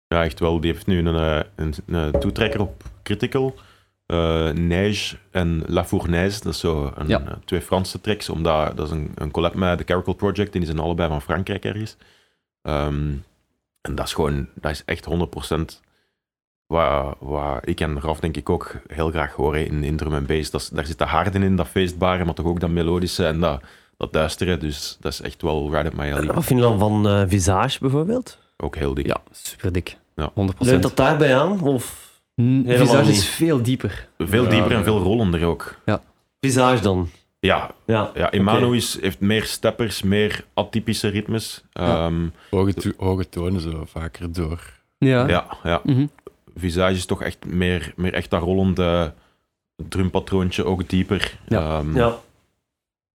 [0.07, 0.61] Ja, echt wel.
[0.61, 3.55] Die heeft nu een, eh, een, een toetrekker op Critical.
[4.07, 6.43] eh Neige en La Fournaise.
[6.43, 7.21] Dat is zo een, Ja.
[7.27, 8.29] eh, twee Franse tracks.
[8.29, 10.53] Omdat, dat is een, een collab met de Caracal Project.
[10.53, 11.97] En die zijn allebei van Frankrijk ergens.
[12.63, 13.13] Ehm,
[13.81, 15.81] en dat is gewoon, dat is echt 100%
[16.67, 20.27] wat, wat ik en Raf denk ik ook heel graag horen in, in drum en
[20.27, 20.51] bass.
[20.51, 23.41] Dat is, daar zit de harde in, dat feestbare, maar toch ook dat melodische en
[23.41, 23.63] dat,
[23.97, 24.57] dat duistere.
[24.57, 26.33] Dus dat is echt wel right up my alley.
[26.35, 28.39] Wat vind je dan van eh, Visage bijvoorbeeld?
[28.57, 29.07] Ook heel dik.
[29.07, 29.97] Ja, super dik.
[30.17, 30.31] Ja.
[30.31, 30.35] 100%.
[30.59, 31.61] Leunt dat daarbij aan?
[31.61, 32.03] Of
[32.35, 34.09] Helemaal Visage is veel dieper.
[34.19, 34.85] Veel Ja, dieper en ja.
[34.85, 35.75] veel rollender ook.
[36.41, 37.11] Visage dan?
[37.41, 38.11] Ja, Ja.
[38.15, 38.31] Ja,
[38.73, 41.65] is, heeft meer steppers, meer atypische ritmes.
[41.73, 42.07] Ja.
[42.07, 44.61] Ehm, Hoge, to- hoge tonen zo vaker door.
[44.99, 45.29] Ja.
[45.29, 45.47] ja.
[45.63, 46.07] Ja, Mhm.
[46.57, 49.15] Visage is toch echt meer, meer echt dat rollende
[49.89, 51.39] drumpatroontje, ook dieper.
[51.49, 51.79] Ja.
[51.79, 52.19] Ehm, ja.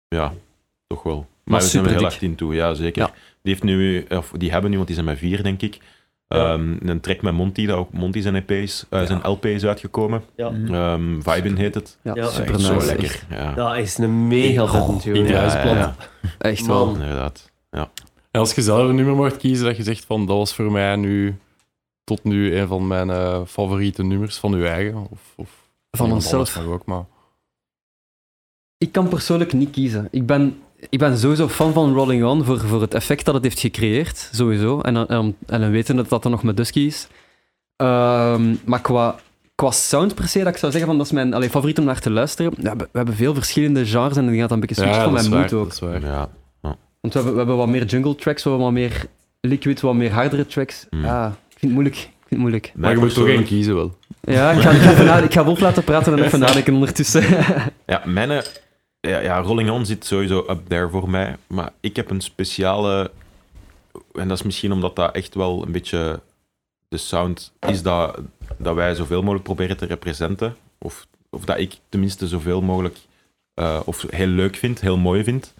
[0.07, 0.33] ja,
[0.87, 1.27] toch wel.
[1.45, 3.01] Maar, we zijn er heel erg in toe, ja zeker.
[3.01, 3.07] Ja.
[3.41, 5.77] Die, heeft nu, of die hebben nu, want die zijn met vier denk ik,
[6.27, 6.53] Ja.
[6.53, 9.65] ehm, een track met Monty, dat ook Monty zijn, EP is, eh, zijn LP is
[9.65, 10.23] uitgekomen.
[10.35, 10.51] Ja.
[10.71, 11.97] Ehm Vibin heet het.
[12.01, 13.03] Ja, Ja, super zo lekker.
[13.03, 15.29] Echt, Ja, hij is een mega vet natuurlijk.
[15.29, 15.43] Ja,
[16.37, 16.77] echt Man.
[16.85, 16.93] wel.
[16.93, 17.51] inderdaad.
[17.71, 17.91] Ja.
[18.31, 20.71] En als je zelf een nummer mocht kiezen, dat je zegt van dat was voor
[20.71, 21.35] mij nu
[22.03, 25.07] tot nu een van mijn eh, favoriete nummers van uw eigen.
[25.11, 25.49] Of, of
[25.91, 26.57] Van onszelf.
[26.67, 27.05] ook, maar
[28.77, 30.07] Ik kan persoonlijk niet kiezen.
[30.11, 30.59] Ik ben,
[30.89, 34.29] ik ben sowieso fan van Rolling On voor, voor het effect dat het heeft gecreëerd,
[34.31, 34.81] sowieso.
[34.81, 37.07] En, en, en, weten dat dat er nog met Dusky is.
[37.75, 39.15] Ehm, maar qua,
[39.55, 41.85] qua sound per se, dat ik zou zeggen van dat is mijn allee, favoriet om
[41.85, 42.53] naar te luisteren.
[42.61, 45.03] Ja, we, we hebben veel verschillende genres en die gaat dan een beetje switchen ja,
[45.03, 45.51] van dat is mijn waar.
[45.51, 45.69] mood ook.
[45.69, 46.11] Dat is waar.
[46.11, 46.29] Ja.
[47.01, 49.05] Want we hebben, we hebben wat meer jungle tracks, we hebben wat meer
[49.41, 50.85] Liquid wat meer hardere tracks.
[50.89, 51.05] Hmm.
[51.05, 51.95] Ah, ik vind het moeilijk.
[51.95, 52.71] Ik vind het moeilijk.
[52.75, 53.97] Maar je moet toch één kiezen wel.
[54.21, 57.23] Ja, ik ga, ik ga, ik ga Wolf laten praten en even nadenken ondertussen.
[57.85, 58.43] Ja, mijn...
[59.05, 61.37] eh, Ja, ja, Rolling On zit sowieso up there voor mij.
[61.47, 63.11] Maar ik heb een speciale...
[64.13, 66.19] En dat is misschien omdat dat echt wel een beetje
[66.87, 68.19] de sound is dat,
[68.57, 70.55] dat wij zoveel mogelijk proberen te representen.
[70.77, 72.97] Of, of dat ik tenminste zoveel mogelijk...
[73.53, 75.53] eh, of heel leuk vind, heel mooi vind.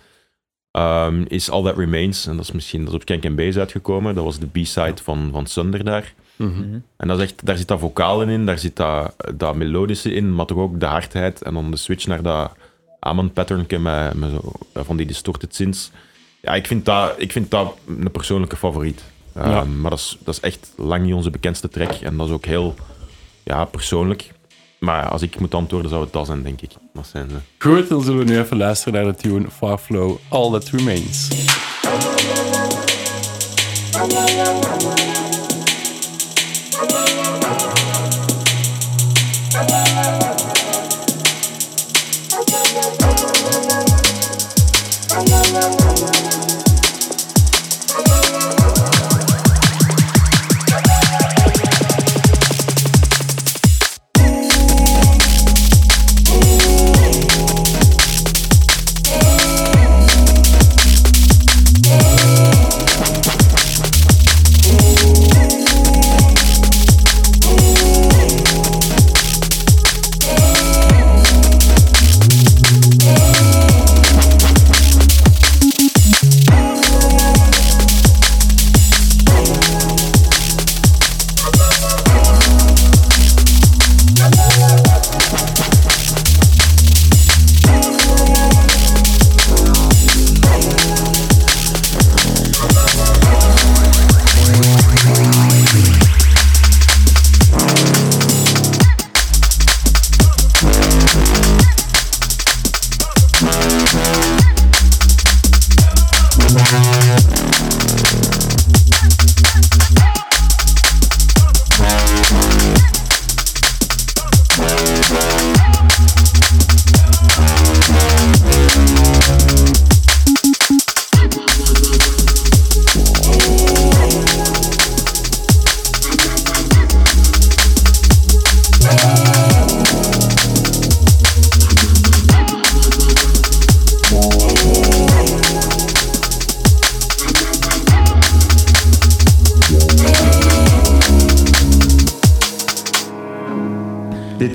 [0.72, 2.28] ehm, is All That Remains.
[2.28, 4.16] En dat is misschien dat is op Kank Base uitgekomen.
[4.16, 6.14] Dat was de B-side van, van Sunder daar.
[6.36, 6.80] Mhm.
[6.98, 10.36] En dat is echt, daar zit dat vocalen in, daar zit dat, dat melodische in,
[10.36, 11.41] maar toch ook de hardheid.
[11.41, 12.52] En dan de switch naar dat
[13.00, 15.91] Amon pattern met, met zo, ja, van die distorted synths.
[16.41, 19.04] Ja, ik vind dat, ik vind dat een persoonlijke favoriet.
[19.34, 19.64] Ehm, Ja.
[19.64, 21.91] Maar dat is, dat is echt lang niet onze bekendste track.
[21.91, 22.76] En dat is ook heel
[23.43, 24.34] ja, persoonlijk.
[24.80, 26.72] Maar ja, als ik moet antwoorden, zou het dat zijn, denk ik.
[26.93, 27.36] Dat zijn ze.
[27.60, 31.28] Goed, dan zullen we nu even luisteren naar de tune Farflow, All That Remains.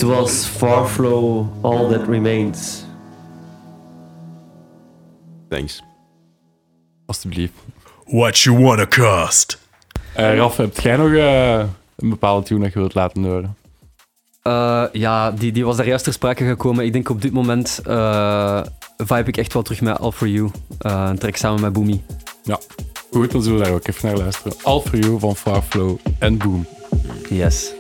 [0.00, 2.84] Dit was Farflow, All That Remains.
[5.48, 5.82] Thanks.
[7.06, 7.52] Alsjeblieft.
[8.06, 9.58] What you wanna cost?
[10.14, 11.58] Eh Raf, heb jij nog eh,
[11.96, 13.56] een bepaalde tune dat je wilt laten horen?
[14.42, 16.84] Eh, ja, die, die was daar juist ter sprake gekomen.
[16.84, 18.62] Ik denk op dit moment eh
[18.96, 20.50] vibe ik echt wel terug met All For You.
[20.78, 22.02] Eh, een track samen met Boomy.
[23.10, 24.52] Goed, dan zullen we daar ook even naar luisteren.
[24.62, 26.66] All For You van Farflow en Boom.
[27.28, 27.78] Yes.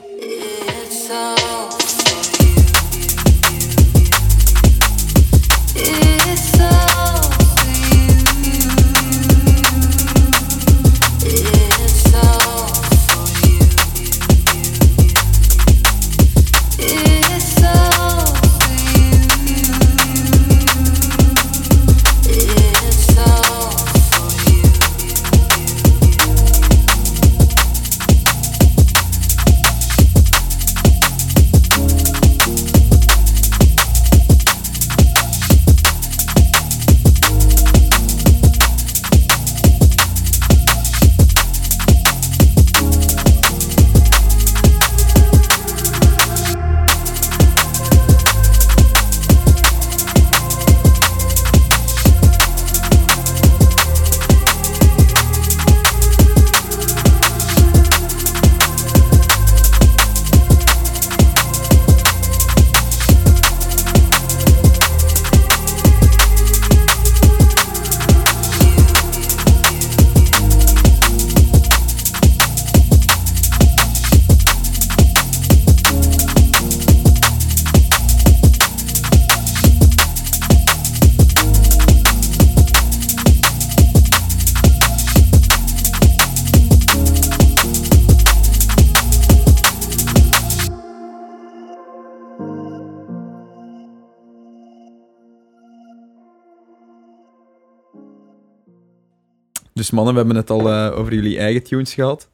[99.80, 102.30] Dus mannen, we hebben het al eh, over jullie eigen tunes gehad.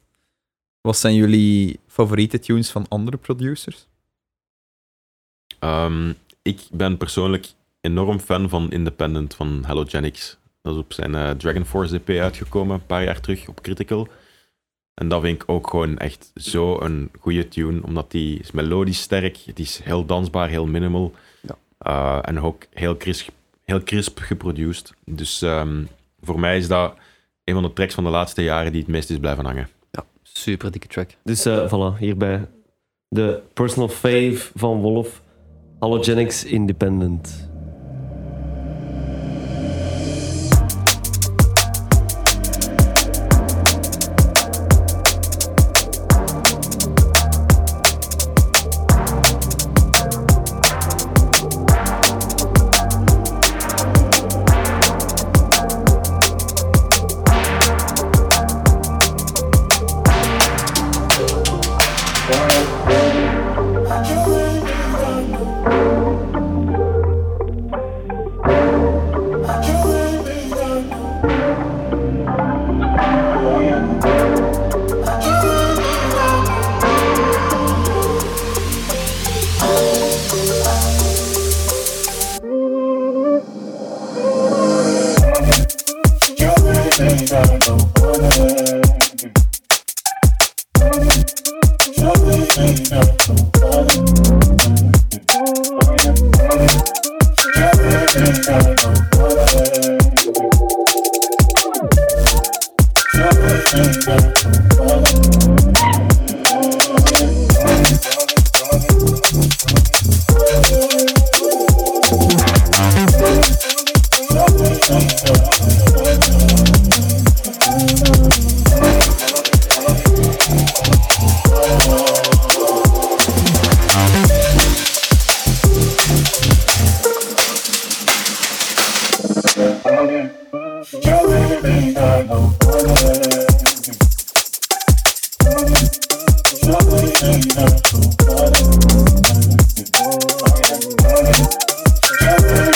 [0.81, 3.87] Wat zijn jullie favoriete tunes van andere producers?
[5.59, 7.47] Ehm, ik ben persoonlijk
[7.81, 10.37] enorm fan van Independent van Halogenics.
[10.61, 14.07] Dat is op zijn eh, Dragon Force EP uitgekomen, een paar jaar terug op Critical.
[14.93, 19.01] En dat vind ik ook gewoon echt zo een goede tune, omdat die is melodisch
[19.01, 21.13] sterk, het is heel dansbaar, heel minimal.
[21.41, 21.57] Ja.
[21.77, 23.29] Eh, en ook heel crisp,
[23.63, 24.93] heel crisp geproduced.
[25.05, 25.83] Dus ehm,
[26.21, 26.95] voor mij is dat
[27.47, 29.69] een van de tracks van de laatste jaren die het meest is blijven hangen.
[30.21, 31.09] Super dikke track.
[31.23, 32.47] Dus eh voilà, hierbij
[33.07, 35.21] de personal fave van Wolf.
[35.79, 37.46] Halogenics Independent.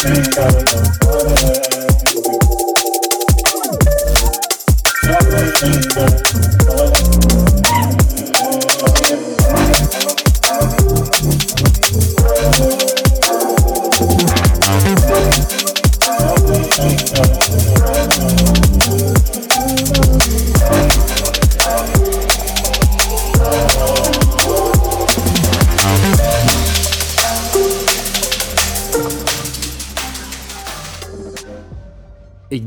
[0.04, 1.61] Ik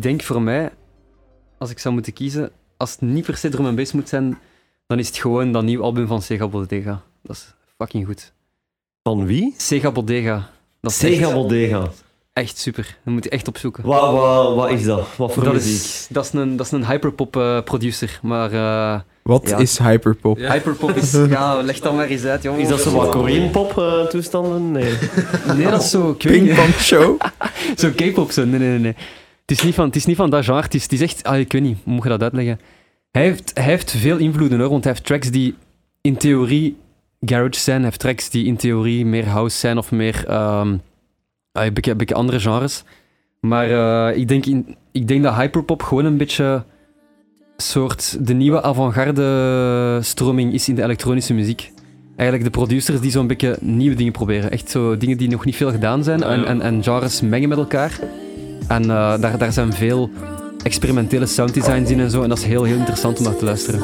[0.04, 0.70] denk voor mij,
[1.58, 4.38] als ik zou moeten kiezen, als het niet per se drum en bass moet zijn,
[4.86, 7.02] dan is het gewoon dat nieuw album van Sega Bodega.
[7.22, 8.32] Dat is fucking goed.
[9.02, 9.54] Van wie?
[9.56, 10.50] Sega Bodega.
[10.80, 11.88] Dat is Sega echt, Bodega.
[12.32, 12.96] echt super.
[13.04, 13.84] Dat moet je echt opzoeken.
[13.84, 15.06] Wat, wat, wat is dat?
[15.16, 15.74] Wat voor Dat muziek?
[15.74, 19.58] is, dat, is een, dat is een hyperpop eh, producer, maar eh, Wat Ja.
[19.58, 20.38] is hyperpop?
[20.38, 20.52] Ja.
[20.52, 21.12] hyperpop is...
[21.36, 22.60] Ja, leg dat maar eens uit, jongen.
[22.60, 24.72] Is dat zo wat Korean-pop eh, toestanden?
[24.72, 24.98] Nee.
[25.56, 26.06] Nee, dat is zo...
[26.06, 26.18] niet.
[26.18, 27.20] Pingpong show?
[27.76, 28.44] Zo K-pop zo.
[28.44, 28.94] Nee, nee, nee, nee.
[29.46, 30.62] Het is niet van, het is niet van dat genre.
[30.62, 31.24] Het is, het is echt...
[31.24, 32.60] Ah, ik weet niet, hoe moet je dat uitleggen?
[33.10, 35.54] Hij heeft, hij heeft veel invloeden hoor, want hij heeft tracks die
[36.00, 36.76] in theorie
[37.20, 37.76] garage zijn.
[37.76, 40.24] Hij heeft tracks die in theorie meer house zijn of meer...
[40.28, 40.76] ehm
[41.52, 42.84] ah, een beetje, een beetje andere genres.
[43.40, 46.64] Maar eh, ik, denk in, ik denk dat hyperpop gewoon een beetje
[47.56, 51.72] soort de nieuwe avant-garde stroming is in de elektronische muziek.
[52.16, 54.50] Eigenlijk de producers die zo'n beetje nieuwe dingen proberen.
[54.50, 57.58] Echt zo dingen die nog niet veel gedaan zijn en, en, en genres mengen met
[57.58, 58.00] elkaar.
[58.68, 60.10] En eh, daar, daar zijn veel
[60.62, 62.22] experimentele sounddesigns in en zo.
[62.22, 63.80] En dat is heel, heel interessant om naar te luisteren.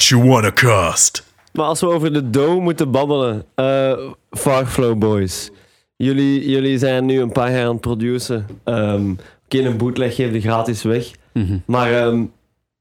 [0.00, 1.24] What you wanna cost?
[1.52, 3.98] Maar als we over de dough moeten babbelen, eh
[4.30, 5.50] Farflow Boys.
[5.96, 8.46] Jullie, jullie zijn nu een paar jaar aan het produceren.
[8.64, 9.10] Ehm
[9.44, 11.10] Oké, een bootleg je gratis weg.
[11.32, 11.58] Mhm.
[11.66, 12.24] Maar ehm,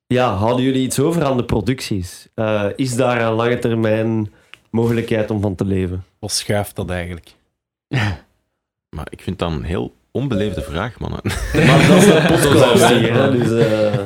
[0.08, 2.28] ja, houden jullie iets over aan de producties?
[2.34, 4.32] Eh, is daar een lange termijn
[4.70, 6.04] mogelijkheid om van te leven?
[6.20, 7.36] Wat schuift dat eigenlijk?
[8.96, 11.22] Maar ik vind dat een heel onbeleefde vraag, mannen.
[11.66, 14.00] Maar dat is een podcast hier, hè, dus eh,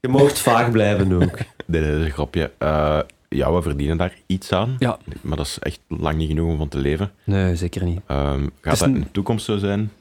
[0.00, 1.38] je mocht vaag blijven ook.
[1.70, 2.50] Dit is een grapje.
[2.58, 4.76] Eh, ja, we verdienen daar iets aan.
[4.78, 4.98] Ja.
[5.20, 7.10] Maar dat is echt lang niet genoeg om van te leven.
[7.24, 8.00] Nee, zeker niet.
[8.06, 9.92] Ehm, gaat is dat een- in de toekomst zo zijn?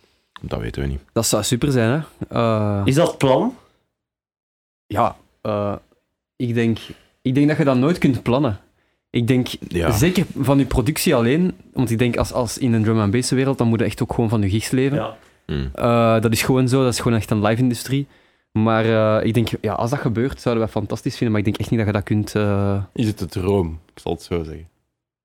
[0.41, 0.99] Dat weten we niet.
[1.13, 2.27] Dat zou super zijn, hè?
[2.37, 3.55] Eh, Is dat het plan?
[4.87, 5.75] ja, eh,
[6.35, 6.79] ik, denk,
[7.21, 8.59] ik denk dat je dat nooit kunt plannen.
[9.09, 9.91] Ik denk, Ja.
[9.91, 13.31] zeker van je productie alleen, want ik denk als, als in een drum and bass
[13.31, 14.97] wereld, dan moet je echt ook gewoon van je gigs leven.
[14.97, 15.15] Ja.
[15.73, 18.07] Eh, dat is gewoon zo, dat is gewoon echt een live-industrie.
[18.63, 18.85] Maar
[19.19, 21.69] eh, ik denk, ja, als dat gebeurt, zouden we fantastisch vinden, maar ik denk echt
[21.69, 22.35] niet dat je dat kunt...
[22.35, 23.79] eh, Is het de droom?
[23.93, 24.67] Ik zal het zo zeggen.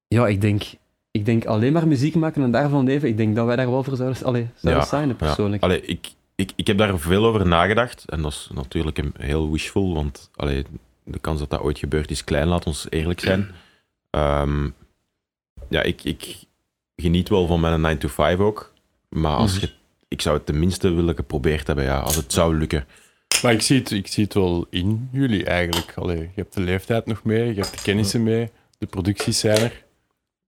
[0.09, 0.62] Ja, ik denk,
[1.10, 3.82] ik denk alleen maar muziek maken en daarvan leven, ik denk dat wij daar wel
[3.84, 5.14] voor zouden, allee, zouden Ja, zijn, Ja.
[5.14, 5.62] persoonlijk.
[5.62, 8.04] Allee, ik, ik, ik heb daar veel over nagedacht.
[8.09, 10.64] En dat is natuurlijk een, heel wishful, want allee,
[11.04, 13.48] de kans dat dat ooit gebeurt is klein, laat ons eerlijk zijn.
[14.10, 14.68] Ehm,
[15.68, 16.44] ja, ik, ik
[16.96, 18.72] geniet wel van mijn 9 to 5 ook.
[19.09, 19.60] Maar als Mhm.
[19.64, 19.70] je,
[20.09, 22.86] ik zou het tenminste willen geprobeerd hebben, ja, als het zou lukken.
[23.43, 25.93] Maar ik zie het, ik zie het wel in jullie eigenlijk.
[25.94, 29.56] Allee, je hebt de leeftijd nog mee, je hebt de kennissen mee, de producties zijn
[29.59, 29.82] er.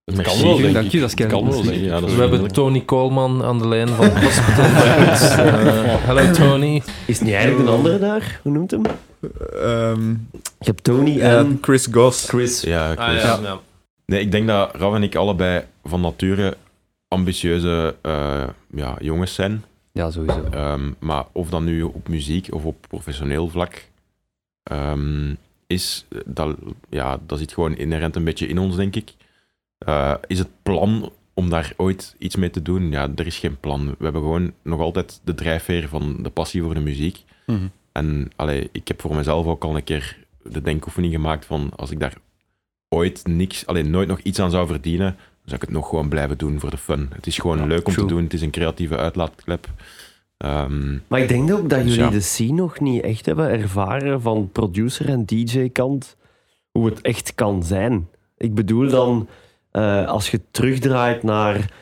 [0.04, 0.38] Het Merci.
[0.40, 0.92] kan wel, denk Dank ik.
[0.92, 1.84] je, dat is Het kan wel, denk ik.
[1.84, 2.52] Ja, dat is We hebben.
[2.52, 4.64] Tony Coleman aan de lijn van Hospital.
[5.44, 6.82] Eh, Hallo Tony.
[7.06, 8.40] Is het niet eigenlijk een andere daar?
[8.42, 8.82] Hoe noemt hem?
[9.62, 10.08] Ehm,
[10.38, 12.28] Je hebt Tony eh, en Chris Goss.
[12.28, 12.60] Chris.
[12.60, 13.58] Ja, ik Ah, ja, ja.
[14.06, 16.56] Nee, ik denk dat Rav en ik allebei van nature
[17.08, 18.42] ambitieuze eh,
[18.74, 19.64] ja, jongens zijn.
[19.94, 20.44] Ja, sowieso.
[20.50, 23.88] Ehm, maar of dat nu op muziek of op professioneel vlak
[24.62, 25.34] ehm,
[25.66, 26.56] is, dat,
[26.90, 29.14] ja, dat zit gewoon inherent een beetje in ons, denk ik.
[29.78, 32.90] Eh, is het plan om daar ooit iets mee te doen?
[32.90, 33.86] Ja, er is geen plan.
[33.86, 37.24] We hebben gewoon nog altijd de drijfveer van de passie voor de muziek.
[37.46, 37.66] Mhm.
[37.92, 41.90] En allee, ik heb voor mezelf ook al een keer de denkoefening gemaakt van als
[41.90, 42.14] ik daar
[42.88, 46.38] ooit niks, alleen nooit nog iets aan zou verdienen, zou ik het nog gewoon blijven
[46.38, 47.08] doen voor de fun.
[47.14, 48.06] Het is gewoon leuk om true.
[48.06, 48.22] te doen.
[48.22, 49.68] Het is een creatieve uitlaatklep.
[50.36, 52.10] Ehm, Maar ik denk ook dat Dus jullie ja.
[52.10, 56.16] de scene nog niet echt hebben ervaren van producer en DJ-kant,
[56.70, 58.08] hoe het echt kan zijn.
[58.36, 59.28] Ik bedoel dan,
[59.70, 61.72] eh, als je terugdraait naar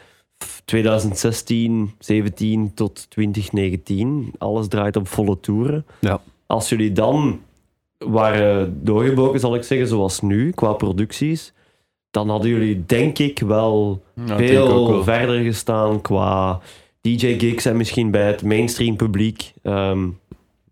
[0.64, 5.86] 2016, 17 tot 2019, alles draait op volle toeren.
[6.00, 6.20] Ja.
[6.46, 7.40] Als jullie dan
[7.98, 11.52] waren doorgebroken, zal ik zeggen, zoals nu, qua producties,
[12.12, 15.02] dan hadden jullie denk ik wel Ja, dat ik veel wel.
[15.02, 16.60] verder gestaan qua
[17.00, 19.52] DJ-gigs en misschien bij het mainstream publiek.
[19.62, 20.08] Ehm,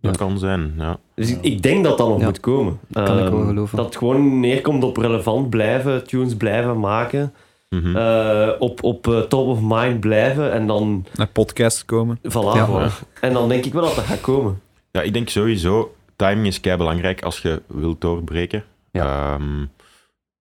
[0.00, 0.98] dat kan zijn, ja.
[1.14, 2.78] dus ik, ik denk dat dat nog Ja, moet komen.
[2.92, 3.76] kan ik wel Ehm, geloven.
[3.76, 7.32] Dat het gewoon neerkomt op relevant blijven, tunes blijven maken,
[7.70, 7.96] Mhm.
[7.96, 12.18] eh, op, op eh, top of mind blijven en dan, Naar podcast komen.
[12.18, 12.54] voilà.
[12.54, 12.68] Ja.
[12.68, 13.08] voilà.
[13.20, 14.60] En dan denk ik wel dat dat gaat komen.
[14.90, 18.64] Ja, ik denk sowieso, timing is kei belangrijk als je wilt doorbreken.
[18.92, 19.64] Ehm,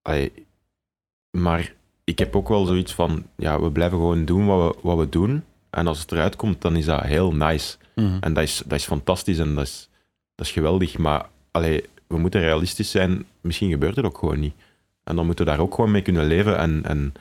[0.01, 0.31] allee,
[1.31, 1.73] maar
[2.03, 5.09] ik heb ook wel zoiets van, ja, we blijven gewoon doen wat we, wat we
[5.09, 5.43] doen.
[5.69, 7.77] En als het eruit komt, dan is dat heel nice.
[7.95, 8.17] Mhm.
[8.19, 9.89] En dat is, dat is fantastisch en dat is,
[10.35, 10.97] dat is geweldig.
[10.97, 13.25] Maar allee, we moeten realistisch zijn.
[13.41, 14.53] Misschien gebeurt het ook gewoon niet.
[15.03, 16.57] En dan moeten we daar ook gewoon mee kunnen leven.
[16.57, 17.13] En, en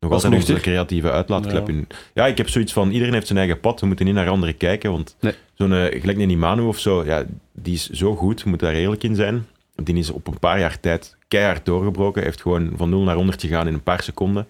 [0.00, 1.72] nog altijd onze creatieve uitlaatklep Ja.
[1.74, 1.86] in.
[2.14, 3.80] Ja, ik heb zoiets van, iedereen heeft zijn eigen pad.
[3.80, 4.90] We moeten niet naar anderen kijken.
[4.90, 5.34] Want Nee.
[5.54, 8.42] zo'n, eh, gelijk Imanu of zo, ja, die is zo goed.
[8.42, 9.46] We moeten daar eerlijk in zijn.
[9.74, 12.22] Die is op een paar jaar tijd keihard doorgebroken.
[12.22, 14.46] Heeft gewoon van 0 naar 100 gegaan in een paar seconden.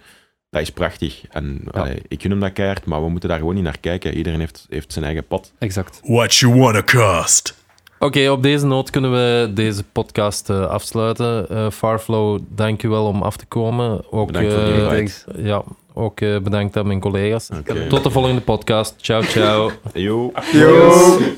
[0.51, 1.23] Dat is prachtig.
[1.31, 4.15] En allee, ik gun hem dat keihard, maar we moeten daar gewoon niet naar kijken.
[4.15, 5.53] Iedereen heeft, heeft zijn eigen pad.
[5.59, 6.01] Exact.
[6.05, 7.61] What you wanna cost?
[7.99, 11.49] Oké, op deze noot kunnen we deze podcast eh, afsluiten.
[11.49, 14.13] Eh, Farflow, dank u wel om af te komen.
[14.13, 15.45] Ook, Bedankt voor de eh.
[15.45, 17.49] Ja, ook eh, bedankt aan mijn collega's.
[17.89, 18.95] Tot de volgende podcast.
[19.01, 19.71] Ciao, ciao.
[19.95, 20.33] Yo.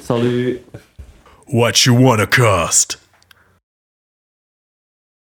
[0.03, 0.61] Salut.
[1.45, 3.04] What you wanna cost?